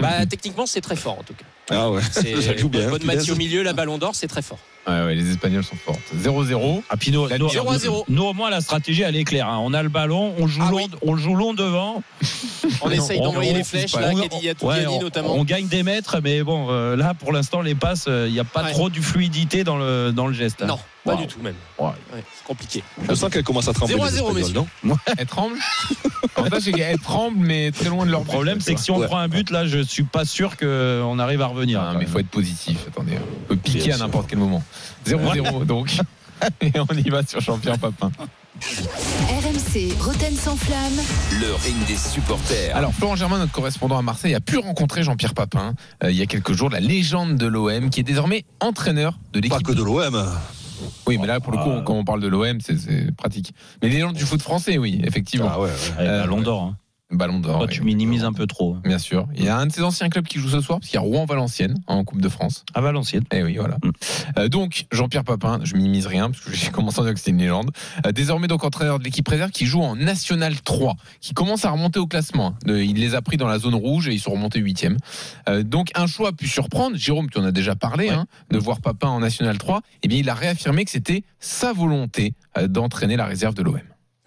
Bah, 0.00 0.26
techniquement, 0.26 0.66
c'est 0.66 0.80
très 0.80 0.96
fort 0.96 1.18
en 1.18 1.22
tout 1.22 1.34
cas. 1.34 1.44
Ah 1.70 1.90
ouais. 1.90 2.02
C'est 2.12 2.40
Ça 2.42 2.56
joue 2.56 2.68
bien. 2.68 2.88
bonne. 2.88 3.04
Mathieu 3.04 3.32
au 3.32 3.36
milieu, 3.36 3.62
la 3.62 3.72
ballon 3.72 3.98
d'or, 3.98 4.14
c'est 4.14 4.28
très 4.28 4.42
fort. 4.42 4.58
Ouais, 4.86 5.02
ouais, 5.06 5.14
les 5.14 5.30
Espagnols 5.30 5.64
sont 5.64 5.76
fortes. 5.76 6.00
0-0. 6.14 6.82
Ah, 6.90 6.96
puis 6.98 7.10
nous, 7.10 7.26
La 7.26 7.38
nous- 7.38 7.48
0 7.48 7.70
à 7.70 7.78
0. 7.78 8.04
nous, 8.08 8.22
au 8.24 8.34
moins, 8.34 8.50
la 8.50 8.60
stratégie, 8.60 9.02
elle 9.02 9.16
est 9.16 9.24
claire. 9.24 9.48
hein. 9.48 9.58
On 9.62 9.72
a 9.72 9.82
le 9.82 9.88
ballon, 9.88 10.34
on 10.38 10.46
joue, 10.46 10.60
Ah 10.62 10.70
long, 10.70 10.76
oui. 10.76 10.86
on 11.02 11.16
joue 11.16 11.34
long 11.34 11.54
devant. 11.54 12.02
On 12.82 12.90
essaye 12.90 13.20
d'envoyer 13.20 13.52
les 13.54 13.64
flèches 13.64 13.94
on- 13.94 14.00
là, 14.00 14.10
on- 14.12 14.20
Kedi 14.28 14.48
a 14.50 14.54
tout 14.54 14.66
ouais, 14.66 14.76
gagné 14.82 14.96
on- 14.98 15.00
notamment. 15.00 15.34
On 15.36 15.44
gagne 15.44 15.66
des 15.68 15.82
mètres, 15.82 16.18
mais 16.22 16.42
bon, 16.42 16.66
euh, 16.70 16.96
là, 16.96 17.14
pour 17.14 17.32
l'instant, 17.32 17.62
les 17.62 17.74
passes, 17.74 18.08
il 18.08 18.32
n'y 18.32 18.40
a 18.40 18.44
pas 18.44 18.62
Ouais. 18.64 18.72
trop 18.72 18.90
de 18.90 19.00
fluidité 19.00 19.64
dans 19.64 19.76
le, 19.78 20.12
dans 20.12 20.26
le 20.26 20.34
geste. 20.34 20.62
hein. 20.62 20.66
Non, 20.66 20.78
pas 21.04 21.14
Wow. 21.14 21.20
du 21.22 21.26
tout 21.28 21.40
même. 21.40 21.54
Ouais. 21.78 21.86
Ouais, 22.12 22.22
c'est 22.34 22.44
compliqué. 22.46 22.82
Je 23.08 23.14
sens 23.14 23.30
qu'elle 23.30 23.42
commence 23.44 23.68
à 23.68 23.72
trembler. 23.72 23.94
0 23.94 24.04
à 24.04 24.10
les 24.10 24.14
0, 24.16 24.28
Espagnols, 24.36 24.48
messieurs. 24.64 24.68
non 24.84 24.96
Elle 25.18 25.26
tremble 25.26 25.56
L'avantage, 26.36 26.62
c'est 26.62 26.72
qu'elle 26.72 26.98
tremble, 26.98 27.38
mais 27.38 27.70
très 27.70 27.88
loin 27.88 28.04
de 28.06 28.10
leur 28.10 28.20
Le 28.20 28.26
problème, 28.26 28.60
c'est 28.60 28.74
que 28.74 28.80
si 28.80 28.90
on 28.90 28.98
Ouais. 28.98 29.06
prend 29.06 29.18
un 29.18 29.28
but, 29.28 29.50
là, 29.50 29.66
je 29.66 29.78
suis 29.78 30.02
pas 30.02 30.24
sûr 30.24 30.56
qu'on 30.56 31.18
arrive 31.18 31.40
à 31.42 31.46
revenir. 31.46 31.80
Ah, 31.80 31.94
mais 31.96 32.04
il 32.04 32.08
faut 32.10 32.18
être 32.18 32.28
positif. 32.28 32.78
Attendez, 32.88 33.12
on 33.44 33.46
peut 33.46 33.56
piquer 33.56 33.84
Bien 33.84 33.94
à 33.96 33.98
n'importe 33.98 34.28
quel 34.28 34.38
moment. 34.38 34.62
0-0 35.06 35.64
donc. 35.66 35.90
Et 36.60 36.72
on 36.78 36.94
y 36.96 37.08
va 37.10 37.24
sur 37.24 37.40
Jean-Pierre 37.40 37.78
Papin. 37.78 38.10
RMC, 38.60 39.92
Roten 40.00 40.34
sans 40.36 40.56
flamme. 40.56 40.92
Le 41.40 41.54
ring 41.54 41.76
des 41.86 41.96
supporters. 41.96 42.76
Alors 42.76 42.92
Florent 42.92 43.16
Germain, 43.16 43.38
notre 43.38 43.52
correspondant 43.52 43.98
à 43.98 44.02
Marseille, 44.02 44.34
a 44.34 44.40
pu 44.40 44.58
rencontrer 44.58 45.02
Jean-Pierre 45.02 45.34
Papin 45.34 45.74
euh, 46.02 46.10
il 46.10 46.16
y 46.16 46.22
a 46.22 46.26
quelques 46.26 46.52
jours, 46.52 46.70
la 46.70 46.80
légende 46.80 47.36
de 47.36 47.46
l'OM, 47.46 47.90
qui 47.90 48.00
est 48.00 48.04
désormais 48.04 48.44
entraîneur 48.60 49.18
de 49.32 49.40
Pas 49.40 49.46
l'équipe. 49.56 49.66
que 49.66 49.72
de 49.72 49.82
l'OM. 49.82 50.24
Oui, 51.06 51.18
mais 51.18 51.26
là 51.26 51.40
pour 51.40 51.52
le 51.52 51.58
coup, 51.58 51.70
Ah. 51.78 51.82
quand 51.84 51.94
on 51.94 52.04
parle 52.04 52.20
de 52.20 52.28
l'OM, 52.28 52.60
c'est- 52.60 53.14
pratique. 53.16 53.52
Mais 53.82 53.88
légende 53.88 54.14
du 54.14 54.24
foot 54.24 54.42
français, 54.42 54.76
oui, 54.78 55.00
effectivement. 55.04 55.48
Ah 55.52 55.60
ouais, 55.60 55.68
ouais. 55.68 55.92
Avec 55.98 56.10
Euh, 56.10 56.50
hein. 56.50 56.76
Ballon 57.10 57.38
d'or. 57.38 57.58
Toi, 57.58 57.66
oui. 57.68 57.74
tu 57.74 57.82
minimises 57.82 58.24
un 58.24 58.32
peu 58.32 58.46
trop. 58.46 58.76
Bien 58.82 58.98
sûr. 58.98 59.28
Il 59.36 59.44
y 59.44 59.48
a 59.48 59.56
un 59.58 59.66
de 59.66 59.72
ses 59.72 59.82
anciens 59.82 60.08
clubs 60.08 60.26
qui 60.26 60.38
joue 60.38 60.48
ce 60.48 60.60
soir, 60.60 60.80
parce 60.80 60.88
qu'il 60.90 60.96
y 60.96 60.98
a 60.98 61.02
Rouen-Valenciennes 61.06 61.76
en 61.86 62.02
Coupe 62.02 62.20
de 62.20 62.28
France. 62.28 62.64
À 62.74 62.80
Valenciennes. 62.80 63.24
Eh 63.32 63.42
oui, 63.42 63.56
voilà. 63.58 63.76
Mm. 63.84 63.90
Euh, 64.38 64.48
donc, 64.48 64.86
Jean-Pierre 64.90 65.22
Papin, 65.22 65.60
je 65.62 65.74
minimise 65.76 66.06
rien, 66.06 66.30
parce 66.30 66.42
que 66.42 66.52
j'ai 66.52 66.70
commencé 66.72 67.00
à 67.00 67.04
dire 67.04 67.12
que 67.12 67.18
c'était 67.18 67.30
une 67.32 67.38
légende. 67.38 67.70
Euh, 68.06 68.12
désormais, 68.12 68.48
donc, 68.48 68.64
entraîneur 68.64 68.98
de 68.98 69.04
l'équipe 69.04 69.28
réserve 69.28 69.50
qui 69.50 69.66
joue 69.66 69.82
en 69.82 69.96
National 69.96 70.60
3, 70.62 70.96
qui 71.20 71.34
commence 71.34 71.64
à 71.64 71.70
remonter 71.70 71.98
au 72.00 72.06
classement. 72.06 72.48
hein. 72.48 72.54
De- 72.66 72.78
il 72.78 72.96
les 72.96 73.14
a 73.14 73.22
pris 73.22 73.36
dans 73.36 73.48
la 73.48 73.58
zone 73.58 73.74
rouge 73.74 74.08
et 74.08 74.12
ils 74.12 74.20
sont 74.20 74.32
remontés 74.32 74.58
huitième. 74.60 74.96
Euh, 75.48 75.62
donc, 75.62 75.90
un 75.94 76.06
choix 76.06 76.30
a 76.30 76.32
pu 76.32 76.48
surprendre. 76.48 76.96
Jérôme, 76.96 77.28
tu 77.30 77.38
en 77.38 77.44
as 77.44 77.52
déjà 77.52 77.76
parlé, 77.76 78.08
Ouais. 78.08 78.14
hein, 78.14 78.26
de 78.50 78.58
voir 78.58 78.80
Papin 78.80 79.08
en 79.08 79.20
National 79.20 79.58
3. 79.58 79.82
Eh 80.02 80.08
bien, 80.08 80.18
il 80.18 80.28
a 80.30 80.34
réaffirmé 80.34 80.84
que 80.84 80.90
c'était 80.90 81.22
sa 81.38 81.72
volonté 81.74 82.32
d'entraîner 82.68 83.16
la 83.16 83.26
réserve 83.26 83.54
de 83.54 83.62
l'OM. 83.62 83.78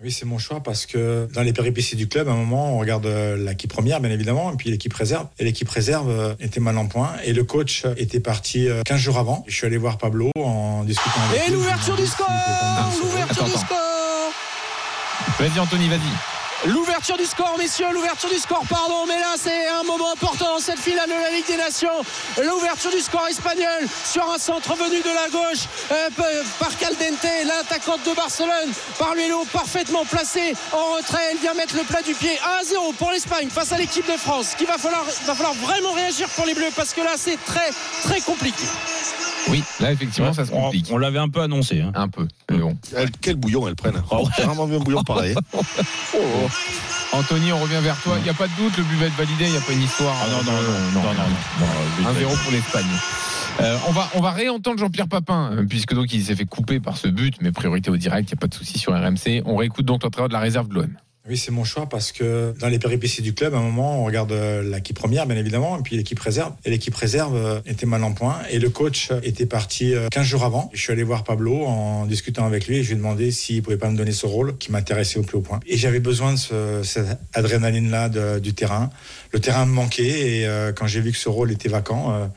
Oui, 0.03 0.12
c'est 0.12 0.25
mon 0.25 0.38
choix 0.38 0.62
parce 0.62 0.86
que 0.86 1.27
dans 1.33 1.41
les 1.41 1.53
péripéties 1.53 1.95
du 1.95 2.07
club, 2.07 2.27
à 2.27 2.31
un 2.31 2.36
moment, 2.36 2.75
on 2.75 2.77
regarde 2.77 3.07
euh, 3.07 3.36
l'équipe 3.36 3.71
première, 3.73 3.99
bien 3.99 4.12
évidemment, 4.12 4.53
et 4.53 4.55
puis 4.55 4.69
l'équipe 4.69 4.93
réserve. 4.93 5.25
Et 5.39 5.43
l'équipe 5.43 5.67
réserve 5.67 6.12
euh, 6.12 6.36
était 6.39 6.60
mal 6.60 6.77
en 6.77 6.86
point. 6.86 7.13
Et 7.25 7.33
le 7.33 7.43
coach 7.43 7.83
était 7.97 8.19
parti 8.19 8.69
euh, 8.69 8.83
15 8.86 8.99
jours 8.99 9.17
avant. 9.17 9.43
Je 9.47 9.55
suis 9.55 9.65
allé 9.65 9.77
voir 9.77 9.97
Pablo 9.97 10.29
en 10.36 10.83
discutant 10.83 11.19
avec 11.31 11.41
Et 11.41 11.49
lui. 11.49 11.55
l'ouverture 11.55 11.95
du 11.95 12.05
score 12.05 12.29
L'ouverture 13.01 13.45
du 13.45 13.51
score 13.53 14.31
Vas-y, 15.39 15.60
Anthony, 15.60 15.89
vas-y. 15.89 16.37
L'ouverture 16.65 17.17
du 17.17 17.25
score, 17.25 17.55
messieurs, 17.59 17.85
l'ouverture 17.93 18.29
du 18.29 18.39
score, 18.39 18.63
pardon, 18.67 19.05
mais 19.07 19.19
là 19.19 19.35
c'est 19.37 19.67
un 19.67 19.83
moment 19.83 20.11
important 20.11 20.55
dans 20.55 20.59
cette 20.59 20.79
finale 20.79 21.07
de 21.07 21.13
la 21.13 21.29
Ligue 21.29 21.45
des 21.45 21.55
Nations. 21.55 22.03
L'ouverture 22.43 22.89
du 22.89 22.99
score 22.99 23.27
espagnol 23.27 23.87
sur 24.03 24.27
un 24.29 24.39
centre 24.39 24.73
venu 24.75 24.99
de 25.01 25.13
la 25.13 25.29
gauche 25.29 25.65
euh, 25.91 26.09
par 26.59 26.75
Caldente, 26.77 27.27
l'attaquante 27.45 28.03
de 28.03 28.13
Barcelone. 28.15 28.71
Parluelo 28.97 29.45
parfaitement 29.53 30.03
placé 30.05 30.55
en 30.73 30.95
retrait, 30.95 31.21
elle 31.31 31.37
vient 31.37 31.53
mettre 31.53 31.75
le 31.75 31.83
plat 31.83 32.01
du 32.01 32.15
pied 32.15 32.39
1 32.43 32.61
à 32.61 32.63
0 32.63 32.93
pour 32.93 33.11
l'Espagne 33.11 33.49
face 33.49 33.71
à 33.71 33.77
l'équipe 33.77 34.07
de 34.07 34.17
France. 34.17 34.55
Qui 34.57 34.65
va 34.65 34.79
falloir 34.79 35.05
vraiment 35.61 35.91
réagir 35.91 36.27
pour 36.29 36.47
les 36.47 36.55
Bleus 36.55 36.71
parce 36.75 36.93
que 36.93 37.01
là 37.01 37.13
c'est 37.17 37.37
très 37.45 37.69
très 38.01 38.19
compliqué. 38.21 38.65
Oui, 39.49 39.63
là, 39.79 39.91
effectivement, 39.91 40.33
ça 40.33 40.45
se 40.45 40.51
on 40.51 40.62
complique. 40.63 40.88
on 40.91 40.97
l'avait 40.97 41.19
un 41.19 41.29
peu 41.29 41.41
annoncé. 41.41 41.81
hein. 41.81 41.91
Un 41.95 42.07
peu. 42.10 42.27
Mais 42.51 42.57
bon. 42.57 42.75
Elle- 42.95 43.12
quel 43.21 43.36
bouillon 43.36 43.67
elles 43.67 43.75
prennent. 43.75 44.01
Ah 44.12 44.17
ouais. 44.21 44.29
J'ai 44.38 44.43
vraiment 44.43 44.65
vu 44.65 44.75
un 44.75 44.79
bouillon 44.79 45.03
pareil. 45.03 45.36
Oh, 45.53 45.60
oh. 46.15 46.19
Anthony, 47.13 47.51
on 47.53 47.60
revient 47.60 47.79
vers 47.81 47.97
toi. 48.01 48.15
Il 48.17 48.23
n'y 48.23 48.29
a 48.29 48.33
pas 48.33 48.47
de 48.47 48.53
doute, 48.57 48.75
le 48.77 48.83
but 48.83 48.97
va 48.97 49.05
être 49.05 49.15
validé, 49.17 49.45
il 49.45 49.51
n'y 49.51 49.57
a 49.57 49.62
pas 49.62 49.71
une 49.73 49.81
histoire. 49.83 50.15
Ah 50.21 50.27
non, 50.29 50.43
non, 50.43 50.51
non, 50.51 51.01
non, 51.01 51.13
non, 51.13 51.13
non, 51.13 52.03
non, 52.03 52.12
1-0 52.13 52.43
pour 52.43 52.51
l'Espagne. 52.51 52.86
Euh, 53.62 53.77
on, 53.88 53.91
va, 53.91 54.10
on 54.13 54.19
va 54.21 54.31
réentendre 54.31 54.77
Jean-Pierre 54.77 55.07
Papin, 55.07 55.51
euh, 55.53 55.65
puisque 55.67 55.93
donc 55.95 56.13
il 56.13 56.21
s'est 56.23 56.36
fait 56.36 56.45
couper 56.45 56.79
par 56.79 56.97
ce 56.97 57.07
but, 57.07 57.36
mais 57.41 57.51
priorité 57.51 57.89
au 57.89 57.97
direct, 57.97 58.29
il 58.29 58.33
n'y 58.36 58.38
a 58.38 58.41
pas 58.41 58.47
de 58.47 58.53
souci 58.53 58.77
sur 58.77 58.93
RMC. 58.93 59.41
On 59.45 59.55
réécoute 59.55 59.86
donc 59.86 60.03
l'entraîneur 60.03 60.27
de 60.27 60.33
la 60.33 60.39
réserve 60.39 60.67
de 60.67 60.75
l'OM. 60.75 60.89
Oui, 61.29 61.35
c'est 61.37 61.51
mon 61.51 61.65
choix 61.65 61.87
parce 61.89 62.13
que 62.13 62.53
dans 62.59 62.69
les 62.69 62.79
péripéties 62.79 63.21
du 63.21 63.33
club, 63.33 63.53
à 63.53 63.57
un 63.57 63.61
moment, 63.61 64.01
on 64.01 64.05
regarde 64.05 64.31
euh, 64.31 64.63
l'équipe 64.63 64.95
première, 64.97 65.25
bien 65.27 65.35
évidemment, 65.35 65.77
et 65.77 65.81
puis 65.81 65.97
l'équipe 65.97 66.19
réserve. 66.19 66.53
Et 66.63 66.69
l'équipe 66.69 66.95
réserve 66.95 67.35
euh, 67.35 67.59
était 67.65 67.85
mal 67.85 68.03
en 68.05 68.13
point. 68.13 68.37
Et 68.49 68.59
le 68.59 68.69
coach 68.69 69.09
était 69.23 69.45
parti 69.45 69.93
euh, 69.93 70.07
15 70.09 70.25
jours 70.25 70.45
avant. 70.45 70.69
Je 70.73 70.81
suis 70.81 70.93
allé 70.93 71.03
voir 71.03 71.25
Pablo 71.25 71.65
en 71.65 72.05
discutant 72.05 72.45
avec 72.45 72.67
lui 72.67 72.77
et 72.77 72.83
je 72.83 72.87
lui 72.89 72.93
ai 72.93 72.97
demandé 72.97 73.31
s'il 73.31 73.61
pouvait 73.61 73.77
pas 73.77 73.89
me 73.89 73.97
donner 73.97 74.13
ce 74.13 74.25
rôle 74.25 74.57
qui 74.57 74.71
m'intéressait 74.71 75.19
au 75.19 75.23
plus 75.23 75.37
haut 75.37 75.41
point. 75.41 75.59
Et 75.67 75.75
j'avais 75.75 75.99
besoin 75.99 76.31
de 76.31 76.37
ce- 76.37 76.81
cette 76.83 77.07
adrénaline-là 77.33 78.07
du 78.39 78.53
terrain. 78.53 78.89
Le 79.31 79.39
terrain 79.41 79.65
me 79.65 79.73
manquait 79.73 80.39
et 80.39 80.47
euh, 80.47 80.71
quand 80.71 80.87
j'ai 80.87 81.01
vu 81.01 81.11
que 81.11 81.17
ce 81.17 81.27
rôle 81.27 81.51
était 81.51 81.67
vacant, 81.69 82.13
euh, 82.13 82.27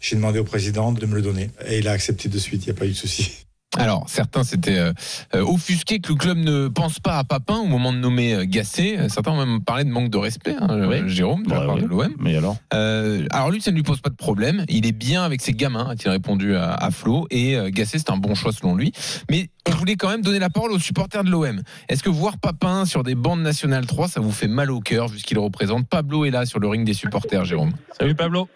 j'ai 0.00 0.14
demandé 0.14 0.38
au 0.38 0.44
président 0.44 0.92
de 0.92 1.04
me 1.06 1.16
le 1.16 1.22
donner. 1.22 1.50
Et 1.68 1.78
il 1.78 1.88
a 1.88 1.92
accepté 1.92 2.28
de 2.28 2.38
suite, 2.38 2.62
il 2.64 2.70
n'y 2.70 2.76
a 2.76 2.78
pas 2.78 2.86
eu 2.86 2.90
de 2.90 2.94
souci. 2.94 3.45
Alors, 3.78 4.04
certains 4.08 4.44
s'étaient 4.44 4.78
euh, 4.78 4.92
euh, 5.34 5.42
offusqués 5.44 6.00
que 6.00 6.10
le 6.12 6.14
club 6.18 6.38
ne 6.38 6.68
pense 6.68 6.98
pas 7.00 7.18
à 7.18 7.24
Papin 7.24 7.56
au 7.58 7.66
moment 7.66 7.92
de 7.92 7.98
nommer 7.98 8.34
euh, 8.34 8.44
Gasset. 8.46 8.96
Euh, 8.98 9.08
Certains 9.08 9.32
ont 9.32 9.44
même 9.46 9.62
parlé 9.62 9.84
de 9.84 9.90
manque 9.90 10.10
de 10.10 10.16
respect, 10.18 10.54
hein, 10.60 10.86
Oui. 10.88 11.02
Jérôme, 11.08 11.44
de 11.44 11.50
la 11.50 11.60
Ouais, 11.60 11.66
part 11.66 11.74
oui. 11.76 11.82
de 11.82 11.86
l'OM. 11.86 12.14
Mais 12.18 12.36
alors 12.36 12.56
Euh, 12.74 13.26
alors 13.30 13.50
lui, 13.50 13.60
ça 13.60 13.70
ne 13.70 13.76
lui 13.76 13.82
pose 13.82 14.00
pas 14.00 14.10
de 14.10 14.14
problème. 14.16 14.64
Il 14.68 14.86
est 14.86 14.92
bien 14.92 15.22
avec 15.22 15.40
ses 15.40 15.52
gamins, 15.52 15.88
a-t-il 15.90 16.10
répondu 16.10 16.54
à, 16.56 16.72
à 16.74 16.90
Flo. 16.90 17.26
Et 17.30 17.56
euh, 17.56 17.70
Gasset, 17.70 17.98
c'est 17.98 18.10
un 18.10 18.16
bon 18.16 18.34
choix 18.34 18.52
selon 18.52 18.74
lui. 18.74 18.92
Mais 19.30 19.48
on 19.68 19.72
voulait 19.72 19.96
quand 19.96 20.08
même 20.08 20.22
donner 20.22 20.38
la 20.38 20.50
parole 20.50 20.72
aux 20.72 20.78
supporters 20.78 21.24
de 21.24 21.30
l'OM. 21.30 21.60
Est-ce 21.88 22.02
que 22.02 22.08
voir 22.10 22.38
Papin 22.38 22.84
sur 22.84 23.02
des 23.02 23.14
bandes 23.14 23.42
nationales 23.42 23.86
3, 23.86 24.08
ça 24.08 24.20
vous 24.20 24.32
fait 24.32 24.48
mal 24.48 24.70
au 24.70 24.80
cœur 24.80 25.08
vu 25.08 25.18
ce 25.18 25.24
qu'il 25.24 25.38
représente 25.38 25.86
Pablo 25.88 26.24
est 26.24 26.30
là 26.30 26.46
sur 26.46 26.60
le 26.60 26.68
ring 26.68 26.84
des 26.86 26.94
supporters, 26.94 27.44
Jérôme? 27.44 27.72
Salut 27.98 28.14
Pablo. 28.14 28.48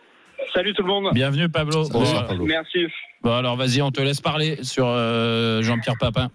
Salut 0.54 0.74
tout 0.74 0.82
le 0.82 0.88
monde. 0.88 1.10
Bienvenue 1.14 1.48
Pablo. 1.48 1.84
Bonsoir, 1.90 2.22
Bon, 2.22 2.28
Pablo. 2.28 2.44
Merci. 2.44 2.86
bon, 3.22 3.32
alors 3.32 3.56
vas-y, 3.56 3.82
on 3.82 3.90
te 3.90 4.00
laisse 4.00 4.20
parler 4.20 4.62
sur 4.64 4.86
euh, 4.88 5.62
Jean-Pierre 5.62 5.96
Papin. 5.98 6.28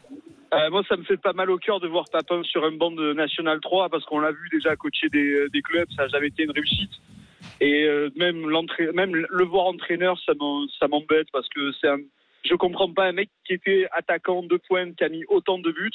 Euh, 0.54 0.70
moi, 0.70 0.84
ça 0.88 0.96
me 0.96 1.04
fait 1.04 1.18
pas 1.18 1.34
mal 1.34 1.50
au 1.50 1.58
cœur 1.58 1.80
de 1.80 1.88
voir 1.88 2.06
Papin 2.12 2.42
sur 2.44 2.66
une 2.68 2.78
bande 2.78 2.96
de 2.98 3.14
National 3.14 3.60
3 3.60 3.90
parce 3.90 4.06
qu'on 4.06 4.20
l'a 4.20 4.32
vu 4.32 4.48
déjà 4.52 4.76
coacher 4.76 5.10
des, 5.10 5.48
des 5.52 5.62
clubs, 5.62 5.88
ça 5.96 6.04
n'a 6.04 6.08
jamais 6.10 6.28
été 6.28 6.44
une 6.44 6.52
réussite. 6.52 6.92
Et 7.60 7.84
euh, 7.84 8.10
même, 8.16 8.46
même 8.94 9.16
le 9.16 9.44
voir 9.46 9.66
entraîneur, 9.66 10.18
ça 10.26 10.88
m'embête 10.88 11.28
parce 11.34 11.48
que 11.50 11.72
c'est 11.82 11.88
un, 11.90 11.98
je 12.50 12.56
comprends 12.56 12.92
pas 12.92 13.06
un 13.06 13.12
mec 13.12 13.30
qui 13.46 13.54
était 13.54 13.88
attaquant 13.92 14.44
de 14.44 14.58
pointe, 14.68 14.96
qui 14.96 15.04
a 15.04 15.10
mis 15.10 15.24
autant 15.28 15.60
de 15.60 15.72
buts. 15.72 15.92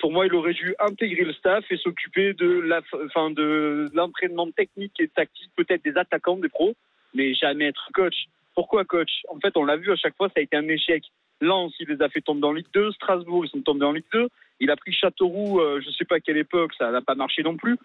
Pour 0.00 0.12
moi, 0.12 0.26
il 0.26 0.34
aurait 0.34 0.54
dû 0.54 0.74
intégrer 0.80 1.24
le 1.24 1.32
staff 1.34 1.64
et 1.70 1.76
s'occuper 1.76 2.32
de 2.32 2.48
la, 2.60 2.80
enfin, 3.04 3.30
de 3.30 3.86
l'entraînement 3.92 4.50
technique 4.50 4.94
et 4.98 5.08
tactique, 5.08 5.50
peut-être 5.56 5.84
des 5.84 5.96
attaquants, 5.96 6.36
des 6.38 6.48
pros, 6.48 6.74
mais 7.14 7.34
jamais 7.34 7.66
être 7.66 7.88
coach. 7.94 8.14
Pourquoi 8.54 8.84
coach? 8.84 9.10
En 9.28 9.38
fait, 9.38 9.56
on 9.56 9.64
l'a 9.64 9.76
vu 9.76 9.90
à 9.92 9.96
chaque 9.96 10.16
fois, 10.16 10.28
ça 10.28 10.40
a 10.40 10.40
été 10.40 10.56
un 10.56 10.68
échec. 10.68 11.04
Lens, 11.40 11.72
il 11.80 11.88
les 11.88 12.02
a 12.02 12.08
fait 12.08 12.20
tomber 12.20 12.46
en 12.46 12.52
Ligue 12.52 12.66
2. 12.74 12.92
Strasbourg, 12.92 13.44
ils 13.44 13.50
sont 13.50 13.62
tombés 13.62 13.86
en 13.86 13.92
Ligue 13.92 14.04
2. 14.12 14.28
Il 14.60 14.70
a 14.70 14.76
pris 14.76 14.92
Châteauroux, 14.92 15.60
euh, 15.60 15.80
je 15.84 15.90
sais 15.90 16.04
pas 16.04 16.16
à 16.16 16.20
quelle 16.20 16.36
époque, 16.36 16.72
ça 16.76 16.90
n'a 16.90 17.00
pas 17.00 17.14
marché 17.14 17.42
non 17.42 17.56
plus. 17.56 17.78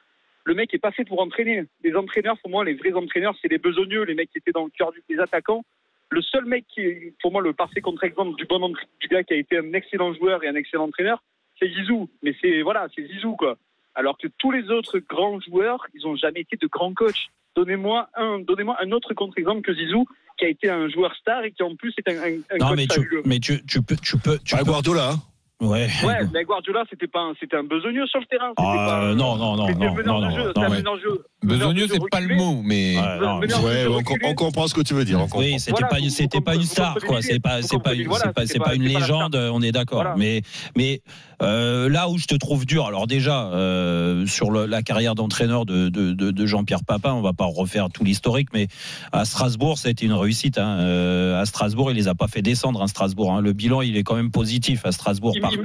Le 0.44 0.54
mec 0.54 0.74
est 0.74 0.80
pas 0.80 0.92
fait 0.92 1.06
pour 1.06 1.22
entraîner. 1.22 1.64
Les 1.84 1.96
entraîneurs, 1.96 2.38
pour 2.40 2.52
moi, 2.52 2.64
les 2.64 2.74
vrais 2.74 2.94
entraîneurs, 2.94 3.36
c'est 3.42 3.48
les 3.48 3.58
besogneux, 3.58 4.04
les 4.04 4.14
mecs 4.14 4.30
qui 4.30 4.38
étaient 4.38 4.52
dans 4.52 4.66
le 4.66 4.72
cœur 4.72 4.92
des 5.10 5.20
attaquants. 5.20 5.64
Le 6.12 6.22
seul 6.22 6.46
mec 6.46 6.66
qui 6.68 6.82
est, 6.82 7.14
pour 7.22 7.32
moi, 7.32 7.42
le 7.42 7.54
parfait 7.54 7.82
contre-exemple 7.82 8.36
du 8.36 8.46
bon 8.46 8.74
du 9.00 9.08
gars 9.08 9.24
qui 9.24 9.34
a 9.34 9.38
été 9.38 9.58
un 9.58 9.74
excellent 9.74 10.14
joueur 10.14 10.44
et 10.44 10.48
un 10.48 10.56
excellent 10.56 10.86
entraîneur, 10.86 11.24
c'est 11.60 11.68
Zizou. 11.68 12.10
Mais 12.22 12.36
c'est, 12.42 12.62
voilà, 12.62 12.88
c'est 12.96 13.08
Zizou, 13.08 13.36
quoi. 13.36 13.58
Alors 13.96 14.18
que 14.18 14.28
tous 14.38 14.52
les 14.52 14.70
autres 14.70 15.00
grands 15.00 15.40
joueurs, 15.40 15.88
ils 15.94 16.06
ont 16.06 16.16
jamais 16.16 16.42
été 16.42 16.58
de 16.58 16.68
grands 16.68 16.94
coachs. 16.94 17.30
Donnez-moi 17.56 18.10
un, 18.16 18.40
donnez-moi 18.40 18.76
un 18.82 18.92
autre 18.92 19.14
contre-exemple 19.14 19.62
que 19.62 19.74
Zizou, 19.74 20.06
qui 20.38 20.46
a 20.46 20.50
été 20.50 20.70
un 20.70 20.90
joueur 20.90 21.14
star 21.16 21.44
et 21.46 21.52
qui 21.52 21.64
en 21.64 21.76
plus 21.76 21.94
est 21.98 22.10
un, 22.10 22.18
un, 22.22 22.34
un 22.52 22.58
Non, 22.60 22.68
coach 22.70 22.76
mais 22.78 22.88
tu, 22.88 23.22
mais 23.26 23.40
tu, 23.40 23.66
tu 23.66 23.82
peux. 23.82 23.96
Tu 23.96 24.18
peux 24.18 24.38
tu 24.40 24.56
peux- 24.58 24.64
Guardiola. 24.64 25.12
hein. 25.12 25.16
Ouais. 25.62 25.88
Ouais, 26.06 26.18
mais 26.34 26.44
Guardiola, 26.44 26.84
c'était 26.90 27.08
pas 27.08 27.22
un, 27.22 27.34
c'était 27.40 27.56
un 27.56 27.64
besogneux 27.64 28.06
sur 28.08 28.20
le 28.20 28.26
terrain. 28.26 28.50
C'était 28.58 28.62
Ah, 28.70 28.86
pas, 28.90 29.14
non, 29.16 29.38
non, 29.38 29.56
non, 29.56 29.68
c'était 29.68 29.86
non, 29.86 29.96
non, 29.96 30.20
de 30.20 30.26
non, 30.26 30.30
jeu, 30.32 30.42
non, 30.42 30.48
c'était 30.50 30.60
un 30.60 30.70
ouais. 30.70 30.78
meneur 30.78 30.96
de 30.96 31.00
jeu. 31.00 31.26
Besogneux, 31.46 31.88
c'est 31.92 32.00
pas 32.10 32.20
le 32.20 32.36
mot, 32.36 32.62
mais. 32.64 32.98
Ouais, 32.98 33.86
non, 33.86 34.00
on, 34.26 34.34
comprend 34.36 34.68
ce 34.68 34.74
que 34.74 34.82
tu 34.82 34.94
veux 34.94 35.06
dire. 35.06 35.26
Oui, 35.36 35.56
c'était 35.60 35.72
Voilà, 35.72 35.88
pas 35.88 36.00
une, 36.00 36.10
c'était 36.10 36.42
pas 36.42 36.60
star, 36.62 36.98
quoi. 37.08 37.22
C'est 37.22 37.40
pas, 37.40 37.62
Vous 37.62 37.68
c'est 37.68 37.80
pas, 37.82 37.94
une, 37.94 38.08
c'est 38.46 38.60
pas, 38.60 38.74
légende. 38.74 39.36
On 39.36 39.62
est 39.62 39.72
d'accord. 39.72 40.02
Voilà. 40.02 40.16
Mais, 40.18 40.42
mais 40.76 41.02
euh, 41.42 41.90
là 41.90 42.10
où 42.10 42.18
je 42.18 42.26
te 42.26 42.36
trouve 42.36 42.66
dur, 42.66 42.86
alors 42.86 43.08
déjà 43.08 43.48
euh, 43.48 44.26
sur 44.26 44.52
le- 44.52 44.66
la 44.66 44.82
carrière 44.82 45.16
d'entraîneur 45.16 45.66
de, 45.66 45.90
de, 45.90 46.14
de, 46.14 46.32
de 46.32 46.46
Jean-Pierre 46.46 46.84
Papin, 46.86 47.14
on 47.14 47.22
va 47.22 47.34
pas 47.34 47.46
refaire 47.46 47.90
tout 47.90 48.04
l'historique, 48.04 48.50
mais 48.54 48.68
à 49.12 49.26
Strasbourg, 49.26 49.78
ça 49.78 49.88
a 49.90 49.92
été 49.92 50.06
une 50.06 50.14
réussite. 50.14 50.58
Hein. 50.58 50.78
Euh, 50.80 51.42
à 51.42 51.46
Strasbourg, 51.46 51.92
il 51.92 51.96
les 51.98 52.08
a 52.08 52.16
pas 52.16 52.28
fait 52.28 52.42
descendre. 52.42 52.82
Hein, 52.82 52.88
Strasbourg. 52.88 53.34
hein. 53.34 53.42
Le 53.42 53.54
bilan, 53.54 53.82
il 53.82 53.98
est 53.98 54.04
quand 54.04 54.16
même 54.16 54.32
positif 54.32 54.86
à 54.86 54.92
Strasbourg. 54.92 55.34
Il- 55.36 55.42
Par- 55.42 55.52
il- 55.54 55.60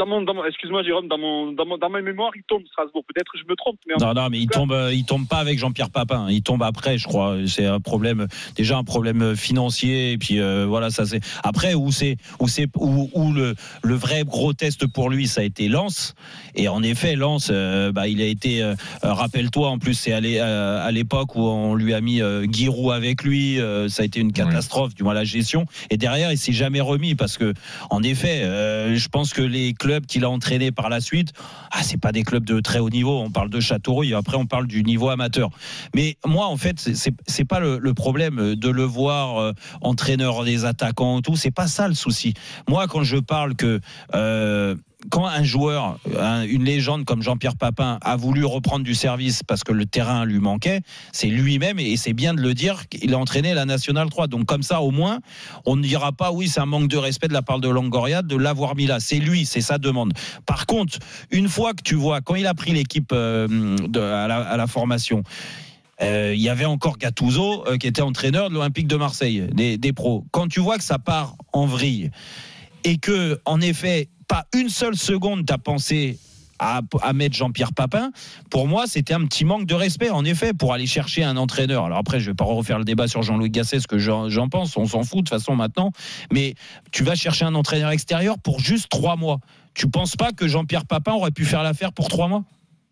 dans 0.00 0.06
mon, 0.06 0.22
dans 0.22 0.34
mon- 0.34 0.44
excuse-moi 0.44 0.82
Jérôme, 0.82 1.08
dans 1.08 1.18
mon, 1.18 1.52
dans 1.52 1.66
mon, 1.66 1.76
dans 1.78 1.90
ma 1.90 2.00
mémoire, 2.00 2.30
il 2.34 2.42
tombe 2.48 2.62
Strasbourg. 2.72 3.04
Peut-être 3.06 3.30
que 3.32 3.38
je 3.38 3.44
me 3.48 3.54
trompe, 3.54 3.76
mais 3.86 3.94
Non, 4.00 4.14
non, 4.14 4.28
mais 4.30 4.38
il 4.40 4.48
tombe, 4.48 4.72
euh, 4.72 4.92
il 4.92 5.04
tombe 5.04 5.28
pas 5.28 5.36
avec 5.38 5.58
Jean-Pierre 5.58 5.90
Papin. 5.90 6.26
Il 6.30 6.42
tombe 6.42 6.62
après, 6.62 6.96
je 6.96 7.06
crois. 7.06 7.36
C'est 7.46 7.66
un 7.66 7.80
problème, 7.80 8.26
déjà 8.56 8.78
un 8.78 8.84
problème 8.84 9.36
financier. 9.36 10.12
Et 10.12 10.18
puis 10.18 10.40
euh, 10.40 10.64
voilà, 10.66 10.88
ça 10.90 11.04
c'est. 11.04 11.20
Après, 11.44 11.74
où 11.74 11.92
c'est, 11.92 12.16
où 12.38 12.48
c'est, 12.48 12.66
où, 12.76 13.10
où 13.14 13.32
le, 13.32 13.54
le 13.82 13.94
vrai 13.94 14.22
gros 14.24 14.52
test 14.54 14.86
pour 14.86 15.10
lui, 15.10 15.26
ça 15.26 15.42
a 15.42 15.44
été 15.44 15.68
Lens. 15.68 16.14
Et 16.54 16.68
en 16.68 16.82
effet, 16.82 17.14
Lens, 17.14 17.50
euh, 17.52 17.92
bah, 17.92 18.08
il 18.08 18.22
a 18.22 18.26
été. 18.26 18.62
euh, 18.62 18.74
euh, 19.04 19.12
Rappelle-toi, 19.12 19.68
en 19.68 19.78
plus, 19.78 19.94
c'est 19.94 20.12
à 20.14 20.20
l'é- 20.20 20.40
euh, 20.40 20.82
à 20.82 20.90
l'époque 20.92 21.36
où 21.36 21.42
on 21.42 21.74
lui 21.74 21.92
a 21.92 22.00
mis 22.00 22.22
euh, 22.22 22.46
Giroud 22.50 22.92
avec 22.94 23.22
lui. 23.22 23.60
euh, 23.60 23.88
ça 23.88 24.02
a 24.02 24.06
été 24.06 24.18
une 24.20 24.32
catastrophe, 24.32 24.94
du 24.94 25.02
moins 25.02 25.12
la 25.14 25.24
gestion. 25.24 25.66
Et 25.90 25.96
derrière, 25.98 26.32
il 26.32 26.38
s'est 26.38 26.52
jamais 26.52 26.80
remis 26.80 27.14
parce 27.14 27.36
que, 27.36 27.52
en 27.90 28.02
effet, 28.02 28.42
euh, 28.44 28.94
je 28.96 29.08
pense 29.08 29.34
que 29.34 29.42
les 29.42 29.74
clubs 29.74 29.89
qu'il 30.06 30.24
a 30.24 30.30
entraînés 30.30 30.72
par 30.72 30.88
la 30.88 31.00
suite, 31.00 31.32
ah, 31.70 31.82
c'est 31.82 31.96
pas 32.00 32.12
des 32.12 32.22
clubs 32.22 32.44
de 32.44 32.60
très 32.60 32.78
haut 32.78 32.90
niveau. 32.90 33.20
On 33.20 33.30
parle 33.30 33.50
de 33.50 33.60
Châteauroux, 33.60 34.04
après 34.14 34.36
on 34.36 34.46
parle 34.46 34.66
du 34.66 34.82
niveau 34.82 35.08
amateur. 35.08 35.50
Mais 35.94 36.16
moi, 36.24 36.46
en 36.46 36.56
fait, 36.56 36.78
c'est- 36.78 37.44
pas 37.44 37.60
le, 37.60 37.94
problème 37.94 38.54
de 38.54 38.68
le 38.68 38.84
voir 38.84 39.38
euh, 39.40 39.52
entraîneur 39.80 40.44
des 40.44 40.64
attaquants 40.64 41.20
tout. 41.22 41.36
C'est 41.36 41.50
pas 41.50 41.66
ça 41.66 41.88
le 41.88 41.94
souci. 41.94 42.34
Moi, 42.68 42.86
quand 42.86 43.02
je 43.02 43.16
parle 43.16 43.56
que 43.56 43.80
euh, 44.14 44.76
quand 45.10 45.24
un 45.26 45.42
joueur, 45.42 45.98
un- 46.18 46.42
une 46.42 46.64
légende 46.64 47.04
comme 47.04 47.22
Jean-Pierre 47.22 47.56
Papin 47.56 47.98
a 48.02 48.16
voulu 48.16 48.44
reprendre 48.44 48.84
du 48.84 48.94
service 48.94 49.42
parce 49.42 49.64
que 49.64 49.72
le 49.72 49.86
terrain 49.86 50.24
lui 50.24 50.38
manquait, 50.40 50.82
c'est 51.12 51.28
lui-même 51.28 51.78
et 51.78 51.96
c'est 51.96 52.12
bien 52.12 52.34
de 52.34 52.40
le 52.42 52.52
dire 52.54 52.88
qu'il 52.88 53.14
a 53.14 53.18
entraîné 53.18 53.54
la 53.54 53.64
nationale 53.64 54.10
3. 54.10 54.26
Donc 54.26 54.44
comme 54.46 54.62
ça, 54.62 54.82
au 54.82 54.90
moins, 54.90 55.20
on 55.64 55.76
ne 55.76 55.82
dira 55.82 56.12
pas 56.12 56.32
oui, 56.32 56.48
c'est 56.48 56.60
un 56.60 56.66
manque 56.66 56.88
de 56.88 56.96
respect 56.98 57.28
de 57.28 57.32
la 57.32 57.42
part 57.42 57.60
de 57.60 57.68
Longoria 57.68 58.22
de 58.22 58.36
l'avoir 58.36 58.76
mis 58.76 58.86
là. 58.86 59.00
C'est 59.00 59.18
lui, 59.18 59.46
c'est 59.46 59.62
sa 59.62 59.78
demande. 59.78 60.12
Par 60.44 60.66
contre, 60.66 60.98
une 61.30 61.48
fois 61.48 61.72
que 61.72 61.82
tu 61.82 61.94
vois, 61.94 62.20
quand 62.20 62.34
il 62.34 62.46
a 62.46 62.54
pris 62.54 62.72
l'équipe 62.72 63.10
euh, 63.12 63.48
de- 63.88 64.00
à, 64.00 64.28
la, 64.28 64.36
à 64.42 64.56
la 64.56 64.66
formation, 64.66 65.22
euh, 66.02 66.32
il 66.34 66.40
y 66.40 66.48
avait 66.48 66.64
encore 66.64 66.96
Gattuso 66.98 67.66
euh, 67.66 67.76
qui 67.76 67.86
était 67.86 68.00
entraîneur 68.02 68.48
de 68.48 68.54
l'Olympique 68.54 68.86
de 68.86 68.96
Marseille, 68.96 69.46
des, 69.52 69.76
des 69.76 69.92
pros. 69.92 70.24
Quand 70.30 70.48
tu 70.48 70.60
vois 70.60 70.78
que 70.78 70.84
ça 70.84 70.98
part 70.98 71.34
en 71.52 71.66
vrille 71.66 72.10
et 72.84 72.98
que, 72.98 73.40
en 73.44 73.60
effet, 73.60 74.08
pas 74.28 74.46
une 74.54 74.68
seule 74.68 74.96
seconde 74.96 75.46
t'as 75.46 75.58
pensé 75.58 76.18
à, 76.58 76.82
à 77.02 77.12
mettre 77.14 77.34
Jean-Pierre 77.34 77.72
Papin, 77.72 78.12
pour 78.50 78.68
moi, 78.68 78.84
c'était 78.86 79.14
un 79.14 79.24
petit 79.24 79.44
manque 79.44 79.66
de 79.66 79.74
respect, 79.74 80.10
en 80.10 80.24
effet, 80.24 80.52
pour 80.52 80.74
aller 80.74 80.86
chercher 80.86 81.24
un 81.24 81.36
entraîneur. 81.36 81.86
Alors 81.86 81.98
après, 81.98 82.20
je 82.20 82.30
vais 82.30 82.34
pas 82.34 82.44
refaire 82.44 82.78
le 82.78 82.84
débat 82.84 83.08
sur 83.08 83.22
Jean-Louis 83.22 83.50
Gasset, 83.50 83.80
ce 83.80 83.86
que 83.86 83.98
j'en 83.98 84.48
pense, 84.48 84.76
on 84.76 84.86
s'en 84.86 85.02
fout 85.02 85.18
de 85.18 85.18
toute 85.20 85.30
façon 85.30 85.56
maintenant, 85.56 85.90
mais 86.32 86.54
tu 86.92 87.02
vas 87.02 87.14
chercher 87.14 87.46
un 87.46 87.54
entraîneur 87.54 87.90
extérieur 87.90 88.38
pour 88.38 88.60
juste 88.60 88.88
trois 88.90 89.16
mois. 89.16 89.40
Tu 89.72 89.88
penses 89.88 90.16
pas 90.16 90.32
que 90.32 90.48
Jean-Pierre 90.48 90.84
Papin 90.84 91.12
aurait 91.12 91.30
pu 91.30 91.44
faire 91.44 91.62
l'affaire 91.62 91.92
pour 91.92 92.08
trois 92.08 92.28
mois? 92.28 92.44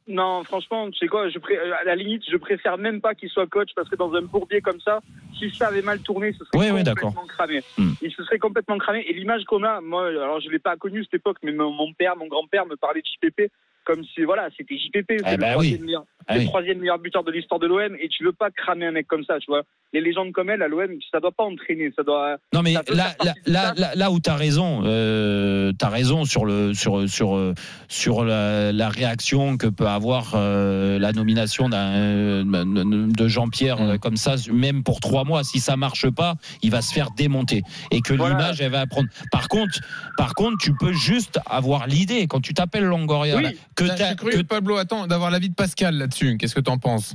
Non, 0.09 0.43
franchement, 0.43 0.91
tu 0.91 0.99
sais 0.99 1.07
quoi, 1.07 1.29
je 1.29 1.39
pré- 1.39 1.59
à 1.59 1.85
la 1.85 1.95
limite, 1.95 2.23
je 2.31 2.37
préfère 2.39 2.79
même 2.79 3.01
pas 3.01 3.15
qu'il 3.15 3.29
soit 3.29 3.47
coach 3.47 3.69
parce 3.77 3.89
que 3.91 3.97
dans 3.97 4.13
un 4.15 4.23
bourbier 4.23 4.63
comme 4.63 4.81
ça, 4.81 5.01
si 5.39 5.51
ça 5.51 5.69
avait 5.69 5.83
mal 5.83 6.01
tourné, 6.01 6.33
ce 6.33 6.45
serait 6.47 6.73
Oui, 6.73 6.85
complètement 6.85 7.27
cramé. 7.27 7.61
Hmm. 7.77 7.91
Il 8.01 8.11
se 8.13 8.25
serait 8.25 8.39
complètement 8.39 8.79
cramé. 8.79 9.05
Et 9.07 9.13
l'image 9.13 9.45
qu'on 9.45 9.63
a, 9.65 9.81
moi, 9.83 10.07
alors 10.09 10.41
je 10.41 10.49
l'ai 10.49 10.59
pas 10.59 10.77
connu 10.77 11.05
cette 11.05 11.15
époque, 11.21 11.37
mais 11.43 11.53
mon, 11.53 11.71
mon 11.71 11.93
père, 11.93 12.17
mon 12.17 12.27
grand-père 12.27 12.65
me 12.65 12.77
parlait 12.77 13.03
de 13.03 13.07
JPP 13.07 13.53
comme 13.85 14.03
si, 14.15 14.23
voilà, 14.25 14.49
c'était 14.57 14.77
JPP, 14.77 15.07
c'est 15.09 15.23
Eh 15.27 15.31
le, 15.33 15.37
ben 15.39 15.53
troisième 15.53 15.81
oui. 15.81 15.87
meilleur, 15.87 16.05
Ah 16.27 16.35
le 16.35 16.41
oui. 16.41 16.47
troisième 16.47 16.79
meilleur 16.79 16.99
buteur 16.99 17.25
de 17.25 17.31
l'histoire 17.33 17.59
de 17.61 17.67
l'OM. 17.67 17.97
Et 18.01 18.09
tu 18.09 18.23
veux 18.25 18.33
pas 18.33 18.51
cramer 18.51 18.87
un 18.87 18.91
mec 18.93 19.07
comme 19.07 19.25
ça, 19.25 19.39
tu 19.39 19.47
vois. 19.49 19.63
Les 19.95 20.03
légendes 20.03 20.33
comme 20.33 20.51
elle, 20.51 20.61
à 20.63 20.69
l'OM, 20.69 20.91
ça 21.11 21.21
doit 21.21 21.33
pas 21.33 21.45
entraîner, 21.45 21.91
ça 21.97 22.03
doit. 22.03 22.37
Non 22.53 22.61
mais 22.63 22.75
là, 22.75 22.83
là, 22.93 23.15
là, 23.25 23.35
staff. 23.73 23.79
là, 23.79 23.95
là 23.95 24.11
où 24.11 24.21
tu 24.21 24.29
as 24.29 24.37
raison, 24.37 24.83
euh, 24.85 25.73
tu 25.79 25.85
as 25.87 25.89
raison 25.89 26.25
sur, 26.27 26.45
le, 26.45 26.75
sur, 26.75 27.09
sur, 27.09 27.55
sur 27.89 28.25
la, 28.25 28.73
la 28.73 28.89
réaction 28.91 29.57
que 29.57 29.67
peut 29.67 29.87
avoir 29.87 30.33
euh, 30.35 30.99
la 30.99 31.13
nomination 31.13 31.71
d'un, 31.71 31.95
euh, 31.97 32.45
de 32.45 33.29
Jean-Pierre 33.29 33.81
euh, 33.81 33.97
comme 33.97 34.17
ça, 34.17 34.35
même 34.53 34.83
pour 34.83 35.01
trois 35.01 35.25
mois. 35.25 35.43
Si 35.45 35.61
ça 35.61 35.77
marche 35.77 36.11
pas, 36.11 36.35
il 36.63 36.71
va 36.71 36.83
se 36.83 36.93
faire 36.93 37.11
démonter. 37.17 37.63
Et 37.91 38.03
que 38.03 38.13
Voilà. 38.13 38.35
l'image, 38.37 38.61
elle 38.61 38.73
va 38.73 38.87
prendre. 38.87 39.09
Par 39.33 39.49
contre, 39.49 39.81
par 40.19 40.35
contre, 40.35 40.59
tu 40.59 40.75
peux 40.75 40.93
juste 40.93 41.39
avoir 41.47 41.87
l'idée, 41.87 42.27
quand 42.27 42.41
tu 42.41 42.53
t'appelles 42.53 42.85
Longoria, 42.85 43.37
Oui. 43.39 43.57
Que 43.79 43.87
J'ai 43.87 43.95
t'as- 43.95 44.15
cru, 44.15 44.31
que 44.31 44.43
Pablo, 44.43 44.77
attends, 44.77 45.07
d'avoir 45.07 45.31
l'avis 45.31 45.49
de 45.49 45.55
Pascal 45.55 45.97
là-dessus. 45.97 46.37
Qu'est-ce 46.39 46.55
que 46.55 46.61
tu 46.61 46.71
en 46.71 46.79
penses? 46.79 47.15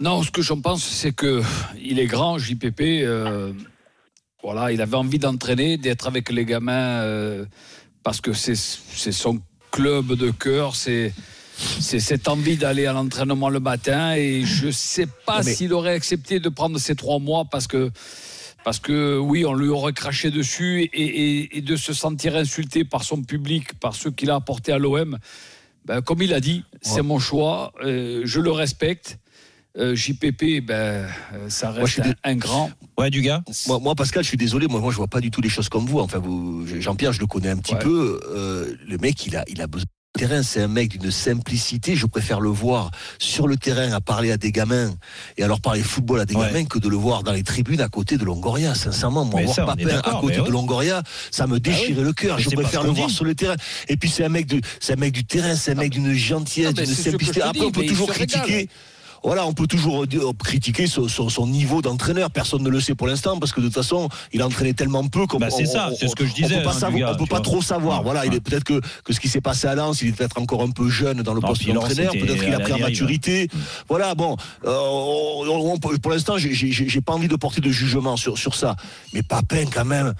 Non, 0.00 0.22
ce 0.22 0.30
que 0.30 0.42
j'en 0.42 0.60
pense, 0.60 0.84
c'est 0.84 1.12
que 1.12 1.42
il 1.82 1.98
est 1.98 2.06
grand, 2.06 2.38
JPP. 2.38 3.02
euh, 3.02 3.52
voilà, 4.42 4.70
il 4.72 4.80
avait 4.80 4.96
envie 4.96 5.18
d'entraîner, 5.18 5.76
d'être 5.76 6.06
avec 6.06 6.30
les 6.30 6.44
gamins, 6.44 7.00
euh, 7.02 7.44
parce 8.04 8.20
que 8.20 8.32
c'est 8.32 8.54
son 8.54 9.40
club 9.72 10.14
de 10.14 10.30
cœur, 10.30 10.76
c'est 10.76 11.12
c'est 11.80 11.98
cette 11.98 12.28
envie 12.28 12.56
d'aller 12.56 12.86
à 12.86 12.92
l'entraînement 12.92 13.48
le 13.48 13.58
matin. 13.58 14.14
Et 14.14 14.44
je 14.44 14.70
sais 14.70 15.08
pas 15.26 15.42
s'il 15.42 15.72
aurait 15.72 15.94
accepté 15.94 16.38
de 16.38 16.48
prendre 16.48 16.78
ces 16.78 16.94
trois 16.94 17.18
mois 17.18 17.44
parce 17.44 17.66
que. 17.66 17.90
Parce 18.68 18.80
que 18.80 19.16
oui, 19.16 19.46
on 19.46 19.54
lui 19.54 19.70
aurait 19.70 19.94
craché 19.94 20.30
dessus 20.30 20.82
et, 20.82 20.90
et- 20.92 21.56
et 21.56 21.60
de 21.62 21.74
se 21.74 21.94
sentir 21.94 22.36
insulté 22.36 22.84
par 22.84 23.02
son 23.02 23.22
public, 23.22 23.72
par 23.80 23.94
ceux 23.94 24.10
qu'il 24.10 24.28
a 24.30 24.34
apporté 24.34 24.72
à 24.72 24.78
l'OM. 24.78 25.16
Ben, 25.86 26.02
comme 26.02 26.20
il 26.20 26.34
a 26.34 26.40
dit, 26.40 26.64
c'est 26.82 27.00
mon 27.00 27.18
choix, 27.18 27.72
euh, 27.82 28.20
je 28.26 28.40
le 28.40 28.50
respecte. 28.50 29.20
Euh, 29.78 29.94
JPP, 29.94 30.60
ben, 30.60 30.74
euh, 30.74 31.48
ça 31.48 31.72
Moi, 31.72 31.86
je 31.86 31.92
suis 31.92 32.02
reste 32.02 32.12
dé- 32.16 32.20
un, 32.24 32.32
un 32.32 32.36
grand. 32.36 32.70
Ouais, 32.98 33.08
du 33.08 33.22
gars 33.22 33.42
Moi, 33.68 33.78
moi, 33.78 33.94
Pascal, 33.94 34.22
je 34.22 34.28
suis 34.28 34.36
désolé, 34.36 34.66
moi, 34.66 34.80
moi 34.80 34.92
je 34.92 34.98
vois 34.98 35.08
pas 35.08 35.20
du 35.22 35.30
tout 35.30 35.40
les 35.40 35.48
choses 35.48 35.70
comme 35.70 35.86
vous. 35.86 36.00
Enfin, 36.00 36.18
vous, 36.18 36.66
Jean-Pierre, 36.78 37.14
je 37.14 37.20
le 37.20 37.26
connais 37.26 37.48
un 37.48 37.56
petit 37.56 37.72
Ouais. 37.72 37.78
peu. 37.80 38.20
Euh, 38.36 38.74
le 38.86 38.98
mec, 38.98 39.24
il 39.24 39.34
a, 39.34 39.44
il 39.48 39.62
a 39.62 39.66
besoin 39.66 39.84
de 39.84 39.97
terrain. 40.14 40.42
C'est 40.42 40.62
un 40.62 40.68
mec 40.68 40.98
d'une 40.98 41.10
simplicité. 41.10 41.94
Je 41.96 42.06
préfère 42.06 42.40
le 42.40 42.48
voir 42.48 42.90
sur 43.18 43.46
le 43.46 43.56
terrain 43.56 43.92
à 43.92 44.00
parler 44.00 44.30
à 44.32 44.36
des 44.36 44.52
gamins 44.52 44.92
et 45.36 45.44
leur 45.46 45.60
parler 45.60 45.82
football 45.82 46.20
à 46.20 46.24
des 46.24 46.34
Ouais. 46.34 46.46
gamins 46.46 46.64
que 46.64 46.78
de 46.78 46.88
le 46.88 46.96
voir 46.96 47.22
dans 47.22 47.32
les 47.32 47.42
tribunes 47.42 47.80
à 47.80 47.88
côté 47.88 48.16
de 48.16 48.24
Longoria. 48.24 48.74
Sincèrement, 48.74 49.24
moi, 49.24 49.40
Mais 49.40 49.44
voir 49.44 49.56
ça, 49.56 49.64
Papin 49.66 50.00
à 50.04 50.20
côté 50.20 50.36
de 50.36 50.42
oui. 50.42 50.50
Longoria, 50.50 51.02
ça 51.30 51.46
me 51.46 51.58
déchirait 51.60 52.02
le 52.02 52.12
cœur. 52.12 52.38
Je 52.38 52.50
préfère 52.50 52.82
le 52.82 52.90
voir 52.90 53.10
sur 53.10 53.24
le 53.24 53.34
terrain. 53.34 53.56
Et 53.88 53.96
puis, 53.96 54.08
c'est 54.10 54.24
un 54.24 54.28
mec 54.28 54.46
un 54.88 54.96
mec 54.96 55.12
du 55.12 55.24
terrain, 55.24 55.54
c'est 55.54 55.72
un 55.72 55.74
mec 55.74 55.90
d'une 55.90 56.12
gentillesse, 56.14 56.74
d'une 56.74 56.86
simplicité. 56.86 57.42
Après, 57.42 57.64
on 57.64 57.70
peut 57.70 57.86
toujours 57.86 58.10
régale. 58.10 58.66
Voilà, 59.24 59.46
on 59.46 59.52
peut 59.52 59.66
toujours 59.66 60.06
dire- 60.06 60.22
critiquer 60.42 60.86
son, 60.86 61.08
son- 61.08 61.28
son 61.28 61.46
niveau 61.46 61.82
d'entraîneur. 61.82 62.30
Personne 62.30 62.62
ne 62.62 62.68
le 62.68 62.80
sait 62.80 62.94
pour 62.94 63.06
l'instant 63.06 63.38
parce 63.38 63.52
que 63.52 63.60
de 63.60 63.66
toute 63.66 63.74
façon, 63.74 64.08
il 64.32 64.42
a 64.42 64.46
entraîné 64.46 64.74
tellement 64.74 65.06
peu 65.08 65.26
qu'on 65.26 65.38
Bah, 65.38 65.50
c'est 65.50 65.66
on- 65.68 65.72
ça, 65.72 65.88
on- 65.92 65.96
c'est 65.96 66.08
ce 66.08 66.14
que 66.16 66.24
je 66.24 66.30
on 66.32 66.34
disais, 66.34 66.56
peut 66.58 66.62
pas 66.64 66.70
hein, 66.70 66.72
savoir- 66.72 66.92
du 66.92 66.98
gars, 67.00 67.12
on 67.12 67.16
peut 67.16 67.26
pas 67.34 67.40
trop 67.40 67.62
savoir. 67.62 68.02
Voilà, 68.02 68.26
il 68.26 68.34
est 68.34 68.40
peut-être 68.40 68.64
que, 68.64 68.80
que 69.04 69.12
ce 69.12 69.20
qui 69.20 69.28
s'est 69.28 69.40
passé 69.40 69.66
à 69.66 69.74
Lens, 69.74 70.02
il 70.02 70.08
est 70.08 70.12
peut-être 70.12 70.40
encore 70.40 70.62
un 70.62 70.70
peu 70.70 70.88
jeune 70.88 71.22
dans 71.22 71.34
le 71.34 71.40
Non, 71.40 71.48
poste 71.48 71.66
d'entraîneur. 71.66 72.12
Peut-être 72.12 72.44
qu'il 72.44 72.54
a 72.54 72.60
pris 72.60 72.72
en 72.72 72.78
maturité. 72.78 73.48
Voilà, 73.88 74.14
bon, 74.14 74.36
euh, 74.64 74.76
on- 74.78 75.72
on- 75.74 75.78
pour 75.78 76.10
l'instant, 76.10 76.36
j'ai- 76.38 77.00
pas 77.00 77.12
envie 77.14 77.28
de 77.28 77.36
porter 77.36 77.60
de 77.60 77.70
jugement 77.70 78.16
sur, 78.16 78.36
sur 78.36 78.54
ça. 78.54 78.76
Mais 79.14 79.22
Papin, 79.22 79.64
quand 79.72 79.84
même, 79.84 80.14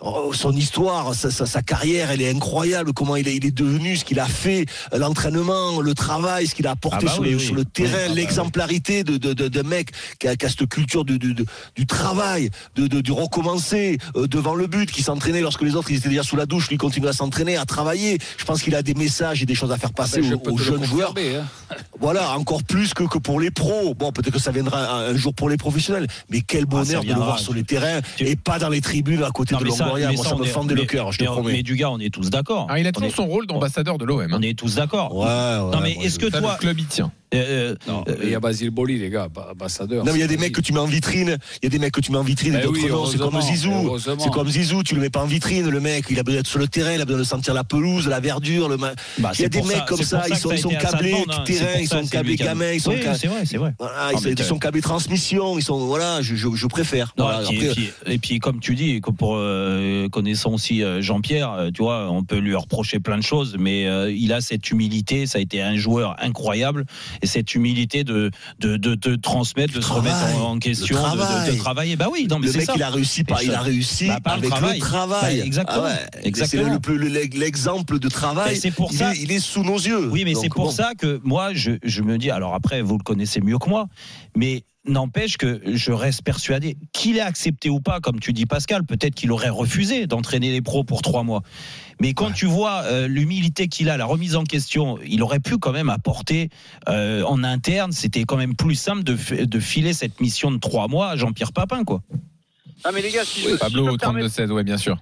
oh, 0.00 0.32
son 0.34 0.52
histoire, 0.52 1.14
sa, 1.14 1.30
sa- 1.30 1.46
sa 1.46 1.62
carrière, 1.62 2.10
elle 2.10 2.20
est 2.20 2.30
incroyable. 2.30 2.92
Comment 2.92 3.16
il 3.16 3.26
est, 3.28 3.36
il 3.36 3.46
est 3.46 3.50
devenu, 3.56 3.96
ce 3.96 4.04
qu'il 4.04 4.20
a 4.20 4.26
fait, 4.26 4.66
euh, 4.92 4.98
l'entraînement, 4.98 5.80
le 5.80 5.94
travail, 5.94 6.46
ce 6.46 6.54
qu'il 6.54 6.66
a 6.66 6.72
apporté 6.72 6.98
Ah 7.02 7.04
bah 7.06 7.12
sur, 7.12 7.22
oui, 7.22 7.30
le, 7.30 7.36
oui. 7.36 7.44
sur 7.44 7.54
le 7.54 7.64
terrain, 7.64 8.08
Oui, 8.08 8.14
ah 8.38 8.42
l'exemplarité 8.42 9.04
de, 9.04 9.16
de, 9.16 9.32
de, 9.32 9.48
de 9.48 9.62
mec 9.62 9.90
qui 10.18 10.28
a, 10.28 10.36
qui 10.36 10.46
a 10.46 10.48
cette 10.48 10.68
culture 10.68 11.04
du, 11.04 11.18
du, 11.18 11.34
du- 11.34 11.44
du 11.74 11.86
travail, 11.86 12.50
de, 12.74 12.86
de, 12.86 13.00
du 13.00 13.12
recommencer 13.12 13.98
euh, 14.16 14.26
devant 14.26 14.54
le 14.54 14.66
but, 14.66 14.90
qui 14.90 15.02
s'entraînait 15.02 15.40
lorsque 15.40 15.62
les 15.62 15.74
autres 15.74 15.90
ils 15.90 15.96
étaient 15.98 16.08
déjà 16.08 16.22
sous 16.22 16.36
la 16.36 16.46
douche, 16.46 16.68
lui 16.68 16.76
il 16.76 16.78
continue 16.78 17.08
à 17.08 17.12
s'entraîner, 17.12 17.56
à 17.56 17.64
travailler. 17.64 18.18
Je 18.38 18.44
pense 18.44 18.62
qu'il 18.62 18.74
a 18.74 18.82
des 18.82 18.94
messages 18.94 19.42
et 19.42 19.46
des 19.46 19.54
choses 19.54 19.72
à 19.72 19.78
faire 19.78 19.92
passer 19.92 20.20
Ben, 20.20 20.38
je 20.44 20.50
aux, 20.50 20.58
jeunes 20.58 20.84
joueurs. 20.84 21.14
hein. 21.16 21.44
Voilà, 22.00 22.36
encore 22.38 22.62
plus 22.62 22.92
que, 22.94 23.04
que 23.04 23.18
pour 23.18 23.40
les 23.40 23.50
pros. 23.50 23.94
Bon, 23.94 24.12
peut-être 24.12 24.32
que 24.34 24.38
ça 24.40 24.52
viendra 24.52 24.78
un, 25.06 25.14
un 25.14 25.16
jour 25.16 25.32
pour 25.34 25.48
les 25.48 25.56
professionnels, 25.56 26.06
mais 26.30 26.40
quel 26.42 26.64
Ah, 26.64 26.84
ça 26.84 26.84
bonheur 26.84 27.02
de 27.04 27.08
le 27.08 27.14
voir 27.14 27.38
sur 27.38 27.54
les 27.54 27.64
terrains 27.64 28.00
et 28.18 28.36
pas 28.36 28.58
dans 28.58 28.68
les 28.68 28.80
tribunes 28.80 29.22
à 29.22 29.30
côté 29.30 29.54
Non, 29.54 29.60
de 29.62 29.70
ça- 29.70 29.84
Longoria. 29.84 30.08
mais 30.10 30.16
Moi, 30.16 30.24
ça, 30.24 30.30
ça 30.30 30.36
me 30.36 30.44
est- 30.44 30.48
fendait 30.48 30.74
le 30.74 30.84
cœur, 30.84 31.12
je 31.12 31.18
te 31.18 31.24
mais- 31.24 31.30
promets. 31.30 31.52
Mais 31.52 31.62
du 31.62 31.74
gars, 31.76 31.90
on 31.90 31.98
est 31.98 32.12
tous 32.12 32.28
d'accord. 32.30 32.66
Alors, 32.66 32.78
il 32.78 32.86
a 32.86 32.92
toujours 32.92 33.08
est- 33.08 33.14
son 33.16 33.26
rôle 33.26 33.46
d'ambassadeur 33.46 33.98
de 33.98 34.04
l'OM. 34.04 34.28
On 34.32 34.42
est 34.42 34.56
tous 34.58 34.74
d'accord. 34.76 35.14
Ouais, 35.16 35.24
ouais, 35.24 35.70
Non, 35.72 35.80
mais 35.82 35.94
moi, 35.94 36.04
est-ce 36.04 36.18
que 36.18 36.30
Ça, 36.30 36.40
toi. 36.40 36.52
le 36.54 36.58
club 36.58 36.78
y 36.80 36.84
tient. 36.84 37.10
Euh, 37.34 37.74
Non, 37.88 38.04
euh, 38.08 38.14
il 38.22 38.30
y 38.30 38.34
a 38.34 38.40
Basile 38.40 38.70
Boli, 38.70 38.98
les 38.98 39.10
gars, 39.10 39.28
ambassadeur. 39.50 40.04
Non, 40.04 40.12
mais 40.12 40.18
il 40.18 40.22
y 40.22 40.24
a 40.24 40.28
des 40.28 40.36
mecs 40.36 40.52
que 40.52 40.60
tu 40.60 40.72
mets 40.72 40.78
en 40.80 40.86
vitrine. 40.86 41.36
Il 41.62 41.64
y 41.64 41.66
a 41.66 41.70
des 41.70 41.78
mecs 41.78 41.92
que 41.92 42.00
tu 42.00 42.12
mets 42.12 42.18
en 42.18 42.22
vitrine 42.22 42.56
Eh 42.58 42.62
d'autres 42.62 42.78
oui. 42.80 43.10
C'est 43.12 43.18
comme 43.18 43.40
Zizou. 43.40 43.98
C'est 44.18 44.30
comme 44.32 44.48
Zizou. 44.48 44.82
Tu 44.82 44.94
le 44.94 45.00
mets 45.00 45.10
pas 45.10 45.22
en 45.22 45.26
vitrine. 45.26 45.68
Le 45.68 45.80
mec, 45.80 46.06
il 46.10 46.18
a 46.18 46.22
besoin 46.22 46.40
d'être 46.40 46.46
sur 46.48 46.58
le 46.58 46.68
terrain. 46.68 46.92
Il 46.92 47.00
a 47.00 47.04
besoin 47.04 47.20
de 47.20 47.26
sentir 47.26 47.54
la 47.54 47.64
pelouse, 47.64 48.06
la 48.08 48.20
verdure. 48.20 48.68
Le 48.68 48.76
ma- 48.76 48.92
bah, 49.18 49.32
il 49.34 49.42
y 49.42 49.44
a 49.44 49.48
des 49.48 49.62
mecs 49.62 49.76
ça- 49.78 49.84
comme 49.88 50.02
ça. 50.02 50.22
Ils 50.28 50.36
sont, 50.36 50.50
ils 50.52 50.58
sont 50.58 50.68
câblés 50.70 51.12
demande, 51.12 51.26
hein. 51.30 51.44
Terrain. 51.44 51.78
Ils 51.80 51.88
ça, 51.88 52.00
sont 52.00 52.06
câblés 52.08 52.36
gamins. 52.36 52.72
Ils 52.72 52.80
sont 52.80 52.90
Oui, 52.92 53.00
c'est 53.44 53.56
vrai. 53.56 53.74
Voilà, 53.78 54.10
ils 54.12 54.18
sont- 54.36 54.54
ils 54.54 54.58
câblés 54.60 54.80
transmission. 54.80 55.58
Ils 55.58 55.62
sont 55.62 55.78
voilà. 55.78 56.22
Je, 56.22 56.34
je, 56.36 56.48
je 56.54 56.66
préfère. 56.66 57.12
Non, 57.18 57.24
Voilà, 57.24 57.42
et, 57.42 57.46
puis, 57.46 57.68
après- 57.68 57.70
et 57.70 57.74
puis- 57.74 57.92
et 58.14 58.18
puis, 58.18 58.38
comme 58.38 58.60
tu 58.60 58.74
dis, 58.74 59.00
pour 59.18 59.34
euh, 59.36 60.08
connaissant 60.08 60.52
aussi 60.52 60.82
euh, 60.82 61.00
Jean-Pierre, 61.00 61.52
euh, 61.52 61.70
tu 61.72 61.82
vois, 61.82 62.10
on 62.10 62.22
peut 62.24 62.38
lui 62.38 62.54
reprocher 62.54 63.00
plein 63.00 63.18
de 63.18 63.22
choses, 63.22 63.56
mais 63.58 63.86
euh, 63.86 64.10
il 64.12 64.32
a 64.32 64.40
cette 64.40 64.70
humilité. 64.70 65.26
Ça 65.26 65.38
a 65.38 65.40
été 65.40 65.62
un 65.62 65.76
joueur 65.76 66.16
incroyable, 66.20 66.84
et 67.22 67.26
cette 67.26 67.54
humilité 67.54 68.04
de 68.04 68.30
de, 68.58 68.76
de, 68.76 68.94
de 68.94 69.16
transmettre, 69.16 69.74
de 69.74 69.80
se 69.80 69.92
remettre 69.92 70.16
en, 70.40 70.52
en 70.52 70.58
question, 70.58 70.96
de- 70.96 71.00
de, 71.00 71.16
de, 71.16 71.16
travail. 71.22 71.56
travailler. 71.56 71.96
Bah 71.96 72.08
oui, 72.12 72.26
non, 72.30 72.38
mais 72.38 72.46
le 72.48 72.52
mec, 72.54 72.62
ça. 72.66 72.72
il 72.76 72.82
a 72.82 72.90
réussi, 72.90 73.24
par, 73.24 73.42
il 73.42 73.52
a 73.52 73.60
réussi 73.60 74.08
bah, 74.08 74.18
avec 74.32 74.50
travail. 74.50 74.78
le 74.78 74.80
travail. 74.80 75.38
Bah, 75.38 75.44
exactement. 75.46 75.82
Ah 75.84 75.88
ouais. 75.88 76.20
Exactement. 76.24 76.64
C'est 76.64 76.70
le 76.72 76.78
plus- 76.80 76.98
le- 76.98 77.08
l'exemple 77.38 77.98
de 77.98 78.08
travail. 78.08 78.54
Et 78.54 78.56
c'est 78.56 78.70
pour 78.70 78.90
il, 78.92 78.98
ça- 78.98 79.14
est, 79.14 79.18
il 79.18 79.32
est 79.32 79.40
sous 79.40 79.62
nos 79.62 79.76
yeux. 79.78 80.08
Oui, 80.10 80.24
mais 80.24 80.34
c'est 80.34 80.48
pour 80.48 80.66
bon. 80.66 80.70
ça 80.70 80.92
que 80.96 81.20
moi, 81.24 81.52
je, 81.54 81.72
je 81.82 82.02
me 82.02 82.18
dis, 82.18 82.30
alors 82.30 82.54
après, 82.54 82.82
vous 82.82 82.96
le 82.98 83.02
connaissez 83.04 83.40
mieux 83.40 83.58
que 83.58 83.68
moi, 83.68 83.86
mais 84.36 84.64
n'empêche 84.88 85.36
que 85.36 85.60
je 85.66 85.90
reste 85.90 86.22
persuadé 86.22 86.76
qu'il 86.92 87.16
ait 87.16 87.20
accepté 87.20 87.68
ou 87.68 87.80
pas, 87.80 87.98
comme 88.00 88.20
tu 88.20 88.32
dis 88.32 88.46
Pascal, 88.46 88.84
peut-être 88.84 89.16
qu'il 89.16 89.32
aurait 89.32 89.48
refusé 89.48 90.06
d'entraîner 90.06 90.52
les 90.52 90.62
pros 90.62 90.84
pour 90.84 91.02
trois 91.02 91.24
mois. 91.24 91.42
Mais 92.00 92.12
quand 92.12 92.30
tu 92.30 92.44
vois 92.46 92.82
euh, 92.84 93.08
l'humilité 93.08 93.68
qu'il 93.68 93.88
a, 93.88 93.96
la 93.96 94.04
remise 94.04 94.36
en 94.36 94.44
question, 94.44 94.98
il 95.06 95.22
aurait 95.22 95.40
pu 95.40 95.56
quand 95.58 95.72
même 95.72 95.88
apporter 95.88 96.50
euh, 96.88 97.22
en 97.22 97.42
interne, 97.42 97.92
c'était 97.92 98.24
quand 98.24 98.36
même 98.36 98.54
plus 98.54 98.74
simple 98.74 99.02
de, 99.02 99.16
f- 99.16 99.44
de 99.46 99.60
filer 99.60 99.94
cette 99.94 100.20
mission 100.20 100.50
de 100.50 100.58
trois 100.58 100.88
mois 100.88 101.08
à 101.10 101.16
Jean-Pierre 101.16 101.52
Papin, 101.52 101.84
quoi. 101.84 102.02
Ah 102.84 102.90
mais 102.92 103.00
les 103.00 103.10
gars, 103.10 103.24
si 103.24 103.40
je, 103.40 103.50
si 103.50 103.56
Pablo, 103.58 103.92
me 103.92 103.96
permettre, 103.96 104.28
32-16, 104.28 104.50
ouais, 104.52 104.62
bien 104.62 104.76
sûr. 104.76 104.98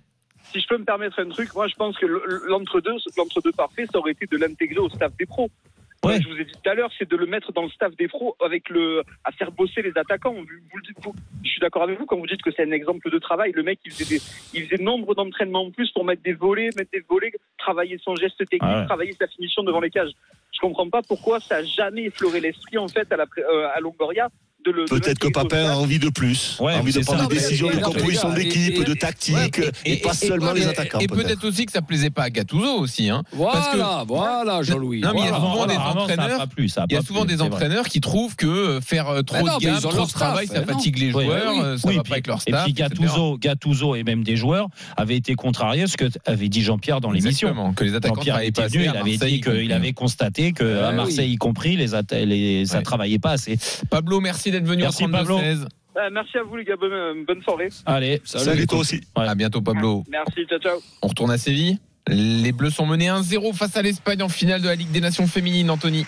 si 0.52 0.60
je 0.60 0.66
peux 0.68 0.78
me 0.78 0.84
permettre 0.84 1.18
un 1.20 1.28
truc, 1.28 1.52
moi 1.54 1.66
je 1.66 1.74
pense 1.74 1.96
que 1.98 2.06
le- 2.06 2.44
l'entre-deux, 2.48 2.92
l'entre-deux 3.16 3.52
parfait, 3.52 3.86
ça 3.92 3.98
aurait 3.98 4.12
été 4.12 4.26
de 4.30 4.36
l'intégrer 4.36 4.78
au 4.78 4.88
staff 4.88 5.12
des 5.18 5.26
pros. 5.26 5.50
Ouais. 6.04 6.20
Je 6.20 6.28
vous 6.28 6.36
ai 6.36 6.44
dit 6.44 6.52
tout 6.52 6.68
à 6.70 6.74
l'heure, 6.74 6.90
c'est 6.98 7.08
de 7.08 7.16
le 7.16 7.26
mettre 7.26 7.52
dans 7.52 7.62
le 7.62 7.70
staff 7.70 7.94
des 7.96 8.08
pros 8.08 8.36
avec 8.44 8.68
le 8.68 9.02
à 9.24 9.32
faire 9.32 9.50
bosser 9.52 9.82
les 9.82 9.92
attaquants. 9.96 10.32
Vous, 10.34 10.40
vous 10.44 10.76
le 10.76 10.82
dites, 10.82 10.96
vous- 11.02 11.14
je 11.42 11.48
suis 11.50 11.60
d'accord 11.60 11.82
avec 11.82 11.98
vous 11.98 12.06
quand 12.06 12.16
vous 12.18 12.26
dites 12.26 12.42
que 12.42 12.50
c'est 12.50 12.62
un 12.64 12.70
exemple 12.72 13.10
de 13.10 13.18
travail. 13.18 13.52
Le 13.52 13.62
mec, 13.62 13.78
il 13.84 13.92
faisait, 13.92 14.16
des, 14.16 14.22
il 14.54 14.66
faisait 14.68 14.82
nombre 14.82 15.14
d'entraînements 15.14 15.64
en 15.66 15.70
plus 15.70 15.90
pour 15.92 16.04
mettre 16.04 16.22
des 16.22 16.32
volets, 16.32 16.70
mettre 16.76 16.90
des 16.92 17.04
volets, 17.08 17.32
travailler 17.58 17.98
son 18.02 18.14
geste 18.16 18.38
technique, 18.38 18.62
Ah 18.62 18.80
ouais. 18.80 18.86
travailler 18.86 19.12
sa 19.12 19.26
finition 19.28 19.62
devant 19.62 19.80
les 19.80 19.90
cages. 19.90 20.12
Je 20.52 20.60
comprends 20.60 20.88
pas 20.88 21.02
pourquoi 21.02 21.40
ça 21.40 21.56
a 21.56 21.62
jamais 21.62 22.04
effleuré 22.04 22.40
l'esprit 22.40 22.78
en 22.78 22.88
fait 22.88 23.10
à, 23.12 23.16
la, 23.16 23.26
euh, 23.38 23.68
à 23.74 23.80
Longoria 23.80 24.28
Peut-être 24.88 25.18
que 25.18 25.28
Papin 25.28 25.66
a 25.70 25.76
envie 25.76 25.98
de 25.98 26.08
plus, 26.08 26.56
Ouais, 26.60 26.72
a 26.74 26.78
envie 26.78 26.92
de 26.92 27.00
prendre 27.00 27.22
ça. 27.22 27.26
des 27.26 27.34
décisions, 27.34 27.68
de 27.70 27.76
composition 27.76 28.32
d'équipe, 28.32 28.80
et- 28.80 28.84
de 28.84 28.94
tactique, 28.94 29.34
Ouais, 29.58 29.70
et, 29.84 29.92
et- 29.94 29.96
pas 29.98 30.12
et- 30.12 30.26
seulement 30.26 30.54
Et- 30.54 30.60
les 30.60 30.66
attaquants. 30.66 30.98
Et 31.00 31.06
peut-être 31.06 31.44
aussi 31.46 31.66
que 31.66 31.72
ça 31.72 31.82
plaisait 31.82 32.10
pas 32.10 32.22
à 32.24 32.30
Gattuso 32.30 32.78
aussi. 32.78 33.10
Hein. 33.10 33.22
Parce 33.38 33.68
que- 33.68 33.76
Voilà, 33.76 34.04
voilà, 34.06 34.62
Jean-Louis. 34.62 35.00
Non, 35.00 35.10
mais 35.12 35.20
il 35.20 35.24
y 35.24 35.28
a 35.28 35.32
Voilà. 35.32 35.52
souvent 35.52 35.66
des 35.66 35.76
entraîneurs- 35.76 36.46
Il 36.88 36.94
y 36.94 36.96
a 36.96 37.02
souvent 37.02 37.24
des 37.24 37.42
entraîneurs 37.42 37.88
qui 37.88 38.00
trouvent 38.00 38.36
que 38.36 38.46
euh, 38.46 38.80
faire 38.80 39.08
euh, 39.08 39.22
trop 39.22 39.44
de 39.44 39.60
gamme, 39.60 39.80
trop 39.80 39.92
leur 39.92 40.06
de 40.06 40.12
travail, 40.12 40.46
ça 40.46 40.64
fatigue 40.64 40.98
les 40.98 41.10
joueurs, 41.10 41.52
oui. 41.52 41.60
euh, 41.62 41.76
ça 41.78 41.88
va 41.88 41.92
puis- 41.94 42.02
pas 42.08 42.14
avec 42.14 42.26
leur 42.26 42.38
Et 42.46 42.50
staff. 42.50 42.64
puis 42.64 42.72
etc. 42.72 42.88
Gattuso, 42.90 43.38
Gattuso 43.38 43.94
et 43.94 44.02
même 44.02 44.24
des 44.24 44.36
joueurs 44.36 44.68
avaient 44.96 45.16
été 45.16 45.34
contrariés 45.34 45.82
à 45.82 45.86
ce 45.86 45.96
que 45.96 46.06
avait 46.24 46.48
dit 46.48 46.62
Jean-Pierre 46.62 47.00
dans 47.00 47.10
l'émission. 47.10 47.48
Exactement, 47.48 47.72
que 47.74 47.84
les 47.84 47.94
attaquants 47.94 48.14
Jean-Pierre 48.16 48.40
était 48.40 48.62
pas 48.62 48.68
venu, 48.68 48.84
il 48.84 48.88
avait 48.88 49.10
Marseille, 49.10 49.32
dit 49.32 49.40
qu'il 49.40 49.72
avait 49.72 49.92
constaté 49.92 50.52
que 50.52 50.82
à 50.82 50.90
oui. 50.90 50.96
Marseille 50.96 51.32
y 51.32 51.36
compris, 51.36 51.76
les, 51.76 52.64
ça 52.66 52.82
travaillait 52.82 53.18
pas 53.18 53.32
assez. 53.32 53.58
Pablo, 53.90 54.20
merci 54.20 54.50
d'être 54.54 54.68
venu 54.68 54.82
Merci, 54.82 55.04
en 55.04 55.08
32-16. 55.08 55.66
Euh, 55.96 56.10
merci 56.12 56.38
à 56.38 56.42
vous 56.42 56.56
les 56.56 56.64
gars, 56.64 56.76
bonne, 56.76 56.92
euh, 56.92 57.24
bonne 57.26 57.42
soirée. 57.42 57.68
Allez, 57.86 58.20
Salut 58.24 58.66
toi 58.66 58.78
aussi. 58.78 59.00
Ouais. 59.16 59.28
À 59.28 59.34
bientôt, 59.34 59.60
Pablo. 59.60 60.04
Merci, 60.10 60.44
ciao 60.46 60.58
ciao. 60.58 60.80
On 61.02 61.08
retourne 61.08 61.30
à 61.30 61.38
Séville. 61.38 61.78
Les 62.08 62.52
Bleus 62.52 62.70
sont 62.70 62.86
menés 62.86 63.08
1-0 63.08 63.54
face 63.54 63.76
à 63.76 63.82
l'Espagne 63.82 64.22
en 64.22 64.28
finale 64.28 64.60
de 64.60 64.66
la 64.68 64.74
Ligue 64.74 64.90
des 64.90 65.00
Nations 65.00 65.26
féminines, 65.26 65.70
Anthony. 65.70 66.04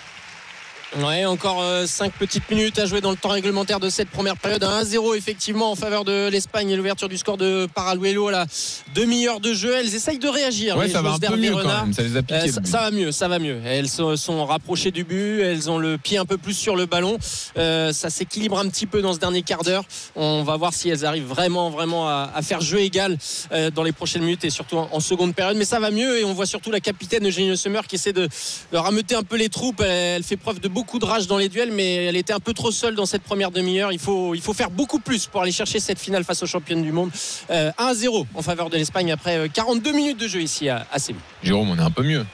Ouais, 0.94 1.24
encore 1.26 1.62
5 1.84 2.12
petites 2.12 2.48
minutes 2.48 2.78
à 2.78 2.86
jouer 2.86 3.00
dans 3.00 3.10
le 3.10 3.16
temps 3.16 3.28
réglementaire 3.30 3.80
de 3.80 3.90
cette 3.90 4.08
première 4.08 4.36
période. 4.36 4.62
Un 4.64 4.82
1-0 4.82 5.16
effectivement 5.16 5.70
en 5.72 5.74
faveur 5.74 6.04
de 6.04 6.28
l'Espagne 6.28 6.70
et 6.70 6.76
l'ouverture 6.76 7.08
du 7.08 7.18
score 7.18 7.36
de 7.36 7.66
Paraluelo 7.74 8.28
à 8.28 8.30
la 8.30 8.46
demi-heure 8.94 9.40
de 9.40 9.52
jeu. 9.52 9.74
Elles 9.74 9.94
essayent 9.94 10.20
de 10.20 10.28
réagir. 10.28 10.76
Ouais, 10.76 10.88
ça 10.88 11.02
va 11.02 11.14
un 11.14 11.18
peu 11.18 11.36
mieux 11.36 11.52
Renard. 11.54 11.80
quand 11.80 11.84
même. 11.86 11.92
Ça 11.92 12.02
les 12.02 12.16
a 12.16 12.20
Euh, 12.30 12.46
ça, 12.64 12.80
va 12.80 12.90
mieux, 12.92 13.12
ça 13.12 13.28
va 13.28 13.38
mieux. 13.38 13.60
Elles 13.66 13.88
sont 13.88 14.46
rapprochées 14.46 14.92
du 14.92 15.02
but, 15.04 15.40
elles 15.40 15.68
ont 15.68 15.78
le 15.78 15.98
pied 15.98 16.18
un 16.18 16.24
peu 16.24 16.38
plus 16.38 16.54
sur 16.54 16.76
le 16.76 16.86
ballon. 16.86 17.18
Euh, 17.58 17.92
ça 17.92 18.08
s'équilibre 18.08 18.58
un 18.58 18.68
petit 18.68 18.86
peu 18.86 19.02
dans 19.02 19.12
ce 19.12 19.18
dernier 19.18 19.42
quart 19.42 19.64
d'heure. 19.64 19.84
On 20.14 20.44
va 20.44 20.56
voir 20.56 20.72
si 20.72 20.88
elles 20.88 21.04
arrivent 21.04 21.26
vraiment, 21.26 21.68
vraiment 21.68 22.08
à, 22.08 22.30
à 22.34 22.42
faire 22.42 22.60
jeu 22.60 22.78
égal 22.78 23.18
euh, 23.52 23.70
dans 23.70 23.82
les 23.82 23.92
prochaines 23.92 24.22
minutes 24.22 24.44
et 24.44 24.50
surtout 24.50 24.76
en, 24.78 24.88
en 24.92 25.00
seconde 25.00 25.34
période. 25.34 25.56
Mais 25.56 25.64
ça 25.66 25.80
va 25.80 25.90
mieux 25.90 26.20
et 26.20 26.24
on 26.24 26.32
voit 26.32 26.46
surtout 26.46 26.70
la 26.70 26.80
capitaine 26.80 27.26
Eugénie 27.26 27.56
Sommer 27.56 27.80
qui 27.88 27.96
essaie 27.96 28.12
de, 28.12 28.28
de 28.72 28.76
rameuter 28.78 29.14
un 29.16 29.24
peu 29.24 29.36
les 29.36 29.48
troupes. 29.48 29.80
Elle, 29.80 30.16
elle 30.16 30.22
fait 30.22 30.36
preuve 30.36 30.60
de 30.60 30.68
beaucoup 30.76 30.98
de 30.98 31.06
rage 31.06 31.26
dans 31.26 31.38
les 31.38 31.48
duels, 31.48 31.72
mais 31.72 32.04
elle 32.04 32.16
était 32.16 32.34
un 32.34 32.38
peu 32.38 32.52
trop 32.52 32.70
seule 32.70 32.94
dans 32.96 33.06
cette 33.06 33.22
première 33.22 33.50
demi-heure. 33.50 33.92
Il 33.92 33.98
faut, 33.98 34.34
il 34.34 34.42
faut 34.42 34.52
faire 34.52 34.68
beaucoup 34.70 34.98
plus 34.98 35.24
pour 35.26 35.40
aller 35.40 35.50
chercher 35.50 35.80
cette 35.80 35.98
finale 35.98 36.22
face 36.22 36.42
aux 36.42 36.46
championnes 36.46 36.82
du 36.82 36.92
monde. 36.92 37.08
Euh, 37.50 37.70
1-0 37.78 38.26
en 38.34 38.42
faveur 38.42 38.68
de 38.68 38.76
l'Espagne 38.76 39.10
après 39.10 39.38
euh, 39.38 39.48
42 39.48 39.92
minutes 39.92 40.20
de 40.20 40.28
jeu 40.28 40.42
ici 40.42 40.68
à, 40.68 40.86
à 40.92 40.98
Séville. 40.98 41.22
Jérôme, 41.42 41.70
on 41.70 41.78
est 41.78 41.80
un 41.82 41.90
peu 41.90 42.02
mieux. 42.02 42.26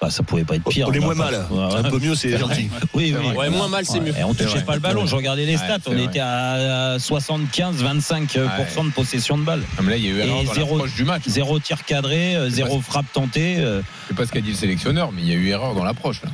Bah, 0.00 0.08
ça 0.08 0.22
pouvait 0.22 0.44
pas 0.44 0.56
être 0.56 0.64
pire. 0.70 0.88
On 0.88 0.92
est 0.94 0.98
va 1.00 1.04
moins 1.04 1.14
mal. 1.14 1.46
Ouais, 1.50 1.74
Un 1.76 1.82
peu 1.90 1.98
mieux, 1.98 2.14
c'est 2.14 2.38
gentil. 2.38 2.70
Oui, 2.94 3.14
oui. 3.14 3.36
Ouais, 3.36 3.50
moins 3.50 3.68
mal, 3.68 3.84
c'est 3.84 4.00
mieux. 4.00 4.16
Et 4.18 4.24
on 4.24 4.32
touchait 4.32 4.62
pas 4.62 4.72
le 4.72 4.80
ballon. 4.80 5.04
Je 5.04 5.14
regardais 5.14 5.44
les 5.44 5.58
stats. 5.58 5.76
on 5.86 5.90
vrai. 5.92 6.04
était 6.04 6.20
à 6.20 6.96
75-25% 6.96 8.86
de 8.86 8.90
possession 8.94 9.36
de 9.36 9.42
balle. 9.44 9.62
Mais 9.82 9.90
là, 9.90 9.96
il 9.98 10.04
y 10.06 10.08
a 10.08 10.12
eu 10.12 10.18
erreur 10.20 10.44
dans 10.44 10.54
zéro- 10.54 10.76
l'approche 10.78 10.94
du 10.94 11.04
match. 11.04 11.22
Zéro 11.26 11.58
tir 11.58 11.84
cadré, 11.84 12.36
euh, 12.36 12.48
zéro 12.48 12.80
frappe 12.80 13.12
tentée. 13.12 13.56
euh, 13.58 13.82
Je 14.04 14.08
sais 14.08 14.14
pas 14.14 14.24
ce 14.24 14.32
qu'a 14.32 14.40
dit 14.40 14.48
le 14.52 14.56
sélectionneur, 14.56 15.12
mais 15.12 15.20
il 15.20 15.28
y 15.28 15.32
a 15.32 15.36
eu 15.36 15.48
erreur 15.48 15.74
dans 15.74 15.84
l'approche. 15.84 16.22
là. 16.22 16.30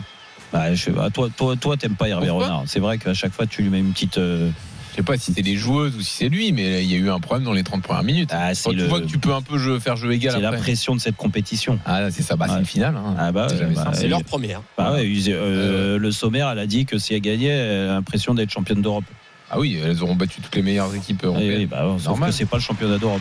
Bah, 0.52 0.74
je 0.74 0.82
sais 0.84 0.90
pas, 0.92 1.10
toi, 1.10 1.28
toi, 1.36 1.56
toi, 1.56 1.76
t'aimes 1.76 1.94
pas 1.96 2.08
Hervé 2.08 2.30
Renard. 2.30 2.62
C'est 2.66 2.80
vrai 2.80 2.98
qu'à 2.98 3.14
chaque 3.14 3.32
fois, 3.32 3.46
tu 3.46 3.62
lui 3.62 3.70
mets 3.70 3.80
une 3.80 3.92
petite. 3.92 4.18
euh, 4.18 4.50
Je 4.92 4.96
sais 4.96 5.02
pas 5.02 5.18
si 5.18 5.32
c'est 5.34 5.42
les 5.42 5.56
joueuses 5.56 5.94
ou 5.96 6.00
si 6.00 6.10
c'est 6.10 6.28
lui, 6.30 6.52
mais 6.52 6.82
il 6.82 6.90
y 6.90 6.94
a 6.94 6.98
eu 6.98 7.10
un 7.10 7.20
problème 7.20 7.44
dans 7.44 7.52
les 7.52 7.62
30 7.62 7.82
premières 7.82 8.02
minutes. 8.02 8.30
Ah, 8.32 8.52
Quand 8.64 8.70
tu 8.70 8.76
le- 8.76 8.86
vois 8.86 9.00
que 9.02 9.06
tu 9.06 9.18
peux 9.18 9.34
un 9.34 9.42
peu 9.42 9.58
jeu- 9.58 9.78
faire 9.78 9.96
jeu 9.96 10.10
égal 10.12 10.32
c'est 10.34 10.40
la 10.40 10.48
après. 10.48 10.60
pression 10.62 10.94
de 10.94 11.00
cette 11.00 11.16
compétition. 11.16 11.78
Ah, 11.84 12.10
c'est 12.10 12.22
ça, 12.22 12.34
bah, 12.36 12.46
c'est 12.48 12.54
Ouais. 12.54 12.60
une 12.60 12.66
finale. 12.66 12.96
hein. 12.96 13.14
Ah 13.18 13.30
bah, 13.30 13.48
C'est 13.50 13.58
jamais 13.58 13.74
bah, 13.74 13.84
ça. 13.84 13.92
C'est 13.92 14.06
et- 14.06 14.08
leur 14.08 14.24
première. 14.24 14.62
Bah 14.78 14.92
ouais, 14.94 15.06
ils- 15.06 15.26
euh, 15.30 15.98
le 15.98 16.10
sommaire, 16.12 16.48
elle 16.50 16.58
a 16.60 16.66
dit 16.66 16.86
que 16.86 16.96
si 16.96 17.12
elle 17.12 17.20
gagnait, 17.20 17.48
elle 17.48 17.88
a 17.90 17.92
l'impression 17.94 18.32
d'être 18.32 18.50
championne 18.50 18.80
d'Europe. 18.80 19.04
Ah 19.50 19.58
oui, 19.60 19.78
elles 19.84 20.02
auront 20.02 20.14
battu 20.16 20.40
toutes 20.40 20.56
les 20.56 20.62
meilleures 20.62 20.94
équipes 20.94 21.20
Oui, 21.24 21.28
européennes. 21.28 21.58
oui, 21.58 21.66
bah, 21.66 21.84
sauf 21.98 22.06
Normal. 22.06 22.30
que 22.30 22.34
c'est 22.34 22.46
pas 22.46 22.56
le 22.56 22.62
championnat 22.62 22.96
d'Europe. 22.98 23.20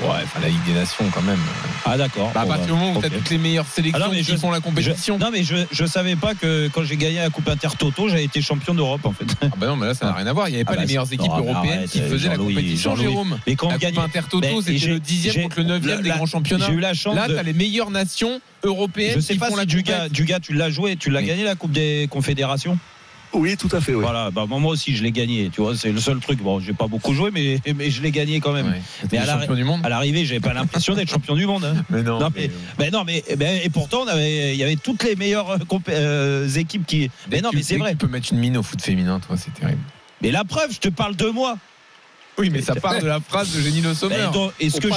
Ouais, 0.00 0.06
enfin, 0.24 0.40
la 0.40 0.48
Ligue 0.48 0.64
des 0.64 0.72
Nations 0.72 1.04
quand 1.12 1.20
même. 1.22 1.38
Ah 1.84 1.98
d'accord. 1.98 2.30
Bah, 2.32 2.40
à 2.42 2.46
partir 2.46 2.66
bah, 2.68 2.72
du 2.72 2.72
moment 2.72 2.96
où 2.96 3.00
tu 3.00 3.06
as 3.06 3.10
toutes 3.10 3.28
les 3.28 3.36
meilleures 3.38 3.66
sélections 3.66 4.00
Ah 4.02 4.06
non, 4.08 4.12
mais 4.14 4.22
qui 4.22 4.32
je- 4.32 4.36
font 4.38 4.50
la 4.50 4.60
compétition. 4.60 5.18
Je- 5.18 5.24
non 5.24 5.30
mais 5.30 5.42
je 5.44 5.56
je 5.70 5.84
savais 5.84 6.16
pas 6.16 6.34
que 6.34 6.68
quand 6.68 6.84
j'ai 6.84 6.96
gagné 6.96 7.16
la 7.18 7.28
Coupe 7.28 7.48
Intertoto, 7.48 8.08
j'avais 8.08 8.24
été 8.24 8.40
champion 8.40 8.72
d'Europe 8.72 9.04
en 9.04 9.12
fait. 9.12 9.26
Ah 9.42 9.46
bah 9.58 9.66
non, 9.66 9.76
mais 9.76 9.86
là, 9.88 9.94
ça 9.94 10.06
n'a 10.06 10.12
rien 10.14 10.26
à 10.26 10.32
voir. 10.32 10.48
Il 10.48 10.52
n'y 10.52 10.56
avait 10.56 10.64
Ah 10.68 10.70
pas 10.70 10.76
bah, 10.76 10.80
les 10.82 10.86
meilleures 10.86 11.06
c'est- 11.06 11.14
équipes 11.16 11.28
non, 11.30 11.38
européennes 11.38 11.78
arrête, 11.78 11.90
qui 11.90 12.00
faisaient 12.00 12.28
la 12.28 12.36
compétition. 12.38 12.96
Jérôme. 12.96 13.38
Mais 13.46 13.56
quand 13.56 13.66
on 13.66 13.70
La 13.72 13.78
gagne, 13.78 13.94
Coupe 13.94 14.04
Intertoto, 14.04 14.40
Ben, 14.40 14.62
c'était 14.64 14.86
le 14.86 15.00
dixième 15.00 15.42
contre 15.42 15.58
le 15.58 15.64
neuvième 15.64 16.00
des 16.00 16.08
la- 16.08 16.16
grands 16.16 16.26
championnats. 16.26 16.66
J'ai 16.66 16.72
eu 16.72 16.80
la 16.80 16.94
chance 16.94 17.14
Là, 17.14 17.28
de- 17.28 17.34
tu 17.34 17.38
as 17.38 17.42
les 17.42 17.52
meilleures 17.52 17.90
nations 17.90 18.40
européennes 18.62 19.12
Je 19.16 19.20
sais 19.20 19.34
qui 19.34 19.38
pas 19.38 19.46
font 19.48 19.52
si 19.56 19.58
la 19.58 19.66
compète. 19.66 20.12
Dugas, 20.12 20.40
tu 20.40 20.54
l'as 20.54 20.70
joué, 20.70 20.96
tu 20.96 21.10
l'as 21.10 21.22
gagné 21.22 21.44
la 21.44 21.56
Coupe 21.56 21.72
des 21.72 22.06
Confédérations? 22.10 22.78
Oui, 23.32 23.56
tout 23.56 23.68
à 23.72 23.80
fait. 23.80 23.94
Oui. 23.94 24.02
Voilà, 24.02 24.30
bah, 24.30 24.44
moi 24.46 24.72
aussi 24.72 24.96
je 24.96 25.02
l'ai 25.02 25.12
gagné, 25.12 25.50
tu 25.52 25.60
vois, 25.60 25.76
c'est 25.76 25.92
le 25.92 26.00
seul 26.00 26.18
truc. 26.18 26.40
Bon, 26.42 26.58
j'ai 26.60 26.72
pas 26.72 26.86
beaucoup 26.88 27.14
joué, 27.14 27.30
mais, 27.30 27.60
mais 27.76 27.90
je 27.90 28.02
l'ai 28.02 28.10
gagné 28.10 28.40
quand 28.40 28.52
même. 28.52 28.74
Mais 29.12 29.18
à 29.18 29.26
la- 29.26 29.46
du 29.46 29.64
monde 29.64 29.80
À 29.84 29.88
l'arrivée, 29.88 30.24
j'avais 30.24 30.40
pas 30.40 30.52
l'impression 30.52 30.94
d'être 30.94 31.10
champion 31.10 31.34
du 31.36 31.46
monde. 31.46 31.64
hein. 31.64 31.74
Mais 31.90 32.02
non. 32.02 32.18
Non, 32.18 32.28
mais, 32.78 32.90
non, 32.90 33.04
mais 33.04 33.22
et 33.64 33.70
pourtant, 33.70 34.02
on 34.02 34.08
avait, 34.08 34.54
il 34.54 34.58
y 34.58 34.62
avait 34.64 34.76
toutes 34.76 35.04
les 35.04 35.16
meilleures 35.16 35.50
euh, 35.50 35.58
euh, 35.90 36.48
équipes 36.48 36.86
qui. 36.86 37.10
Mais 37.30 37.40
non, 37.40 37.50
tu- 37.50 37.56
mais 37.56 37.62
c'est 37.62 37.76
vrai. 37.76 37.92
Tu 37.92 37.96
peux 37.98 38.08
mettre 38.08 38.32
une 38.32 38.38
mine 38.38 38.56
au 38.56 38.62
foot 38.62 38.82
féminin, 38.82 39.20
toi, 39.20 39.36
c'est 39.36 39.52
terrible. 39.54 39.80
Mais 40.22 40.30
la 40.30 40.44
preuve, 40.44 40.72
je 40.72 40.78
te 40.78 40.88
parle 40.88 41.16
de 41.16 41.26
moi. 41.30 41.56
Oui, 42.38 42.50
mais 42.50 42.62
ça 42.62 42.74
part 42.74 42.98
de 43.00 43.06
la 43.06 43.20
phrase 43.20 43.54
de 43.54 43.60
Génie 43.60 43.80
Le 43.80 43.94
Sommer. 43.94 44.16
Ben, 44.18 44.30
donc, 44.32 44.52
Est-ce 44.60 44.80
que 44.80 44.88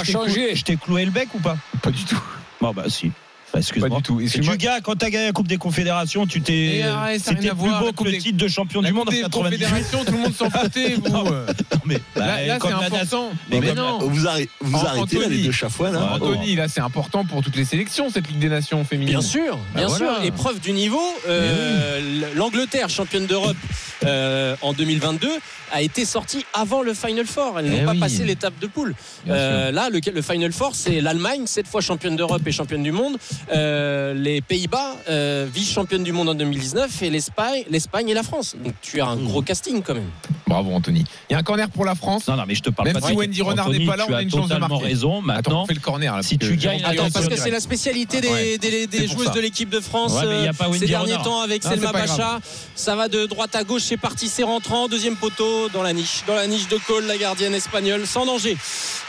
je 0.54 0.62
t'ai 0.64 0.76
cloué 0.76 1.04
le 1.04 1.10
bec 1.10 1.28
ou 1.34 1.38
pas? 1.40 1.56
Pas 1.82 1.90
du 1.90 2.04
tout. 2.04 2.20
Bon, 2.60 2.72
bah 2.72 2.84
si. 2.88 3.10
Bah, 3.54 3.60
Pas 3.60 3.60
excuse-moi. 3.60 3.96
du 3.98 4.02
tout. 4.02 4.20
Du 4.20 4.56
gars, 4.56 4.80
quand 4.80 4.96
t'as 4.96 5.10
gagné 5.10 5.26
la 5.26 5.32
Coupe 5.32 5.46
des 5.46 5.58
Confédérations, 5.58 6.26
tu 6.26 6.40
t'es. 6.40 6.82
C'était 7.18 7.48
plus 7.50 7.50
voir, 7.54 7.82
beau 7.82 7.92
que 7.92 8.04
le 8.04 8.18
titre 8.18 8.36
de 8.36 8.48
champion 8.48 8.80
La 8.80 8.88
du 8.88 8.94
monde 8.94 9.04
Coupe 9.06 9.14
en 9.14 9.16
des 9.16 9.22
98. 9.22 9.58
Confédérations, 9.68 10.04
tout 10.04 10.12
le 10.12 10.18
monde 10.18 10.34
s'en 10.34 10.50
foutait, 10.58 10.94
vous. 10.94 11.08
Non. 11.08 11.24
euh. 11.32 11.46
Non, 11.46 11.80
mais, 11.84 12.00
bah, 12.16 12.26
Là, 12.26 12.46
là, 12.46 12.54
c'est 12.54 12.58
comme 12.58 12.70
la 12.70 12.88
nation- 12.90 13.28
important. 13.28 13.30
Mais. 13.50 13.60
Vous, 14.08 14.26
arrêtez, 14.26 14.50
vous 14.60 14.84
là, 14.84 14.94
Anthony. 14.96 15.28
les 15.36 15.42
deux 15.44 15.52
chafouins. 15.52 15.90
Là. 15.92 16.14
Anthony, 16.14 16.56
là, 16.56 16.66
c'est 16.68 16.80
important 16.80 17.24
pour 17.24 17.42
toutes 17.42 17.56
les 17.56 17.64
sélections, 17.64 18.10
cette 18.10 18.26
Ligue 18.28 18.38
des 18.40 18.48
Nations 18.48 18.84
féminine. 18.84 19.10
Bien 19.14 19.20
sûr, 19.22 19.58
bien 19.74 19.86
Bah 19.86 19.94
sûr. 19.96 20.06
voilà. 20.06 20.24
Épreuve 20.24 20.60
du 20.60 20.72
niveau. 20.72 21.00
Euh, 21.28 22.00
L'Angleterre, 22.34 22.88
championne 22.88 23.26
d'Europe 23.26 23.56
euh, 24.04 24.56
en 24.62 24.72
2022, 24.72 25.28
a 25.72 25.82
été 25.82 26.04
sortie 26.04 26.44
avant 26.52 26.82
le 26.82 26.94
Final 26.94 27.26
Four. 27.26 27.58
Elles 27.58 27.70
n'ont 27.70 27.78
Eh 27.82 27.84
pas 27.84 27.92
oui. 27.92 27.98
passé 28.00 28.24
l'étape 28.24 28.54
de 28.60 28.66
poule. 28.66 28.94
Bien 29.24 29.34
Euh, 29.34 29.70
là, 29.72 29.88
le, 29.90 30.00
le 30.12 30.22
Final 30.22 30.52
Four, 30.52 30.74
c'est 30.74 31.00
l'Allemagne, 31.00 31.42
cette 31.46 31.66
fois 31.68 31.80
championne 31.80 32.16
d'Europe 32.16 32.42
et 32.46 32.52
championne 32.52 32.82
du 32.82 32.92
monde. 32.92 33.16
Euh, 33.52 34.14
les 34.14 34.40
Pays-Bas, 34.40 34.96
euh, 35.08 35.46
vice-championne 35.52 36.02
du 36.04 36.12
monde 36.12 36.28
en 36.28 36.34
2019, 36.34 37.02
et 37.02 37.10
l'Espagne, 37.10 37.64
l'Espagne 37.70 38.08
et 38.08 38.14
la 38.14 38.22
France. 38.22 38.56
Donc 38.62 38.74
tu 38.82 39.00
as 39.00 39.06
un 39.06 39.16
gros 39.16 39.42
casting 39.42 39.82
quand 39.82 39.94
même. 39.94 40.10
Bravo, 40.46 40.72
Anthony. 40.72 41.04
Il 41.28 41.32
y 41.32 41.36
a 41.36 41.38
un 41.38 41.42
corner 41.42 41.68
pour 41.70 41.84
la 41.84 41.94
France. 41.94 42.28
Non, 42.28 42.36
non, 42.36 42.44
mais 42.46 42.54
je 42.54 42.62
te 42.62 42.70
parle 42.70 42.88
Même 42.92 43.00
pas 43.00 43.08
si 43.08 43.14
Wendy 43.14 43.42
Renard 43.42 43.70
n'est 43.70 43.84
pas 43.86 43.96
là, 43.96 44.04
tu 44.06 44.12
on 44.12 44.14
a 44.14 44.18
as 44.18 44.22
une 44.22 44.30
chance 44.30 44.40
de 44.48 44.54
totalement 44.54 44.68
marquer. 44.68 44.84
raison. 44.86 45.18
Attends, 45.18 45.26
Maintenant, 45.26 45.62
on 45.62 45.66
fait 45.66 45.74
le 45.74 45.80
corner 45.80 46.14
là. 46.16 46.22
si 46.22 46.36
parce 46.38 46.50
tu 46.50 46.56
que 46.58 46.62
gagnes 46.62 46.82
la 46.82 46.88
Attends, 46.90 47.10
parce 47.12 47.28
que 47.28 47.36
c'est 47.36 47.50
la 47.50 47.60
spécialité 47.60 48.20
des, 48.20 48.28
Ouais. 48.28 48.58
des- 48.58 48.86
des 48.86 48.98
C'est 48.98 49.04
pour 49.06 49.14
joueuses 49.16 49.26
ça. 49.28 49.32
de 49.34 49.40
l'équipe 49.40 49.68
de 49.70 49.80
France 49.80 50.12
Ouais, 50.12 50.26
mais 50.28 50.38
il 50.40 50.44
y 50.44 50.48
a 50.48 50.52
pas 50.52 50.64
euh, 50.66 50.68
Wendy 50.68 50.80
ces 50.80 50.86
derniers 50.86 51.12
Renard. 51.12 51.24
temps 51.24 51.40
avec 51.40 51.64
Non, 51.64 51.70
Selma. 51.70 51.92
Bacha. 51.92 52.40
Ça 52.74 52.94
va 52.96 53.08
de 53.08 53.26
droite 53.26 53.54
à 53.56 53.64
gauche, 53.64 53.82
c'est 53.82 53.96
parti, 53.96 54.28
c'est 54.28 54.42
rentrant. 54.42 54.88
Deuxième 54.88 55.16
poteau 55.16 55.68
dans 55.70 55.82
la 55.82 55.92
niche. 55.92 56.22
Dans 56.26 56.34
la 56.34 56.46
niche 56.46 56.68
de 56.68 56.78
Cole, 56.86 57.06
la 57.06 57.16
gardienne 57.16 57.54
espagnole, 57.54 58.06
sans 58.06 58.26
danger. 58.26 58.56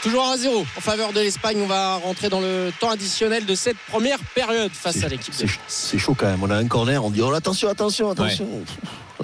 Toujours 0.02 0.26
1 0.28 0.32
à 0.32 0.36
0 0.38 0.66
en 0.76 0.80
faveur 0.80 1.12
de 1.12 1.20
l'Espagne. 1.20 1.58
On 1.62 1.66
va 1.66 1.96
rentrer 1.96 2.28
dans 2.28 2.40
le 2.40 2.70
temps 2.80 2.90
additionnel 2.90 3.44
de 3.46 3.54
cette 3.54 3.76
première 3.88 4.18
période 4.34 4.70
face 4.72 5.02
à 5.04 5.08
l'équipe 5.08 5.32
de 5.32 5.38
C'est 5.38 5.46
France. 5.46 5.64
c'est 5.68 5.98
chaud 5.98 6.14
quand 6.16 6.26
même. 6.26 6.42
On 6.42 6.50
a 6.50 6.56
un 6.56 6.66
corner, 6.66 7.04
on 7.04 7.10
dit 7.10 7.20
oh, 7.22 7.32
attention, 7.32 7.68
attention, 7.68 8.10
attention. 8.10 8.46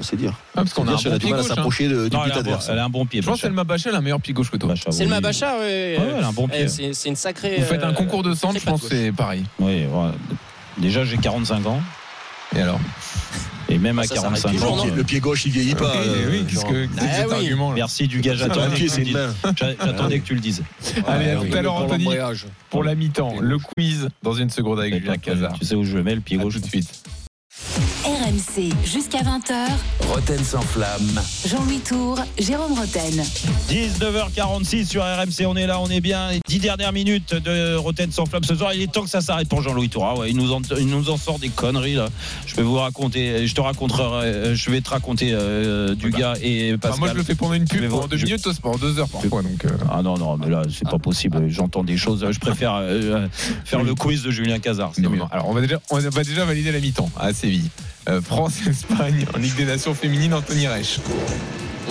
C'est 0.00 0.16
dur. 0.16 0.32
Ah, 0.32 0.62
parce 0.62 0.72
qu'on 0.72 0.88
a 0.88 0.92
un 0.92 0.94
bon 0.96 1.11
du 1.11 1.18
pied 1.18 1.30
mal 1.30 1.38
à 1.40 1.42
gauche. 1.42 1.50
hein. 1.50 1.55
s'approcher 1.55 1.88
de- 1.88 2.09
du 2.09 2.16
Non, 2.16 2.22
but 2.24 2.30
elle, 2.30 2.32
a 2.32 2.34
un 2.34 2.34
bon, 2.34 2.38
adverse. 2.40 2.68
elle 2.70 2.78
a 2.78 2.84
un 2.84 2.88
bon 2.88 3.07
pied. 3.07 3.20
Je 3.20 3.26
pense 3.26 3.36
Bacha. 3.36 3.48
qu'Elma 3.48 3.64
Bacha 3.64 3.88
elle 3.90 3.94
a 3.94 3.98
un 3.98 4.00
meilleur 4.00 4.20
pied 4.20 4.32
gauche 4.32 4.50
que 4.50 4.57
toi. 4.57 4.70
Bacha, 4.70 4.84
oui. 4.88 4.92
Selma 4.96 5.20
Bacha, 5.20 5.59
ouais, 5.59 5.96
Ouais, 5.98 6.14
elle 6.18 6.24
a 6.24 6.28
un 6.28 6.32
bon 6.32 6.48
pied. 6.48 6.62
euh, 6.64 6.68
c'est 6.68 6.92
c'est 6.94 7.09
une 7.11 7.16
sacrée. 7.16 7.57
Vous 7.59 7.66
faites 7.66 7.82
un 7.84 7.90
euh, 7.90 7.92
concours 7.92 8.22
de 8.22 8.34
centre, 8.34 8.59
je 8.59 8.64
pense 8.64 8.80
que 8.82 8.88
c'est 8.88 9.12
pareil. 9.12 9.44
Oui. 9.59 9.84
Déjà, 10.78 11.05
j'ai 11.05 11.18
45 11.18 11.66
ans. 11.66 11.80
Et 12.57 12.61
alors? 12.62 12.80
Et 13.68 13.78
même 13.78 13.98
à 13.98 14.02
Ça 14.04 14.16
s'arrête 14.16 14.42
45 14.42 14.52
toujours, 14.52 14.72
ans. 14.72 14.76
non 14.76 14.84
Le 14.84 14.90
pied- 14.90 14.92
euh, 14.92 14.96
Le 14.96 15.04
pied 15.04 15.20
gauche, 15.20 15.46
il 15.46 15.52
vieillit 15.52 15.74
pas. 15.74 15.92
Eh 15.94 16.08
euh, 16.08 16.30
Oui, 16.30 16.44
qu'est-ce 16.48 16.60
genre. 16.60 16.70
que 16.70 16.86
Ah 16.98 17.00
cet 17.16 17.26
oui. 17.28 17.34
argument 17.34 17.70
Merci 17.72 18.06
du 18.08 18.18
un 18.18 18.34
J'attendais 18.34 18.74
que 18.74 18.88
tu 18.88 18.98
le 18.98 19.04
dises. 19.04 19.14
main. 19.14 19.34
J'a- 19.56 19.66
J'attendais 19.86 20.20
que 20.20 20.26
tu 20.26 20.34
le 20.34 20.40
dises. 20.40 20.62
Allez, 21.06 21.30
à 21.30 21.40
Ouais, 21.40 21.48
tout 21.48 21.56
à 21.56 21.62
l'heure, 21.62 21.74
Anthony, 21.74 22.08
pour 22.70 22.84
la 22.84 22.94
mi-temps. 22.94 23.34
Le 23.40 23.58
quiz 23.58 24.08
dans 24.22 24.34
une 24.34 24.50
seconde 24.50 24.80
avec 24.80 24.94
Julien 24.94 25.16
Cazard. 25.16 25.52
Tu 25.58 25.64
sais 25.64 25.74
où 25.74 25.84
je 25.84 25.96
le 25.96 26.02
mets, 26.02 26.14
le 26.14 26.20
pied 26.20 26.36
gauche 26.38 26.54
tout 26.54 26.60
de 26.60 26.66
suite. 26.66 27.02
RMC 28.37 28.72
jusqu'à 28.87 29.18
20h. 29.18 29.53
Roten 30.09 30.43
sans 30.43 30.62
flamme. 30.62 31.20
Jean-Louis 31.47 31.80
Tour, 31.80 32.18
Jérôme 32.39 32.72
Roten. 32.72 33.22
19h46 33.68 34.87
sur 34.87 35.03
RMC, 35.03 35.45
on 35.47 35.55
est 35.57 35.66
là, 35.66 35.78
on 35.80 35.89
est 35.89 36.01
bien. 36.01 36.30
Les 36.30 36.41
10 36.49 36.59
dernières 36.61 36.93
minutes 36.93 37.35
de 37.35 37.74
Roten 37.76 38.11
sans 38.11 38.24
flamme 38.24 38.45
ce 38.45 38.55
soir. 38.55 38.72
Il 38.72 38.80
est 38.80 38.91
temps 38.91 39.03
que 39.03 39.11
ça 39.11 39.20
s'arrête 39.20 39.49
pour 39.49 39.61
Jean-Louis 39.61 39.91
Toura. 39.91 40.16
Ouais, 40.16 40.30
il, 40.30 40.37
nous 40.39 40.51
en, 40.53 40.62
il 40.78 40.87
nous 40.87 41.11
en 41.11 41.18
sort 41.18 41.39
des 41.41 41.51
conneries 41.51 41.95
là. 41.95 42.09
Je 42.47 42.57
vais 42.57 42.62
vous 42.62 42.76
raconter, 42.76 43.47
je 43.47 43.55
te 43.55 43.61
raconterai, 43.61 44.03
euh, 44.26 44.55
je 44.55 44.70
vais 44.70 44.80
te 44.80 44.89
raconter 44.89 45.33
euh, 45.35 45.95
du 45.95 46.11
bah. 46.11 46.18
gars 46.18 46.35
et 46.43 46.70
Enfin, 46.70 46.78
Pascal. 46.78 47.01
moi, 47.01 47.09
je 47.11 47.14
le 47.14 47.22
fais 47.24 47.35
pendant 47.35 47.53
une 47.55 47.66
pub 47.66 47.87
pendant 47.91 48.07
deux 48.07 48.16
je- 48.16 48.24
minutes, 48.24 48.49
pendant 48.62 48.78
deux 48.78 48.99
heures 48.99 49.09
parfois. 49.11 49.43
Donc, 49.43 49.64
euh, 49.66 49.70
Ah 49.91 50.03
non, 50.03 50.16
non, 50.16 50.39
mais 50.39 50.49
là, 50.49 50.62
c'est 50.72 50.89
pas 50.89 50.99
possible. 50.99 51.51
J'entends 51.51 51.85
des 51.85 51.99
choses. 51.99 52.24
Je 52.30 52.39
préfère 52.41 52.76
euh, 52.80 53.26
faire 53.66 53.83
le 53.83 53.95
quiz 53.95 54.22
de 54.22 54.30
Julien 54.30 54.59
Cazard. 54.59 54.93
C'est 54.95 55.03
non, 55.03 55.11
mieux. 55.11 55.18
non. 55.18 55.28
Alors, 55.30 55.49
on 55.51 55.53
va 55.53 55.61
déjà, 55.61 55.80
on 55.91 55.99
va 55.99 56.24
déjà 56.24 56.47
valider 56.47 56.72
la 56.72 56.80
mi-temps 56.80 57.11
à 57.20 57.35
Séville. 57.35 57.68
Euh, 58.09 58.20
France-Espagne 58.20 59.26
en 59.34 59.38
Ligue 59.38 59.55
des 59.57 59.64
Nations 59.64 59.94
féminine, 59.94 60.34
Anthony 60.34 60.66
Reich. 60.66 60.98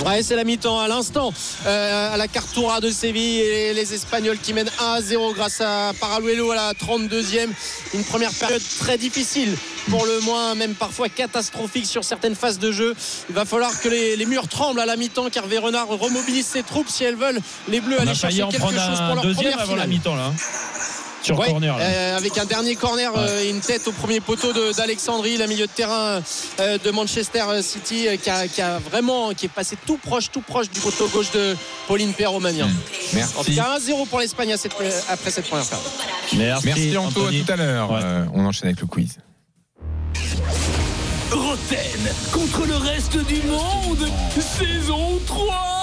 Ouais, 0.05 0.23
c'est 0.23 0.35
la 0.35 0.43
mi-temps 0.43 0.79
à 0.79 0.87
l'instant 0.87 1.33
euh, 1.65 2.13
à 2.13 2.17
la 2.17 2.27
Cartoura 2.27 2.79
de 2.79 2.89
Séville 2.89 3.39
et 3.39 3.73
les 3.73 3.93
Espagnols 3.93 4.37
qui 4.37 4.53
mènent 4.53 4.71
1 4.79 4.93
à 4.93 5.01
0 5.01 5.33
grâce 5.33 5.61
à 5.61 5.91
Paraluelo 5.99 6.51
à 6.51 6.55
la 6.55 6.73
32e. 6.73 7.49
Une 7.93 8.03
première 8.03 8.31
période 8.31 8.61
très 8.79 8.97
difficile, 8.97 9.55
pour 9.89 10.05
le 10.05 10.21
moins 10.21 10.55
même 10.55 10.75
parfois 10.75 11.09
catastrophique 11.09 11.85
sur 11.85 12.03
certaines 12.03 12.35
phases 12.35 12.57
de 12.57 12.71
jeu. 12.71 12.95
Il 13.29 13.35
va 13.35 13.45
falloir 13.45 13.79
que 13.79 13.89
les, 13.89 14.15
les 14.15 14.25
murs 14.25 14.47
tremblent 14.47 14.79
à 14.79 14.85
la 14.85 14.95
mi-temps 14.95 15.29
car 15.29 15.43
Renard 15.43 15.87
remobilise 15.87 16.45
ses 16.45 16.63
troupes 16.63 16.89
si 16.89 17.03
elles 17.03 17.15
veulent 17.15 17.39
les 17.67 17.81
Bleus 17.81 17.97
On 17.99 18.01
aller 18.01 18.15
chercher 18.15 18.43
quelque 18.49 18.61
chose 18.61 19.01
pour 19.05 19.15
leur 19.15 19.23
deuxième 19.23 19.51
première 19.51 19.61
avant 19.61 19.75
la 19.75 19.87
mi-temps 19.87 20.15
là. 20.15 20.31
Sur 21.23 21.37
Ouais, 21.37 21.47
corner. 21.49 21.77
là. 21.77 21.83
euh, 21.85 22.17
avec 22.17 22.37
un 22.37 22.45
dernier 22.45 22.75
corner 22.75 23.11
euh, 23.15 23.43
et 23.43 23.49
une 23.49 23.59
tête 23.59 23.87
au 23.87 23.91
premier 23.91 24.19
poteau 24.19 24.53
de- 24.53 24.73
d'Alexandrie, 24.75 25.37
la 25.37 25.45
milieu 25.47 25.67
de 25.67 25.71
terrain 25.71 26.21
euh, 26.59 26.77
de 26.83 26.91
Manchester 26.91 27.43
City 27.61 28.07
euh, 28.07 28.17
qui, 28.17 28.29
a, 28.29 28.47
qui 28.47 28.61
a 28.61 28.79
vraiment 28.79 29.31
qui 29.33 29.45
est 29.45 29.49
passé 29.49 29.77
tout 29.85 29.97
proche, 29.97 30.31
tout 30.31 30.41
proche 30.41 30.69
du 30.71 30.79
poteau 30.79 31.07
gauche 31.09 31.31
de 31.31 31.55
Pauline 31.87 32.13
Perromania. 32.13 32.65
En 32.65 32.67
tout 32.69 32.73
Merci. 33.13 33.55
cas, 33.55 33.77
1-0 33.79 34.07
pour 34.07 34.19
l'Espagne 34.19 34.55
cette- 34.57 34.73
après 35.09 35.29
cette 35.31 35.47
première 35.47 35.65
période. 35.65 35.85
Merci, 36.33 36.65
Merci 36.67 36.97
Anto, 36.97 37.25
à 37.25 37.29
tout 37.29 37.51
à 37.51 37.55
l'heure. 37.55 37.91
Ouais. 37.91 37.99
Euh, 38.03 38.25
on 38.33 38.45
enchaîne 38.45 38.69
avec 38.69 38.81
le 38.81 38.87
quiz. 38.87 39.17
Roten 41.31 42.11
contre 42.31 42.65
le 42.67 42.75
reste 42.77 43.17
du 43.25 43.41
monde. 43.43 44.07
Saison 44.39 45.19
3. 45.27 45.80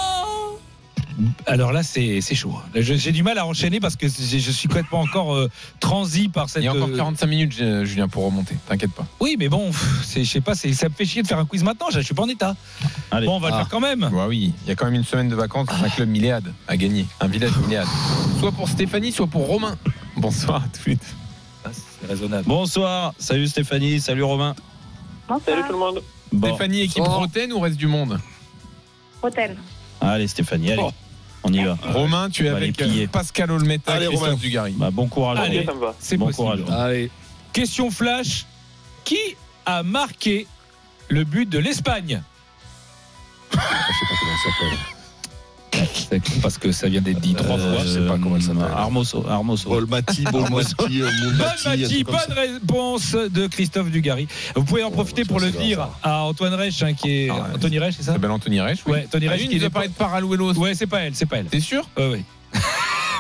Alors 1.46 1.72
là, 1.72 1.82
c'est 1.82 2.20
chaud. 2.34 2.54
Je- 2.74 2.94
J'ai 2.94 3.12
du 3.12 3.22
mal 3.22 3.38
à 3.38 3.46
enchaîner 3.46 3.80
parce 3.80 3.96
que 3.96 4.06
je 4.08 4.50
suis 4.50 4.68
complètement 4.68 5.00
encore 5.00 5.34
euh, 5.34 5.50
transi 5.80 6.28
par 6.28 6.48
cette. 6.48 6.62
Il 6.62 6.66
y 6.66 6.68
a 6.68 6.72
encore 6.74 6.88
euh, 6.88 6.96
45 6.96 7.26
minutes, 7.26 7.52
Ju- 7.52 7.86
Julien, 7.86 8.08
pour 8.08 8.24
remonter. 8.24 8.54
T'inquiète 8.68 8.92
pas. 8.92 9.06
Oui, 9.20 9.36
mais 9.38 9.48
bon, 9.48 9.70
je 10.14 10.22
sais 10.24 10.40
pas, 10.40 10.54
ça 10.54 10.68
me 10.68 10.72
fait 10.94 11.04
chier 11.04 11.22
de 11.22 11.26
faire 11.26 11.38
un 11.38 11.44
quiz 11.46 11.64
maintenant. 11.64 11.86
Je 11.90 12.00
suis 12.00 12.14
pas 12.14 12.22
en 12.22 12.28
état. 12.28 12.54
Allez. 13.10 13.26
Bon, 13.26 13.36
on 13.36 13.40
va 13.40 13.48
le 13.48 13.54
Ah. 13.54 13.58
faire 13.58 13.68
quand 13.68 13.80
même. 13.80 14.08
Bah 14.12 14.26
oui, 14.28 14.52
il 14.64 14.68
y 14.68 14.70
a 14.70 14.74
quand 14.76 14.84
même 14.86 14.94
une 14.94 15.04
semaine 15.04 15.28
de 15.28 15.34
vacances. 15.34 15.68
Un 15.84 15.88
club 15.88 16.08
Milléade 16.08 16.52
à 16.68 16.76
gagner. 16.76 17.06
Un 17.20 17.26
village 17.26 17.56
Milléade. 17.58 17.86
Soit 18.38 18.52
pour 18.52 18.68
Stéphanie, 18.68 19.10
soit 19.12 19.26
pour 19.26 19.46
Romain. 19.46 19.76
Bonsoir 20.16 20.62
à 20.64 20.68
tous. 20.68 20.96
Ah, 21.64 21.70
C'est 21.72 22.06
raisonnable. 22.06 22.44
Bonsoir. 22.46 23.12
Salut 23.18 23.48
Stéphanie. 23.48 24.00
Salut 24.00 24.22
Romain. 24.22 24.54
Salut 25.44 25.62
tout 25.66 25.72
le 25.72 25.78
monde. 25.78 26.00
Bon. 26.32 26.48
Stéphanie, 26.48 26.82
équipe 26.82 27.02
Oh. 27.04 27.10
Roten 27.10 27.52
ou 27.52 27.60
reste 27.60 27.76
du 27.76 27.86
monde? 27.88 28.18
Roten. 29.20 29.56
Allez 30.00 30.28
Stéphanie, 30.28 30.72
allez. 30.72 30.82
Oh. 30.84 30.92
On 31.48 31.52
y 31.52 31.64
va. 31.64 31.78
Romain, 31.92 32.28
tu 32.30 32.46
es 32.46 32.48
avec 32.50 32.80
euh, 32.82 33.06
Pascal 33.10 33.50
Olmeta 33.50 33.92
et 33.92 33.96
Allez, 33.96 34.06
Christophe 34.08 34.28
Romain. 34.28 34.40
Dugarry. 34.40 34.72
Bah, 34.72 34.90
bon 34.90 35.08
courage. 35.08 35.38
Allez. 35.38 35.60
Romain. 35.60 35.66
Ça 35.66 35.74
me 35.74 35.80
va. 35.80 35.94
C'est 35.98 36.16
Bon 36.16 36.26
possible. 36.26 36.64
courage. 36.64 36.80
Allez. 36.80 37.10
Question 37.52 37.90
flash. 37.90 38.44
Qui 39.04 39.18
a 39.64 39.82
marqué 39.82 40.46
le 41.08 41.24
but 41.24 41.48
de 41.48 41.58
l'Espagne? 41.58 42.22
C'est 43.50 43.58
Parce 46.42 46.58
que 46.58 46.72
ça 46.72 46.88
vient 46.88 47.00
d'être 47.00 47.20
dit 47.20 47.34
trois 47.34 47.56
fois. 47.58 47.66
Euh, 47.66 47.78
je 47.84 47.88
sais 47.88 48.00
pas 48.06 48.18
comment 48.22 48.36
elle 48.36 48.42
s'appelle. 48.42 48.62
Armoso. 48.74 49.24
Armoso. 49.28 49.68
Bolmati, 49.68 50.22
Bolmati, 50.24 50.74
euh, 50.80 51.10
Bonne 51.10 51.12
Moulmati, 51.24 51.68
un 51.68 51.76
Mati, 51.76 52.04
comme 52.04 52.14
bonne 52.14 52.34
ça. 52.36 52.40
réponse 52.40 53.12
de 53.12 53.46
Christophe 53.46 53.90
Dugarry. 53.90 54.28
Vous 54.54 54.64
pouvez 54.64 54.82
en 54.82 54.90
profiter 54.90 55.22
ça, 55.22 55.28
pour 55.28 55.40
le 55.40 55.50
dire 55.50 55.88
à 56.02 56.22
Antoine 56.24 56.54
Reich, 56.54 56.82
hein, 56.82 56.94
qui 56.94 57.24
est 57.24 57.30
Ah. 57.30 57.48
Anthony 57.54 57.78
Reich, 57.78 57.94
c'est 57.96 58.02
Ça 58.02 58.06
ça 58.08 58.12
s'appelle 58.14 58.30
Anthony 58.30 58.60
Reich. 58.60 58.80
oui. 58.86 58.92
Ouais, 58.92 59.08
Tony 59.10 59.26
Ah, 59.28 59.32
Reich 59.32 59.48
qui 59.48 59.56
est 59.56 59.70
parlé 59.70 59.88
de 59.88 59.94
Paraluelos. 59.94 60.54
Ouais, 60.54 60.74
c'est 60.74 60.86
pas 60.86 61.00
elle, 61.00 61.14
c'est 61.14 61.26
pas 61.26 61.36
elle. 61.38 61.46
T'es 61.46 61.60
sûr? 61.60 61.88
Ouais. 61.96 62.22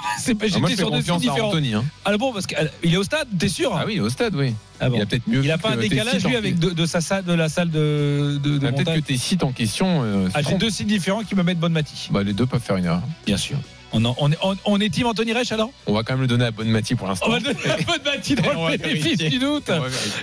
C'est 0.20 0.34
pas- 0.34 0.46
Ah, 0.46 0.58
J'étais 0.68 0.76
sur 0.76 0.90
deux 0.90 1.00
sites 1.00 1.10
à 1.12 1.18
différents. 1.18 1.48
Anthony. 1.48 1.74
hein. 1.74 1.84
Ah 2.04 2.16
bon, 2.16 2.32
parce 2.32 2.46
qu'il 2.46 2.94
est 2.94 2.96
au 2.96 3.02
stade, 3.04 3.28
t'es 3.38 3.48
sûr 3.48 3.72
Ah 3.76 3.84
oui, 3.86 4.00
au 4.00 4.08
stade, 4.10 4.34
oui. 4.34 4.54
Ah 4.80 4.88
bon. 4.90 4.96
Il 4.96 5.02
a 5.02 5.06
peut-être 5.06 5.26
mieux 5.26 5.44
Il 5.44 5.50
a 5.50 5.58
pas 5.58 5.70
un 5.70 5.76
décalage 5.76 6.24
lui 6.24 6.36
avec 6.36 6.58
de, 6.58 6.70
de 6.70 6.86
sa 6.86 7.00
salle, 7.00 7.24
de 7.24 7.32
la 7.32 7.48
salle 7.48 7.70
de, 7.70 8.38
de, 8.42 8.58
de 8.58 8.66
Ah, 8.66 8.72
Peut-être 8.72 8.94
que 8.94 9.00
tes 9.00 9.16
sites 9.16 9.42
en 9.44 9.52
question. 9.52 10.02
euh, 10.04 10.28
Ah, 10.34 10.40
j'ai 10.42 10.54
deux 10.56 10.70
sites 10.70 10.86
différents 10.88 11.22
qui 11.22 11.34
me 11.34 11.42
mettent 11.42 11.58
bonne 11.60 11.72
Mati. 11.72 12.08
Bah, 12.10 12.22
les 12.22 12.32
deux 12.32 12.46
peuvent 12.46 12.60
faire 12.62 12.76
une 12.76 12.84
erreur. 12.84 13.02
Bien 13.26 13.36
sûr. 13.36 13.58
On, 13.92 14.04
en- 14.04 14.14
on, 14.18 14.30
est- 14.30 14.38
on, 14.42 14.54
on 14.66 14.80
est 14.80 14.90
team 14.90 15.06
Anthony 15.06 15.32
Reich 15.32 15.50
alors? 15.50 15.70
On 15.86 15.94
va 15.94 16.02
quand 16.02 16.12
même 16.12 16.20
le 16.20 16.26
donner 16.26 16.44
à 16.44 16.50
Bonne 16.50 16.68
Mati 16.68 16.94
pour 16.94 17.08
l'instant. 17.08 17.24
On 17.26 17.30
va 17.32 17.40
donner 17.40 17.58
la 17.64 17.76
bonne 17.78 18.02
Mati 18.04 18.34
dans 18.34 18.68
le 18.68 18.76
bénéfice 18.76 19.16
du 19.18 19.38
doute. 19.38 19.70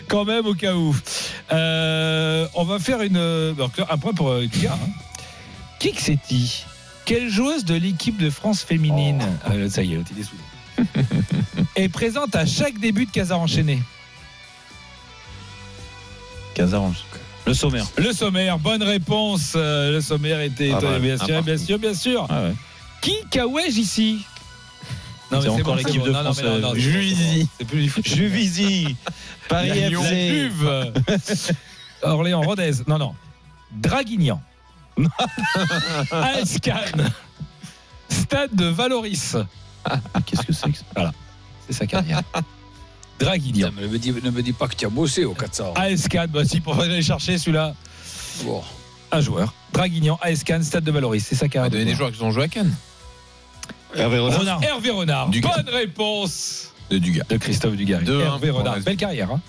Quand 0.08 0.24
même 0.24 0.46
au 0.46 0.54
cas 0.54 0.76
où. 0.76 0.96
Euh, 1.52 2.48
on 2.54 2.64
va 2.64 2.78
faire 2.80 3.02
une 3.02 3.18
euh, 3.18 3.54
un 3.90 3.98
point 3.98 4.14
pour 4.14 4.30
euh, 4.30 4.46
Pierre. 4.52 4.74
Hein. 4.74 4.90
Qui 5.80 5.92
que 5.94 6.02
c'est-il? 6.02 6.48
Quelle 7.06 7.30
joueuse 7.30 7.66
de 7.66 7.76
l'équipe 7.76 8.18
de 8.18 8.30
France 8.30 8.62
féminine 8.64 9.24
Oh. 9.48 9.52
Euh, 9.54 9.70
Ça 9.70 9.84
y 9.84 9.94
est, 11.76 11.90
présente 11.90 12.36
à 12.36 12.46
chaque 12.46 12.80
début 12.80 13.06
de 13.06 13.12
Casa 13.12 13.38
enchaîné 13.38 13.82
Casarange. 16.54 16.98
Le 17.46 17.54
sommaire. 17.54 17.86
Le 17.98 18.12
sommaire, 18.14 18.58
bonne 18.58 18.82
réponse. 18.82 19.54
Euh, 19.56 19.92
le 19.92 20.02
sommaire 20.02 20.42
était 20.42 20.72
Ah 20.76 20.80
bah, 20.82 21.00
bien 21.00 21.18
sûr, 21.18 21.28
bien 21.28 21.42
partout. 21.44 21.66
sûr, 21.66 21.80
bien 21.80 21.94
sûr. 21.94 22.26
Ah 22.30 22.44
ouais. 22.44 22.54
Qui 23.02 23.16
Kawège 23.30 23.78
ici 23.78 24.26
C'est 25.30 25.36
encore 25.48 25.60
bon, 25.64 25.76
l'équipe 25.76 26.00
bon. 26.00 26.06
de 26.08 26.12
Non, 26.12 26.24
non, 26.24 26.34
France, 26.34 26.44
non, 26.44 26.60
non, 26.60 26.72
euh, 26.74 26.76
Juvisy. 26.76 27.42
bon, 27.42 27.48
C'est 27.60 27.66
plus 27.66 27.82
du 27.84 27.90
foot. 27.90 28.08
Juvisy. 28.08 28.96
Paris 29.48 29.70
FC. 29.70 30.50
Juve. 30.50 30.94
Orléans 32.02 32.42
Rodez. 32.42 32.72
Non, 32.88 32.98
non. 32.98 33.14
Draguignan. 33.74 34.42
Alscan. 36.12 37.12
Stade 38.10 38.56
de 38.56 38.66
Valoris. 38.68 39.36
Qu'est-ce 40.26 40.46
que 40.46 40.54
c'est 40.54 40.72
que 40.72 40.78
ça? 40.78 40.84
Voilà. 40.96 41.14
C'est 41.68 41.74
sa 41.74 41.88
carrière. 41.88 42.22
Draguignan. 43.20 43.72
Ne 43.80 43.88
me, 43.88 43.98
dis, 43.98 44.12
ne 44.12 44.30
me 44.30 44.42
dis 44.42 44.54
pas 44.54 44.68
que 44.68 44.76
tu 44.76 44.86
as 44.86 44.90
bossé 44.90 45.24
au 45.24 45.34
400. 45.34 45.74
AS4, 45.76 46.28
bah 46.28 46.44
si, 46.44 46.60
pour 46.60 46.80
aller 46.80 47.02
chercher 47.02 47.38
celui-là. 47.38 47.74
Bon. 48.44 48.62
Un 49.12 49.22
joueur. 49.22 49.54
Draguignan, 49.72 50.20
AS4, 50.24 50.64
Stade 50.64 50.84
de 50.84 50.92
Valoris. 50.92 51.26
C'est 51.26 51.36
sa 51.36 51.48
carrière. 51.48 51.70
va 51.72 51.78
donner 51.78 51.86
des 51.86 51.96
joueurs 51.96 52.12
qui 52.12 52.22
ont 52.22 52.32
joué 52.32 52.44
à 52.44 52.48
Cannes. 52.48 52.76
Hervé 53.96 54.20
Renard. 54.20 54.40
Renard. 54.40 54.64
Hervé 54.64 54.90
Renard. 54.90 55.30
Dugas. 55.30 55.50
Bonne 55.56 55.74
réponse 55.74 56.74
De 56.90 56.98
Dugas. 56.98 57.24
de 57.30 57.38
Christophe. 57.38 57.76
Deux, 57.76 58.22
un 58.22 58.26
Hervé 58.26 58.50
Renard. 58.50 58.80
Belle 58.82 58.98
carrière. 58.98 59.32
Hein 59.32 59.42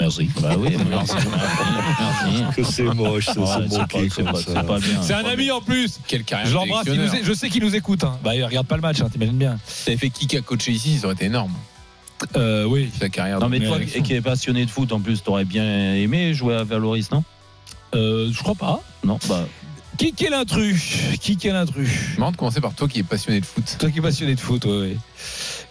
Merci. 0.00 0.28
Bah 0.40 0.50
oui, 0.58 0.76
merci. 0.90 1.14
Merci. 1.14 2.44
Que 2.56 2.64
c'est 2.64 2.82
moche, 2.82 3.26
ça, 3.26 3.40
Ouais, 3.40 3.46
se 3.46 3.68
c'est 3.70 3.78
pas, 3.78 3.86
c'est 3.92 4.08
comme 4.10 4.24
pas- 4.26 4.34
ça. 4.34 4.44
c'est 4.46 4.66
pas 4.66 4.78
bien. 4.78 5.02
c'est 5.02 5.14
un 5.14 5.24
ami 5.24 5.50
en 5.50 5.60
plus. 5.60 6.00
Quelle 6.06 6.24
carrière 6.24 6.48
Je 6.48 6.54
l'embrasse. 6.54 6.84
il 6.86 6.92
nous 6.92 6.96
sélectionneur. 6.96 7.24
est- 7.24 7.28
Je 7.28 7.32
sais 7.38 7.48
qu'il 7.48 7.62
nous 7.62 7.74
écoute. 7.76 8.02
Hein. 8.04 8.18
Bah, 8.24 8.34
il 8.34 8.44
regarde 8.44 8.66
pas 8.66 8.76
le 8.76 8.82
match. 8.82 9.00
Hein, 9.00 9.08
T'imagines 9.10 9.38
bien. 9.38 9.58
T'avais 9.84 9.96
fait 9.96 10.10
qui 10.10 10.36
a 10.36 10.40
coaché 10.40 10.72
ici, 10.72 10.98
ça 10.98 11.06
aurait 11.06 11.14
été 11.14 11.26
énorme. 11.26 11.52
Euh, 12.36 12.64
oui. 12.64 12.90
Sa 12.98 13.08
carrière. 13.08 13.38
Non 13.38 13.48
mais 13.48 13.60
toi 13.60 13.78
Mais- 13.78 13.86
qui 14.02 14.12
es 14.14 14.20
passionné 14.20 14.64
de 14.66 14.70
foot 14.70 14.92
en 14.92 15.00
plus, 15.00 15.22
t'aurais 15.22 15.44
bien 15.44 15.94
aimé 15.94 16.32
jouer 16.34 16.54
à 16.56 16.64
Valoris, 16.64 17.10
non? 17.10 17.22
Euh, 17.94 18.30
je 18.32 18.38
crois 18.42 18.54
pas. 18.54 18.80
Non, 19.04 19.18
bah 19.28 19.46
Qui 19.98 20.12
est 20.24 20.30
l'intrus? 20.30 20.96
Qui 21.20 21.38
est 21.44 21.52
l'intrus? 21.52 22.16
Marrant 22.18 22.32
de 22.32 22.36
commencer 22.36 22.60
par 22.60 22.74
toi 22.74 22.88
qui 22.88 23.00
es 23.00 23.02
passionné 23.04 23.40
de 23.40 23.46
foot. 23.46 23.76
Toi 23.78 23.90
qui 23.90 23.98
es 23.98 24.02
passionné 24.02 24.34
de 24.34 24.40
foot, 24.40 24.64
ouais, 24.64 24.70
ouais. 24.80 24.96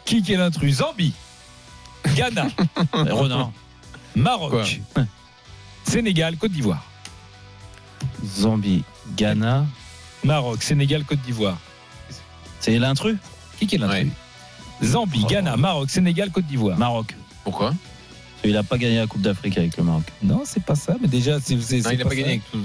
Qui 0.05 0.23
est 0.31 0.37
l'intrus? 0.37 0.75
Zambie, 0.77 1.13
Ghana, 2.15 2.47
Renard, 2.93 3.51
Maroc, 4.15 4.79
Sénégal, 5.85 6.37
Côte 6.37 6.51
d'Ivoire. 6.51 6.83
Zambie, 8.25 8.83
Ghana, 9.15 9.65
Maroc, 10.23 10.63
Sénégal, 10.63 11.03
Côte 11.03 11.21
d'Ivoire. 11.21 11.57
c'est 12.59 12.77
l'intrus 12.79 13.17
Qui 13.59 13.75
est 13.75 13.77
l'intrus 13.77 14.07
Zambie, 14.83 15.25
Ghana, 15.25 15.57
Maroc, 15.57 15.89
Sénégal, 15.89 16.29
Côte 16.31 16.45
d'Ivoire. 16.45 16.77
Maroc. 16.77 17.15
Pourquoi 17.43 17.73
Il 18.43 18.55
a 18.57 18.63
pas 18.63 18.77
gagné 18.77 18.97
la 18.97 19.07
Coupe 19.07 19.21
d'Afrique 19.21 19.57
avec 19.57 19.77
le 19.77 19.83
Maroc. 19.83 20.03
Non, 20.21 20.41
c'est 20.45 20.63
pas 20.63 20.75
ça, 20.75 20.95
mais 21.01 21.07
déjà, 21.07 21.39
c'est. 21.39 21.55
Non, 21.55 21.61
il 21.91 21.97
n'a 21.97 22.03
pas 22.03 22.09
ça. 22.09 22.15
gagné 22.15 22.23
avec 22.29 22.51
tout. 22.51 22.61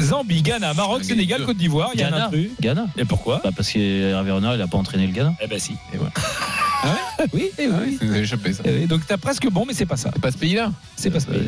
Zambie, 0.00 0.42
Ghana, 0.42 0.72
Maroc, 0.74 1.04
Sénégal. 1.04 1.44
Côte 1.44 1.56
d'Ivoire. 1.58 1.90
Il 1.94 2.00
y 2.00 2.02
a 2.02 2.08
un 2.08 2.10
Ghana. 2.10 2.26
intrus. 2.26 2.50
Ghana 2.60 2.86
Et 2.96 3.04
pourquoi 3.04 3.40
bah 3.44 3.50
Parce 3.54 3.70
que 3.70 3.78
Hervé 3.78 4.30
Renard, 4.30 4.54
il 4.54 4.62
a 4.62 4.66
pas 4.66 4.78
entraîné 4.78 5.06
le 5.06 5.12
Ghana. 5.12 5.34
Eh 5.42 5.46
ben 5.46 5.58
si. 5.58 5.72
Et 5.92 5.96
voilà. 5.96 6.12
Oui, 7.32 7.50
eh 7.58 7.66
Ah 7.70 7.78
oui. 7.82 7.88
oui, 7.90 7.96
ça 7.98 8.04
nous 8.04 8.14
a 8.14 8.18
échappé 8.18 8.52
ça. 8.52 8.62
Eh 8.66 8.70
oui, 8.80 8.86
Donc 8.86 9.02
t'as 9.06 9.16
presque 9.16 9.48
bon, 9.48 9.64
mais 9.66 9.74
c'est 9.74 9.86
pas 9.86 9.96
ça. 9.96 10.10
C'est 10.12 10.20
pas 10.22 10.30
ce 10.32 10.38
pays-là 10.38 10.72
C'est 10.96 11.10
pas 11.10 11.20
ça. 11.20 11.28
Euh, 11.32 11.40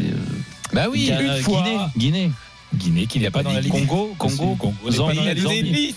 Bah 0.72 0.86
oui. 0.90 1.06
Ghana, 1.06 1.36
une 1.38 1.42
fois. 1.42 1.62
Guinée, 1.62 1.78
Guinée, 1.96 2.30
Guinée 2.74 3.06
qui 3.06 3.20
n'est 3.20 3.30
pas 3.30 3.42
dans 3.42 3.52
la 3.52 3.60
liste. 3.60 3.72
Congo, 3.72 4.14
Congo, 4.18 4.54
Congo 4.56 4.90
Zambie, 4.90 5.18
a 5.20 5.36
Zambie. 5.36 5.94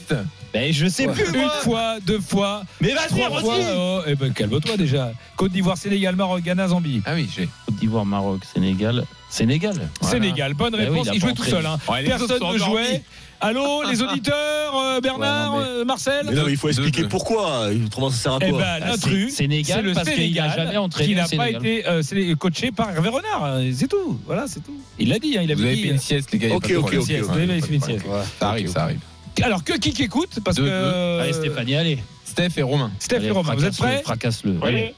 Ben 0.53 0.73
je 0.73 0.87
sais 0.87 1.07
plus 1.07 1.25
Une 1.33 1.41
moi. 1.41 1.49
fois, 1.61 1.95
deux 2.05 2.19
fois, 2.19 2.63
Mais 2.81 2.93
vas-y, 2.93 3.07
trois 3.19 3.39
fois. 3.39 3.55
vas-y. 3.57 3.65
Oh, 3.77 3.99
eh 4.07 4.15
ben 4.15 4.33
calme-toi 4.33 4.77
déjà. 4.77 5.11
Côte 5.35 5.51
d'Ivoire, 5.51 5.77
Sénégal, 5.77 6.15
Maroc, 6.15 6.41
Ghana, 6.41 6.67
Zambie. 6.69 7.01
Ah 7.05 7.11
oui, 7.13 7.29
j'ai. 7.35 7.47
Côte 7.67 7.75
d'Ivoire, 7.75 8.05
Maroc, 8.05 8.41
Sénégal, 8.51 9.05
Sénégal. 9.29 9.75
Voilà. 10.01 10.15
Sénégal, 10.15 10.53
bonne 10.55 10.73
Eh 10.75 10.79
oui, 10.79 10.85
réponse. 10.85 11.09
il 11.13 11.19
jouait 11.21 11.33
tout 11.33 11.43
seul. 11.43 11.65
hein. 11.65 11.77
Ouais, 11.87 12.03
Personne 12.03 12.39
ne 12.53 12.57
jouait. 12.57 13.03
Allô, 13.41 13.83
les 13.89 14.01
auditeurs, 14.01 14.75
euh, 14.75 14.99
Bernard, 15.01 15.53
Ouais, 15.53 15.59
non, 15.59 15.65
mais- 15.65 15.79
euh, 15.81 15.85
Marcel 15.85 16.25
Mais 16.27 16.33
non, 16.35 16.43
mais 16.47 16.51
il 16.51 16.57
faut 16.57 16.67
expliquer 16.69 17.03
pourquoi. 17.03 17.69
Autrement, 17.85 18.09
ça 18.09 18.17
sert 18.17 18.33
à 18.33 18.39
Eh 18.41 18.49
quoi 18.49 18.59
ben, 18.59 18.79
Ah, 18.81 18.87
l'intrus, 18.87 19.29
c'est 19.29 19.35
Sénégal, 19.43 19.85
le 19.85 19.93
parce 19.93 20.09
qu'il 20.09 20.13
a 20.13 20.17
Sénégal 20.23 20.53
jamais 20.55 20.77
entraîné 20.77 21.09
qui 21.09 21.15
n'a 21.15 21.27
pas 21.27 21.49
été 21.51 21.87
euh, 21.87 22.35
coaché 22.37 22.71
par 22.71 22.89
Hervé 22.89 23.09
Renard. 23.09 23.59
C'est 23.73 23.87
tout. 23.87 24.19
Voilà, 24.25 24.45
c'est 24.47 24.61
tout. 24.61 24.75
Il 24.97 25.09
l'a 25.09 25.19
dit. 25.19 25.37
hein, 25.37 25.41
il 25.43 25.53
Vous 25.55 25.61
avait 25.61 25.69
avez 25.69 25.75
dit. 25.75 25.83
fait 25.83 25.89
une 25.89 25.99
sieste, 25.99 26.31
les 26.31 26.39
gars. 26.39 26.55
Ok, 26.55 26.73
ok, 26.75 26.93
ok, 26.95 27.05
Sieste, 27.05 27.23
ok. 27.25 27.31
vous 27.31 27.37
avez 27.39 27.61
fait 27.61 27.75
une 27.75 27.81
sieste. 27.81 28.05
Ça 28.39 28.49
arrive, 28.49 28.67
ça 28.69 28.83
arrive. 28.85 28.99
Alors 29.43 29.63
que 29.63 29.73
qui 29.73 30.01
écoute 30.03 30.39
Parce 30.43 30.57
Deux, 30.57 30.63
que 30.63 30.69
deux. 30.69 30.73
euh, 30.73 31.21
Allez 31.21 31.33
Stéphanie, 31.33 31.75
allez. 31.75 32.03
Steph 32.25 32.57
et 32.57 32.61
Romain. 32.61 32.91
Steph 32.99 33.23
et 33.23 33.31
Romain, 33.31 33.55
vous 33.55 33.65
êtes 33.65 33.77
prêts 33.77 34.01
Fracasse-le. 34.03 34.57
Allez. 34.63 34.93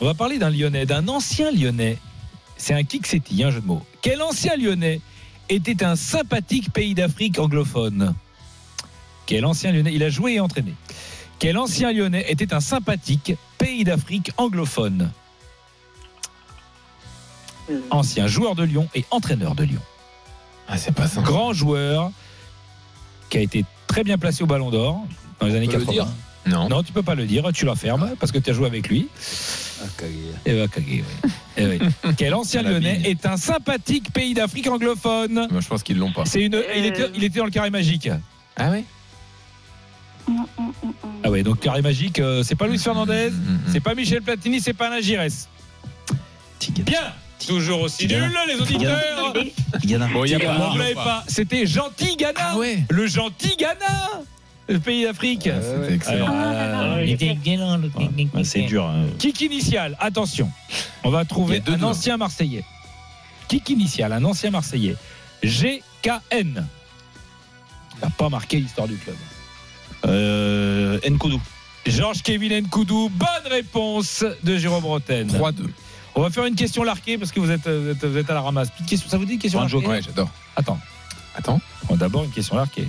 On 0.00 0.04
va 0.04 0.14
parler 0.14 0.38
d'un 0.38 0.50
Lyonnais, 0.50 0.84
d'un 0.86 1.06
ancien 1.08 1.50
Lyonnais. 1.50 1.98
C'est 2.58 2.74
un 2.74 2.82
Kiksetti, 2.84 3.42
un 3.44 3.50
jeu 3.50 3.60
de 3.60 3.66
mots. 3.66 3.82
Quel 4.02 4.22
ancien 4.22 4.56
Lyonnais 4.56 5.00
était 5.48 5.82
un 5.84 5.96
sympathique 5.96 6.72
pays 6.72 6.94
d'Afrique 6.94 7.38
anglophone? 7.38 8.14
Quel 9.26 9.44
ancien 9.44 9.72
Lyonnais? 9.72 9.92
Il 9.94 10.02
a 10.02 10.10
joué 10.10 10.34
et 10.34 10.40
entraîné. 10.40 10.74
Quel 11.38 11.58
ancien 11.58 11.92
Lyonnais 11.92 12.24
était 12.28 12.52
un 12.54 12.60
sympathique 12.60 13.34
pays 13.58 13.84
d'Afrique 13.84 14.30
anglophone? 14.36 15.10
Ancien 17.90 18.26
joueur 18.26 18.54
de 18.54 18.62
Lyon 18.62 18.88
et 18.94 19.04
entraîneur 19.10 19.54
de 19.54 19.64
Lyon. 19.64 19.80
Ah, 20.68 20.78
c'est 20.78 20.94
pas 20.94 21.08
ça. 21.08 21.20
Grand 21.22 21.52
joueur 21.52 22.10
qui 23.30 23.38
a 23.38 23.40
été 23.40 23.64
très 23.86 24.04
bien 24.04 24.18
placé 24.18 24.42
au 24.42 24.46
Ballon 24.46 24.70
d'Or 24.70 25.04
dans 25.40 25.46
les 25.46 25.54
années 25.56 25.66
peut 25.66 25.74
le 25.78 25.84
80. 25.84 25.92
dire? 25.92 26.06
Non. 26.46 26.68
Non, 26.68 26.82
tu 26.82 26.92
peux 26.92 27.02
pas 27.02 27.14
le 27.16 27.26
dire, 27.26 27.48
tu 27.52 27.64
la 27.66 27.74
fermes 27.74 28.14
parce 28.20 28.30
que 28.30 28.38
tu 28.38 28.50
as 28.50 28.52
joué 28.52 28.66
avec 28.66 28.88
lui. 28.88 29.08
Cagué. 29.98 30.32
Eh 30.46 30.62
oui. 30.62 31.02
Eh 31.56 31.66
oui. 31.66 31.78
Quel 32.16 32.34
ancien 32.34 32.62
Lyonnais 32.62 33.00
est 33.04 33.26
un 33.26 33.36
sympathique 33.36 34.12
pays 34.12 34.32
d'Afrique 34.32 34.68
anglophone 34.68 35.48
Moi, 35.50 35.60
je 35.60 35.66
pense 35.68 35.82
qu'ils 35.82 35.98
l'ont 35.98 36.12
pas. 36.12 36.24
C'est 36.24 36.42
une. 36.42 36.62
Il 36.76 36.86
était, 36.86 37.10
il 37.14 37.24
était 37.24 37.38
dans 37.40 37.44
le 37.46 37.50
carré 37.50 37.70
magique. 37.70 38.08
Ah 38.56 38.70
ouais? 38.70 38.84
Ah 41.22 41.30
ouais, 41.30 41.42
donc 41.42 41.60
carré 41.60 41.82
magique, 41.82 42.18
euh, 42.18 42.42
c'est 42.42 42.54
pas 42.56 42.66
Luis 42.66 42.78
Fernandez, 42.78 43.30
Mm, 43.30 43.34
mm, 43.34 43.54
mm. 43.54 43.60
c'est 43.72 43.80
pas 43.80 43.94
Michel 43.94 44.22
Platini, 44.22 44.60
c'est 44.60 44.72
pas 44.72 44.88
Alain 44.88 45.00
Giresse. 45.00 45.48
Bien. 46.84 47.12
Toujours 47.46 47.82
aussi 47.82 48.06
nul, 48.06 48.32
les 48.48 48.60
auditeurs. 48.60 49.32
Ghana. 49.84 50.08
Bon, 50.12 50.24
il 50.24 50.30
y 50.30 50.34
a 50.34 50.40
pas. 50.40 50.70
Vous 50.70 50.78
l'avez 50.78 50.94
pas. 50.94 51.24
C'était 51.28 51.66
gentil 51.66 52.16
Ghana. 52.16 52.32
Ah 52.40 52.56
ouais. 52.56 52.78
Le 52.88 53.06
gentil 53.06 53.56
Ghana. 53.58 54.22
Le 54.68 54.80
pays 54.80 55.04
d'Afrique. 55.04 55.48
Ah, 55.52 55.60
C'était 55.62 55.94
excellent. 55.94 56.96
Ouais, 56.96 58.44
C'est 58.44 58.62
dur. 58.62 58.84
hein. 58.86 59.04
Kick 59.18 59.40
initial, 59.42 59.96
attention. 60.00 60.50
On 61.04 61.10
va 61.10 61.22
Il 61.22 61.26
trouver 61.28 61.54
y 61.56 61.58
a 61.58 61.60
deux 61.60 61.74
un 61.74 61.78
deux. 61.78 61.84
ancien 61.84 62.16
Marseillais. 62.16 62.64
Kick 63.48 63.68
initial, 63.70 64.12
un 64.12 64.24
ancien 64.24 64.50
Marseillais. 64.50 64.96
GKN. 65.44 66.64
Il 67.94 68.00
n'a 68.02 68.10
pas 68.18 68.28
marqué 68.28 68.58
l'histoire 68.58 68.88
du 68.88 68.96
club. 68.96 69.14
Euh, 70.06 70.98
Nkoudou. 71.08 71.40
Georges 71.86 72.22
Kevin 72.22 72.52
Nkoudou, 72.62 73.08
bonne 73.10 73.28
réponse 73.52 74.24
de 74.42 74.56
Jérôme 74.58 74.84
Roten. 74.84 75.28
3-2. 75.28 75.68
On 76.18 76.22
va 76.22 76.30
faire 76.30 76.46
une 76.46 76.54
question 76.54 76.82
larquée 76.82 77.18
parce 77.18 77.30
que 77.30 77.40
vous 77.40 77.50
êtes, 77.50 77.68
vous 77.68 77.90
êtes, 77.90 78.02
vous 78.04 78.16
êtes 78.16 78.30
à 78.30 78.34
la 78.34 78.40
ramasse. 78.40 78.70
Petite 78.70 78.86
question, 78.86 79.10
ça 79.10 79.18
vous 79.18 79.26
dit 79.26 79.34
une 79.34 79.38
question 79.38 79.60
Un 79.60 79.68
larquée 79.68 79.86
Ouais, 79.86 80.00
j'adore. 80.00 80.30
Attends. 80.56 80.78
Attends. 81.34 81.60
On 81.88 81.92
va 81.94 81.98
D'abord 81.98 82.24
une 82.24 82.30
question 82.30 82.56
larquée. 82.56 82.88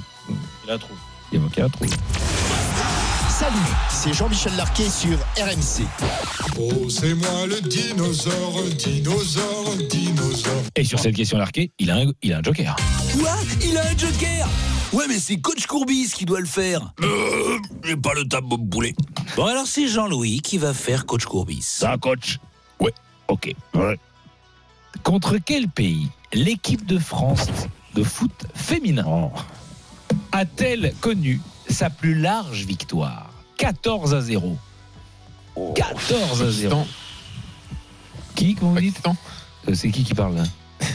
Il 0.65 0.71
a 0.71 0.77
trouvé. 0.77 0.97
Il 1.33 1.35
évoquait 1.35 1.61
la 1.61 1.67
trouve. 1.69 1.89
Salut, 3.29 3.55
c'est 3.89 4.13
Jean-Michel 4.13 4.55
Larquet 4.55 4.89
sur 4.89 5.17
RMC. 5.37 5.85
Oh, 6.57 6.89
c'est 6.89 7.13
moi 7.13 7.45
le 7.47 7.59
dinosaure, 7.61 8.63
dinosaure, 8.77 9.75
dinosaure. 9.89 10.63
Et 10.75 10.83
sur 10.85 10.97
cette 10.97 11.15
question 11.15 11.37
larquée, 11.37 11.71
il 11.77 11.91
a 11.91 11.97
un, 11.97 12.05
il 12.23 12.33
a 12.33 12.37
un 12.39 12.41
joker. 12.43 12.75
Quoi? 13.13 13.29
Il 13.63 13.77
a 13.77 13.81
un 13.85 13.97
joker? 13.97 14.47
Ouais, 14.93 15.03
mais 15.09 15.19
c'est 15.19 15.37
coach 15.37 15.67
Courbis 15.67 16.11
qui 16.15 16.25
doit 16.25 16.39
le 16.39 16.45
faire. 16.47 16.93
Euh, 17.03 17.59
J'ai 17.83 17.97
pas 17.97 18.13
le 18.15 18.23
tableau 18.27 18.57
de 18.57 18.63
boulet. 18.63 18.95
Bon, 19.35 19.45
alors 19.45 19.67
c'est 19.67 19.87
Jean-Louis 19.87 20.39
qui 20.39 20.57
va 20.57 20.73
faire 20.73 21.05
coach 21.05 21.25
Courbis. 21.25 21.61
Ça, 21.61 21.97
coach 21.97 22.39
Ouais. 23.29 23.33
Ok. 23.33 23.55
Contre 25.03 25.37
quel 25.37 25.67
pays 25.69 26.07
l'équipe 26.33 26.85
de 26.85 26.97
France 26.97 27.47
de 27.95 28.03
foot 28.03 28.45
féminin 28.55 29.31
a-t-elle 30.31 30.93
connu 31.01 31.39
sa 31.69 31.89
plus 31.89 32.15
large 32.15 32.65
victoire? 32.65 33.29
14 33.57 34.13
à 34.13 34.21
0. 34.21 34.57
14 35.75 36.41
à 36.43 36.51
0. 36.51 36.75
Pakistan. 36.75 36.87
Qui, 38.35 38.55
comment 38.55 38.73
vous 38.73 38.79
dites? 38.81 39.01
Euh, 39.67 39.73
C'est 39.73 39.89
qui 39.91 40.03
qui 40.03 40.13
parle 40.13 40.35
là? 40.35 40.43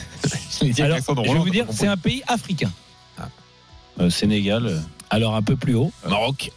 Je 0.62 0.82
Alors, 0.82 0.98
vais 1.24 1.38
vous 1.38 1.50
dire, 1.50 1.66
c'est 1.72 1.88
un 1.88 1.96
pays 1.96 2.22
africain. 2.28 2.70
Euh, 4.00 4.08
Sénégal. 4.10 4.66
euh, 4.66 4.80
Alors 5.10 5.34
un 5.34 5.42
peu 5.42 5.56
plus 5.56 5.74
haut. 5.74 5.92
Maroc. 6.08 6.50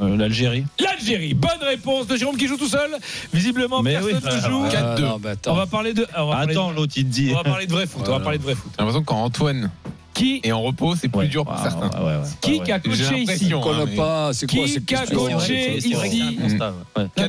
euh, 0.00 0.16
L'Algérie. 0.16 0.64
L'Algérie. 0.98 1.34
Bonne 1.34 1.62
réponse 1.62 2.06
de 2.06 2.16
Jérôme 2.16 2.36
qui 2.36 2.46
joue 2.46 2.56
tout 2.56 2.68
seul. 2.68 2.90
Visiblement, 3.32 3.82
Mais 3.82 3.92
personne 3.94 4.20
oui, 4.24 4.34
ne 4.36 4.40
joue. 4.48 4.64
euh, 4.64 4.96
4-2. 4.96 5.00
non, 5.02 5.18
bah, 5.18 5.30
attends. 5.30 5.52
On 5.52 5.56
va 5.56 5.66
parler 5.66 5.94
de. 5.94 6.06
on 6.16 6.26
va 6.26 6.32
parler 6.36 6.46
de- 6.46 6.58
Attends, 6.58 6.70
l'autre 6.72 6.92
il 6.96 7.04
te 7.04 7.10
dit. 7.10 7.30
on 7.32 7.36
va 7.36 7.44
parler 7.44 7.66
de 7.66 7.72
vrai 7.72 7.86
foot. 7.86 8.02
On 8.06 8.10
va 8.12 8.20
parler 8.20 8.38
de 8.38 8.42
vrai 8.42 8.54
foot. 8.54 8.70
J'ai 8.72 8.76
l'impression 8.78 9.00
que 9.00 9.06
quand 9.06 9.22
Antoine 9.22 9.70
Qui, 10.14 10.40
est 10.42 10.50
en 10.50 10.62
repos, 10.62 10.96
c'est 10.96 11.08
plus 11.08 11.18
Ouais. 11.20 11.28
dur 11.28 11.44
pour 11.44 11.54
Ah, 11.54 11.62
certains. 11.70 11.96
ouais, 12.00 12.04
ouais, 12.06 12.16
ouais. 12.16 12.28
qui 12.64 12.72
a 12.72 12.80
coaché 12.80 13.02
ici 13.02 13.14
l'impression. 13.20 13.58
On 13.58 13.62
connaît 13.62 13.92
hein, 13.92 13.96
pas. 13.96 14.32
C'est 14.32 14.50
quoi 14.50 14.64
Qui 14.64 14.84
qu'a 14.84 14.98
question 14.98 15.26
coaché 15.28 15.76
ici 15.76 15.90
il 15.90 15.92
y 15.92 15.94
a- 15.94 15.98
4-2, 15.98 16.08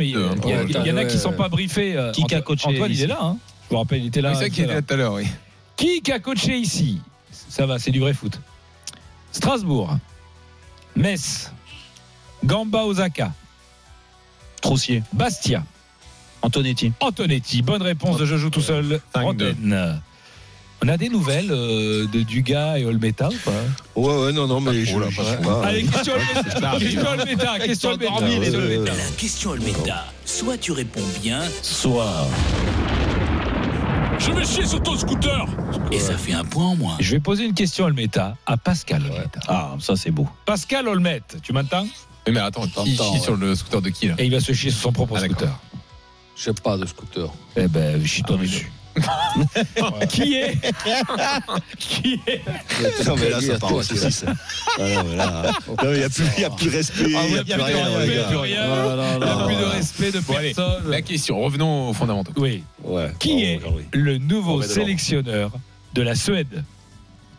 il 0.03 0.09
y, 0.09 0.53
a- 0.53 0.63
il 0.63 0.87
y 0.87 0.91
en 0.91 0.97
a 0.97 1.05
qui 1.05 1.13
ouais. 1.15 1.21
sont 1.21 1.33
pas 1.33 1.49
briefés. 1.49 1.95
euh, 1.95 2.11
Qui 2.11 2.23
Antoine- 2.23 2.39
a 2.39 2.43
coaché 2.43 2.67
Antoine, 2.67 2.91
il 2.91 3.01
est 3.03 3.07
là. 3.07 3.19
hein. 3.21 3.37
Je 3.65 3.69
vous 3.75 3.77
rappelle, 3.79 4.01
il 4.01 4.07
était 4.07 4.21
là. 4.21 4.33
C'est 4.33 4.45
ça 4.45 4.49
qui 4.49 4.61
était 4.63 4.73
là 4.73 4.81
tout 4.81 4.91
à 4.93 4.97
l'heure, 4.97 5.13
oui. 5.13 5.25
Qui 5.77 6.01
qui 6.01 6.11
a 6.11 6.17
coaché 6.19 6.57
ici 6.57 6.99
Ça 7.31 7.67
va, 7.67 7.77
c'est 7.77 7.91
du 7.91 7.99
vrai 7.99 8.13
foot. 8.13 8.39
Strasbourg, 9.31 9.95
Metz, 10.95 11.51
Gamba 12.43 12.83
Osaka, 12.85 13.31
Troussier. 14.61 15.03
Bastia, 15.13 15.63
Antonetti. 16.41 16.91
Antonetti. 16.99 17.61
Bonne 17.61 17.81
réponse 17.81 18.17
de 18.17 18.25
Je 18.25 18.37
joue 18.37 18.49
tout 18.49 18.61
seul. 18.61 18.99
5-2. 19.15 19.23
Roten. 19.23 20.01
On 20.81 20.87
a 20.87 20.95
des 20.95 21.09
nouvelles 21.09 21.51
euh, 21.51 22.07
de 22.07 22.21
Dugas 22.21 22.77
et 22.77 22.85
Olmeta 22.85 23.27
ou 23.27 23.35
pas? 23.43 23.51
Ouais, 23.97 24.23
ouais, 24.25 24.31
non, 24.31 24.47
non, 24.47 24.61
mais 24.61 24.85
je. 24.85 24.97
pas. 25.43 25.65
Allez, 25.65 25.83
question 25.83 26.13
Olmeta. 26.13 26.79
Question 26.79 27.09
Olmeta. 27.09 27.59
Question 27.59 27.89
Olmeta. 27.89 28.13
Euh, 28.23 28.85
La 28.85 29.11
question 29.17 29.49
Olmeta. 29.51 30.05
Soit 30.23 30.57
tu 30.57 30.71
réponds 30.71 31.03
bien, 31.21 31.41
Soit. 31.61 32.27
Je 34.19 34.31
vais 34.31 34.45
chier 34.45 34.65
sur 34.65 34.81
ton 34.81 34.97
scooter. 34.97 35.45
et 35.91 35.99
ça 35.99 36.17
fait 36.17 36.33
un 36.33 36.43
point 36.45 36.65
en 36.67 36.75
moins. 36.75 36.95
Je 36.99 37.11
vais 37.11 37.19
poser 37.19 37.45
une 37.45 37.53
question 37.53 37.85
Olmeta 37.85 38.37
à 38.45 38.55
Pascal 38.57 39.01
Olmeta. 39.03 39.39
Ah, 39.49 39.75
ça 39.79 39.95
c'est 39.97 40.11
beau. 40.11 40.27
Pascal 40.45 40.87
Olmet, 40.87 41.21
tu 41.43 41.51
m'entends? 41.51 41.87
Oui, 42.29 42.35
mais 42.35 42.41
attends, 42.41 42.67
qui 42.67 42.95
chie 42.95 43.01
ouais. 43.01 43.19
sur 43.19 43.35
le 43.35 43.55
scooter 43.55 43.81
de 43.81 43.89
qui 43.89 44.07
là 44.07 44.13
Et 44.19 44.25
il 44.25 44.31
va 44.31 44.39
se 44.39 44.53
chier 44.53 44.69
sur 44.69 44.81
son 44.81 44.91
propre 44.91 45.15
Ah, 45.17 45.25
scooter. 45.25 45.59
Je 46.35 46.43
sais 46.43 46.53
pas 46.53 46.77
de 46.77 46.85
scooter. 46.85 47.27
Eh 47.55 47.67
ben, 47.67 48.05
chie-toi 48.05 48.37
dessus. 48.37 48.71
Qui 50.09 50.35
est 50.35 50.57
Qui 51.77 52.19
est 52.27 52.41
Non, 53.07 53.15
mais 53.15 53.29
là, 53.29 53.41
ça 53.41 53.57
part 53.57 53.73
en 53.73 53.81
saucisse. 53.81 54.25
Ah, 54.27 54.81
non, 54.81 55.03
mais 55.05 55.15
là, 55.15 55.51
non, 55.67 55.93
il 55.93 55.97
n'y 55.97 56.03
a 56.03 56.09
plus, 56.09 56.23
il 56.37 56.41
y 56.41 56.45
a 56.45 56.49
plus 56.49 56.65
de 56.67 56.71
respect. 56.75 57.03
Ah, 57.15 57.21
il 57.27 57.33
n'y 57.33 57.39
a 57.39 57.43
plus 57.43 57.63
rien. 57.63 57.75
rien. 58.41 58.61
Ah, 58.63 59.17
Il 59.19 59.25
n'y 59.25 59.31
a 59.31 59.45
plus 59.45 59.55
de 59.55 59.65
respect 59.65 60.11
de 60.11 60.19
personne. 60.19 60.89
La 60.89 61.01
question, 61.01 61.39
revenons 61.41 61.89
aux 61.89 61.93
fondamentaux. 61.93 62.33
Oui. 62.37 62.63
Qui 63.19 63.43
est 63.43 63.61
le 63.93 64.17
nouveau 64.17 64.61
sélectionneur 64.61 65.51
de 65.93 66.01
la 66.01 66.15
Suède 66.15 66.63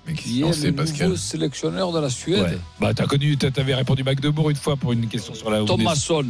Mais 0.07 0.14
qu'est-ce 0.14 0.24
Qui 0.24 0.42
est 0.42 0.70
le 0.70 0.72
Pascal 0.74 1.09
nouveau 1.09 1.18
sélectionneur 1.18 1.92
de 1.92 2.01
la 2.01 2.11
Suède 2.11 2.42
Ouais. 2.42 2.59
Bah, 2.80 2.94
t'as 2.94 3.07
connu, 3.07 3.36
t'a- 3.36 3.51
t'avais 3.51 3.74
répondu 3.74 4.03
Magdebourg 4.03 4.51
une 4.51 4.57
fois 4.57 4.76
pour 4.76 4.92
une 4.92 5.07
question 5.09 5.34
sur 5.34 5.51
la 5.51 5.62
Thomasson. 5.64 6.24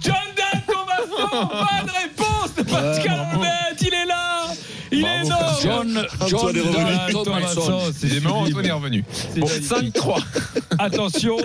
John 0.00 0.14
Dan 0.36 0.62
Thomasson 0.66 1.46
Bonne 1.48 1.90
réponse 1.90 2.54
de 2.56 2.62
Pascal 2.62 3.26
Olmet 3.34 3.48
Il 3.80 3.86
est 3.88 4.06
là 4.06 4.44
Il 4.92 5.04
est 5.04 5.24
énorme 5.26 5.42
John, 5.62 6.06
John. 6.28 6.52
Dan 6.54 7.24
Thomasson. 7.24 7.80
c'est 7.92 8.06
Décidément, 8.08 8.40
Antoine 8.40 8.66
est 8.66 8.72
revenu. 8.72 9.04
Bon, 9.36 9.46
5-3. 9.46 10.22
Attention, 10.78 11.36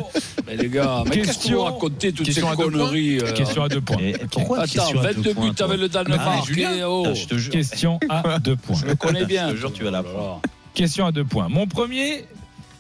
Mais 0.48 0.56
les 0.58 0.70
gars, 0.70 1.04
mais 1.06 1.22
qu'est-ce 1.22 1.54
racontez 1.56 2.12
toutes 2.14 2.26
ces 2.28 2.34
question 2.34 2.50
à 2.50 2.56
deux 2.56 2.64
conneries 2.70 3.20
euh, 3.20 3.32
question 3.34 3.64
à 3.64 3.70
deux 3.70 3.82
points. 3.82 3.98
Et 4.00 4.14
pourquoi 4.32 4.60
Attends, 4.60 4.72
question 4.86 5.00
à 5.00 5.14
deux 5.14 5.22
22 5.22 5.34
points, 5.34 5.50
buts 5.50 5.56
avec 5.64 5.80
le 5.80 5.90
Danemark. 5.90 6.22
Ah, 6.26 6.46
Julien. 6.46 6.72
et 6.74 6.84
oh, 6.84 7.04
Ah, 7.08 7.14
Je 7.14 7.26
te 7.26 7.38
jure. 7.38 7.52
Question 7.52 8.00
à 8.10 8.40
deux 8.40 8.56
points. 8.56 8.78
je 8.80 8.86
le 8.86 8.96
connais 8.96 9.26
bien. 9.26 9.50
Je 9.50 9.54
te 9.54 9.58
jure, 9.58 9.74
tu 9.74 9.84
vas 9.84 9.92
la 9.92 10.02
Voilà. 10.02 10.40
Question 10.78 11.08
à 11.08 11.12
deux 11.12 11.26
points. 11.26 11.50
Mon 11.50 11.66
premier, 11.66 12.24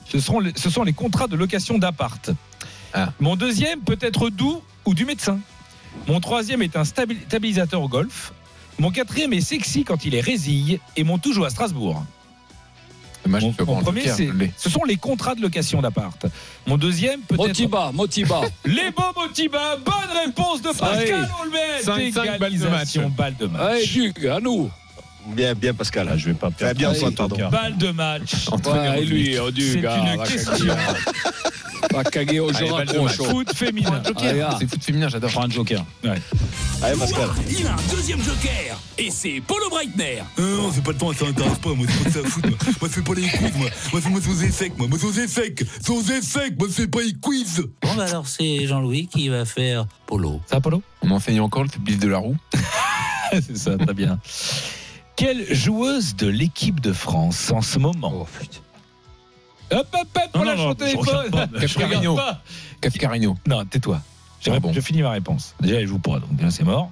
ce 0.07 0.19
sont 0.19 0.39
les, 0.39 0.51
ce 0.55 0.69
sont 0.69 0.83
les 0.83 0.93
contrats 0.93 1.25
de 1.25 1.35
location 1.35 1.79
d'appart. 1.79 2.29
Ah. 2.93 3.11
Mon 3.19 3.35
deuxième 3.35 3.79
peut 3.79 3.97
être 3.99 4.29
doux 4.29 4.61
ou 4.85 4.93
du 4.93 5.03
médecin. 5.03 5.39
Mon 6.07 6.19
troisième 6.19 6.61
est 6.61 6.75
un 6.75 6.83
stabi- 6.83 7.17
stabilisateur 7.27 7.81
au 7.81 7.87
golf. 7.87 8.33
Mon 8.77 8.91
quatrième 8.91 9.33
est 9.33 9.41
sexy 9.41 9.83
quand 9.83 10.05
il 10.05 10.13
est 10.13 10.21
résille. 10.21 10.79
Et 10.95 11.03
mon 11.03 11.17
tout 11.17 11.33
joue 11.33 11.43
à 11.43 11.49
Strasbourg. 11.49 12.05
Mon, 13.25 13.51
premier, 13.51 14.05
l'ai. 14.35 14.53
ce 14.57 14.69
sont 14.69 14.83
les 14.83 14.97
contrats 14.97 15.33
de 15.33 15.41
location 15.41 15.81
d'appart. 15.81 16.27
Mon 16.67 16.77
deuxième 16.77 17.21
peut 17.21 17.33
être 17.33 17.47
Motiba, 17.47 17.91
Motiba. 17.93 18.41
les 18.65 18.91
beaux 18.91 19.11
Motiba. 19.15 19.75
Bonne 19.83 20.17
réponse 20.23 20.61
de 20.61 20.69
Pascal. 20.69 21.27
5-5 21.83 22.37
balles 22.37 22.53
de 22.53 22.67
match. 22.67 22.95
Égalisation, 22.95 23.09
balle 23.09 23.35
de 23.37 23.47
match. 23.47 23.61
Allez, 23.63 23.87
Duc, 23.87 24.23
à 24.25 24.39
nous. 24.39 24.69
Bien, 25.35 25.53
bien, 25.53 25.73
Pascal. 25.73 26.07
Ah, 26.11 26.17
je 26.17 26.27
vais 26.27 26.33
pas 26.33 26.49
Très 26.51 26.73
bien, 26.73 26.91
Antoine, 26.91 27.13
pardon. 27.13 27.49
Balle 27.49 27.77
de 27.77 27.91
match. 27.91 28.31
Ouais, 28.65 29.01
lui, 29.01 29.37
oh, 29.39 29.51
Duc, 29.51 29.65
C'est 29.73 29.79
une 29.79 30.17
va 30.17 30.25
question. 30.25 30.51
caguer. 30.51 30.73
Va 31.93 32.03
caguer, 32.03 32.39
match. 32.41 33.15
oh. 33.19 33.23
Foot 33.25 33.53
féminin. 33.53 34.01
Ah. 34.05 34.55
C'est 34.59 34.67
foot 34.69 34.83
féminin, 34.83 35.09
j'adore. 35.09 35.31
Prends 35.31 35.43
un 35.45 35.49
joker. 35.49 35.85
Allez, 36.83 36.97
Pascal. 36.97 37.29
Il 37.49 37.65
a 37.67 37.73
un 37.73 37.95
deuxième 37.95 38.19
joker. 38.21 38.79
Et 38.97 39.09
c'est 39.11 39.41
Polo 39.45 39.69
Breitner. 39.69 40.23
non, 40.37 40.71
c'est 40.73 40.83
pas 40.83 40.91
le 40.91 40.97
temps, 40.97 41.13
ça 41.13 41.25
m'intéresse 41.25 41.59
pas. 41.59 41.73
Moi, 41.73 41.87
c'est 41.89 42.03
pas 42.03 42.09
ça 42.11 42.19
à 42.19 42.23
foutre. 42.29 42.47
Moi, 42.49 42.57
moi 42.81 42.89
je 42.89 42.93
fais 42.95 43.01
pas 43.01 43.13
les 43.13 43.27
quiz. 43.27 43.57
Moi, 43.57 43.69
moi 43.91 44.01
c'est 44.03 44.09
moi, 44.09 44.19
c'est 44.23 44.29
aux 44.31 44.41
effets. 44.47 44.71
Moi, 44.77 44.87
moi, 44.87 44.97
c'est 44.99 45.07
aux 45.07 45.23
effets. 45.23 45.55
C'est 45.81 45.89
aux 45.91 46.01
effets. 46.01 46.51
Moi, 46.57 46.67
je 46.69 46.73
fais 46.73 46.87
pas 46.87 47.01
les 47.01 47.13
quiz. 47.13 47.63
Bon, 47.81 47.93
bah 47.95 48.05
alors, 48.07 48.27
c'est 48.27 48.65
Jean-Louis 48.67 49.07
qui 49.07 49.29
va 49.29 49.45
faire 49.45 49.85
Polo. 50.07 50.41
Ça, 50.49 50.59
Polo? 50.61 50.81
On 51.01 51.11
enseigne 51.11 51.41
encore 51.41 51.63
le 51.63 51.69
fils 51.69 51.99
de 51.99 52.07
la 52.07 52.17
roue. 52.17 52.35
C'est 53.33 53.57
ça, 53.57 53.77
très 53.77 53.93
bien. 53.93 54.19
Quelle 55.17 55.53
joueuse 55.53 56.15
de 56.15 56.27
l'équipe 56.27 56.79
de 56.79 56.93
France 56.93 57.51
en 57.51 57.61
ce 57.61 57.79
moment 57.79 58.13
Oh, 58.13 58.27
putain. 58.39 58.59
Hop, 59.79 59.87
hop, 59.93 60.07
hop, 60.15 60.29
on 60.35 60.39
Non, 60.39 60.45
lâche 60.45 60.57
non, 60.59 60.75
téléphone. 60.75 61.49
Cafcarino. 61.59 62.17
Cafcarino. 62.79 63.35
Tais-toi. 63.69 63.99
Je, 64.39 64.51
Ah 64.51 64.59
bon. 64.59 64.71
je 64.71 64.79
finis 64.79 65.01
ma 65.01 65.09
réponse. 65.11 65.55
Déjà, 65.59 65.81
elle 65.81 65.87
joue 65.87 65.99
pas, 65.99 66.19
donc 66.19 66.33
déjà, 66.35 66.51
c'est 66.51 66.63
mort. 66.63 66.89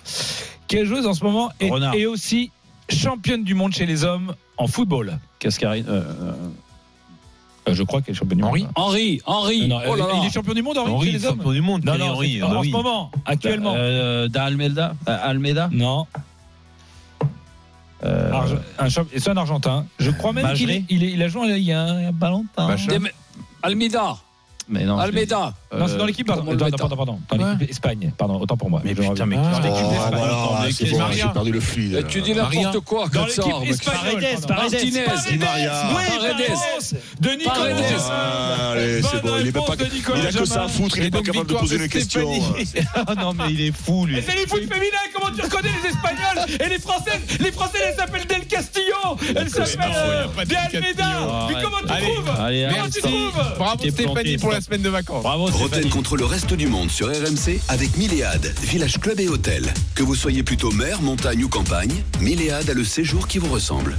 Quelle 0.67 0.85
joueuse 0.87 1.05
en 1.05 1.13
ce 1.13 1.23
moment 1.23 1.51
est, 1.59 2.05
aussi 2.07 2.51
championne 2.89 3.43
du 3.43 3.53
monde 3.53 3.71
chez 3.73 3.85
les 3.85 4.03
hommes 4.03 4.33
en 4.57 4.67
football? 4.67 5.19
Cascarine. 5.39 5.85
euh, 5.87 6.01
euh, 6.21 6.33
Euh, 7.67 7.73
Je 7.73 7.81
crois 7.83 8.01
qu'elle 8.01 8.13
est 8.13 8.17
championne 8.17 8.37
du 8.39 8.43
Henri 8.43 8.61
monde. 8.63 8.71
Henri, 8.75 9.21
Henri. 9.25 9.67
Non, 9.67 9.79
non, 9.79 9.85
oh 9.89 9.95
là 9.95 10.05
il 10.21 10.25
est 10.27 10.31
champion 10.31 10.53
du 10.53 10.61
monde, 10.61 10.77
Henri, 10.77 10.91
Henri, 10.91 11.05
chez 11.07 11.11
les 11.13 11.25
hommes 11.25 11.37
champion 11.37 11.51
du 11.51 11.61
monde. 11.61 11.83
Non, 11.85 11.97
non, 11.97 12.09
Henri 12.11 12.33
c'est- 12.35 12.41
Ah 12.41 12.47
en 12.57 12.61
oui. 12.61 12.67
ce 12.67 12.71
moment, 12.73 13.11
actuellement. 13.25 13.73
Euh, 13.75 14.27
Da 14.27 14.43
Almeida 14.43 14.93
euh, 15.07 15.17
Almeida 15.23 15.69
non, 15.71 16.05
Euh, 18.03 18.31
Arge- 18.31 18.57
un 18.77 18.89
champ- 18.89 19.05
c'est 19.15 19.29
un 19.29 19.37
Argentin. 19.37 19.85
Je 19.99 20.11
crois 20.11 20.33
même 20.33 20.45
qu'il 20.55 20.69
il, 20.89 21.03
est- 21.03 21.11
il 21.13 21.23
a 21.23 21.27
joué 21.27 21.47
il 21.57 21.63
y 21.63 21.71
a, 21.73 21.87
il 21.99 22.03
y 22.03 22.07
a 22.07 22.11
pas 22.13 22.29
longtemps. 22.29 22.67
Bachin. 22.67 24.24
Mais 24.67 24.83
non. 24.83 24.97
Almeida. 24.97 25.53
Non, 25.77 25.87
c'est 25.87 25.97
dans 25.97 26.05
l'équipe. 26.05 26.25
Pardon, 26.25 26.43
le 26.51 26.57
pardon, 26.57 26.65
mettre 26.65 26.77
pardon, 26.77 26.95
pardon. 26.95 27.19
Dans 27.29 27.37
l'équipe 27.53 27.69
Espagne. 27.69 28.11
Pardon, 28.17 28.39
autant 28.39 28.57
pour 28.57 28.69
moi. 28.69 28.81
Mais 28.83 28.91
Je 28.91 28.95
putain, 28.95 29.09
reviens. 29.09 29.25
mais 29.25 29.35
Dans 29.35 29.59
l'équipe 29.59 29.85
voilà, 29.85 30.71
c'est 30.71 30.89
bon, 30.89 30.97
Maria 30.99 31.25
j'ai 31.27 31.33
perdu 31.33 31.51
le 31.51 31.59
fluide. 31.59 32.05
Tu 32.07 32.21
dis 32.21 32.33
n'importe 32.33 32.79
quoi, 32.81 33.07
Dans 33.07 33.21
comme 33.21 33.29
ça. 33.29 33.43
l'équipe 33.43 33.69
espagnole. 33.71 34.23
Martinez. 34.49 35.05
Di 35.29 35.37
Maria. 35.37 35.73
Oui, 35.95 36.03
Paredes. 37.45 37.75
Ah, 38.09 38.71
allez, 38.71 39.01
c'est 39.01 39.21
bon, 39.21 39.33
il 39.39 39.47
est 39.47 39.51
pas. 39.51 39.75
de 39.75 39.93
Nicolas 39.93 40.19
Il 40.21 40.27
a 40.27 40.31
que 40.39 40.45
ça 40.45 40.63
à 40.63 40.67
foutre, 40.67 40.97
il 40.97 41.05
est 41.05 41.11
pas 41.11 41.21
capable 41.21 41.47
de 41.47 41.53
poser 41.53 41.75
une 41.77 41.87
question. 41.89 42.29
Ah 43.07 43.13
non, 43.15 43.33
mais 43.33 43.51
il 43.51 43.61
est 43.61 43.71
fou, 43.75 44.05
lui. 44.05 44.21
C'est 44.25 44.35
les 44.35 44.47
foot 44.47 44.61
féminins, 44.61 44.97
comment 45.13 45.35
tu 45.35 45.41
reconnais 45.41 45.69
les 45.83 45.89
Espagnols 45.89 46.59
Et 46.65 46.69
les 46.69 46.79
Françaises? 46.79 47.21
Les 47.39 47.51
Français, 47.51 47.77
elles 47.87 47.95
s'appellent 47.95 48.25
Del 48.25 48.45
Castillo 48.47 49.17
Elles 49.35 49.49
s'appellent 49.49 49.75
non, 49.79 49.85
il 49.85 49.91
y 49.91 49.95
a 49.95 50.21
euh, 50.23 50.27
pas 50.29 50.43
De 50.45 50.49
Del 50.49 50.57
Almeida 50.57 51.03
Castillo. 51.03 51.47
Mais 51.49 51.63
comment 51.63 51.77
tu 51.85 51.91
Allez, 51.93 52.05
trouves? 52.13 52.29
Allez, 52.39 52.67
Comment 52.69 52.83
merci. 52.83 52.91
tu 52.93 53.01
trouves? 53.01 53.43
Bravo 53.57 53.77
T'es 53.83 53.89
Stéphanie 53.91 54.13
planté, 54.13 54.37
pour 54.37 54.53
la 54.55 54.61
semaine 54.61 54.81
de 54.83 54.89
vacances. 54.89 55.21
Bravo, 55.21 55.47
Roten 55.47 55.89
contre 55.89 56.15
le 56.15 56.23
reste 56.23 56.53
du 56.53 56.67
monde 56.67 56.89
sur 56.89 57.07
RMC 57.07 57.59
avec 57.67 57.97
Milléade, 57.97 58.53
village 58.61 59.01
club 59.01 59.19
et 59.19 59.27
hôtel. 59.27 59.73
Que 59.95 60.03
vous 60.03 60.15
soyez 60.15 60.43
plutôt 60.43 60.71
mer, 60.71 61.01
montagne 61.01 61.43
ou 61.43 61.49
campagne, 61.49 62.03
Milléade 62.21 62.69
a 62.69 62.73
le 62.73 62.85
séjour 62.85 63.27
qui 63.27 63.37
vous 63.37 63.51
ressemble. 63.51 63.97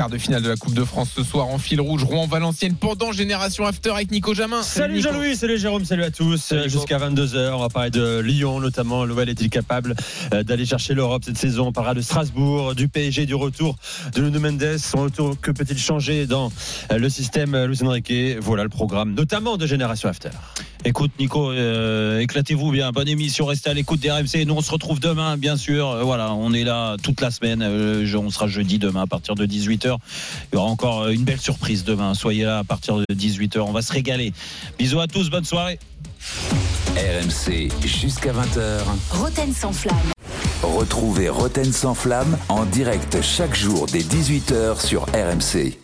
Quart 0.00 0.08
de 0.08 0.16
finale 0.16 0.40
de 0.40 0.48
la 0.48 0.56
Coupe 0.56 0.72
de 0.72 0.82
France 0.82 1.10
ce 1.14 1.22
soir 1.22 1.48
en 1.48 1.58
fil 1.58 1.78
rouge, 1.78 2.04
Rouen-Valenciennes 2.04 2.74
pendant 2.74 3.12
Génération 3.12 3.66
After 3.66 3.90
avec 3.90 4.10
Nico 4.10 4.32
Jamin. 4.32 4.62
Salut. 4.62 5.02
Jean-Louis, 5.02 5.36
salut 5.36 5.58
Jérôme, 5.58 5.84
salut 5.84 6.04
à 6.04 6.10
tous. 6.10 6.54
Jusqu'à 6.68 6.96
22h, 6.96 7.50
on 7.52 7.58
va 7.58 7.68
parler 7.68 7.90
de 7.90 8.20
Lyon 8.20 8.60
notamment. 8.60 9.04
L'OL 9.04 9.28
est-il 9.28 9.50
capable 9.50 9.94
euh, 10.32 10.42
d'aller 10.42 10.64
chercher 10.64 10.94
l'Europe 10.94 11.24
cette 11.26 11.36
saison? 11.36 11.66
On 11.66 11.72
parlera 11.72 11.92
de 11.92 12.00
Strasbourg, 12.00 12.74
du 12.74 12.88
PSG, 12.88 13.26
du 13.26 13.34
retour 13.34 13.76
de 14.14 14.22
Nuno 14.22 14.40
Mendes. 14.40 14.78
Son 14.78 15.02
retour, 15.02 15.38
que 15.38 15.50
peut-il 15.50 15.76
changer 15.76 16.24
dans 16.24 16.50
euh, 16.90 16.96
le 16.96 17.10
système 17.10 17.54
euh, 17.54 17.66
Luis 17.66 17.82
Enrique? 17.82 18.38
Voilà 18.40 18.62
le 18.62 18.70
programme, 18.70 19.12
notamment 19.12 19.58
de 19.58 19.66
Génération 19.66 20.08
After. 20.08 20.30
Écoute, 20.84 21.10
Nico, 21.18 21.50
euh, 21.50 22.20
éclatez-vous 22.20 22.70
bien. 22.70 22.90
Bonne 22.90 23.08
émission, 23.08 23.44
restez 23.44 23.68
à 23.68 23.74
l'écoute 23.74 24.00
des 24.00 24.10
RMC. 24.10 24.46
Nous, 24.46 24.54
on 24.54 24.62
se 24.62 24.70
retrouve 24.70 24.98
demain, 24.98 25.36
bien 25.36 25.56
sûr. 25.56 25.88
Euh, 25.90 26.02
voilà, 26.04 26.32
on 26.32 26.54
est 26.54 26.64
là 26.64 26.96
toute 27.02 27.20
la 27.20 27.30
semaine. 27.30 27.60
Euh, 27.62 28.06
je- 28.06 28.16
on 28.16 28.30
sera 28.30 28.46
jeudi 28.48 28.78
demain 28.78 29.02
à 29.02 29.06
partir 29.06 29.34
de 29.34 29.44
18h. 29.44 29.98
Il 30.52 30.56
y 30.56 30.58
aura 30.58 30.68
encore 30.70 31.08
une 31.08 31.22
belle 31.24 31.40
surprise 31.40 31.84
demain. 31.84 32.14
Soyez 32.14 32.44
là 32.44 32.58
à 32.58 32.64
partir 32.64 32.96
de 32.96 33.04
18h. 33.14 33.60
On 33.66 33.72
va 33.72 33.82
se 33.82 33.92
régaler. 33.92 34.32
Bisous 34.78 35.00
à 35.00 35.06
tous, 35.06 35.28
bonne 35.28 35.44
soirée. 35.44 35.78
RMC 36.96 37.68
jusqu'à 37.86 38.32
20h. 38.32 38.80
Roten 39.10 39.52
sans 39.52 39.72
flamme. 39.72 39.96
Retrouvez 40.62 41.28
Roten 41.28 41.72
sans 41.72 41.94
flamme 41.94 42.38
en 42.48 42.64
direct 42.64 43.18
chaque 43.22 43.54
jour 43.54 43.86
dès 43.92 44.00
18h 44.02 44.80
sur 44.80 45.02
RMC. 45.12 45.78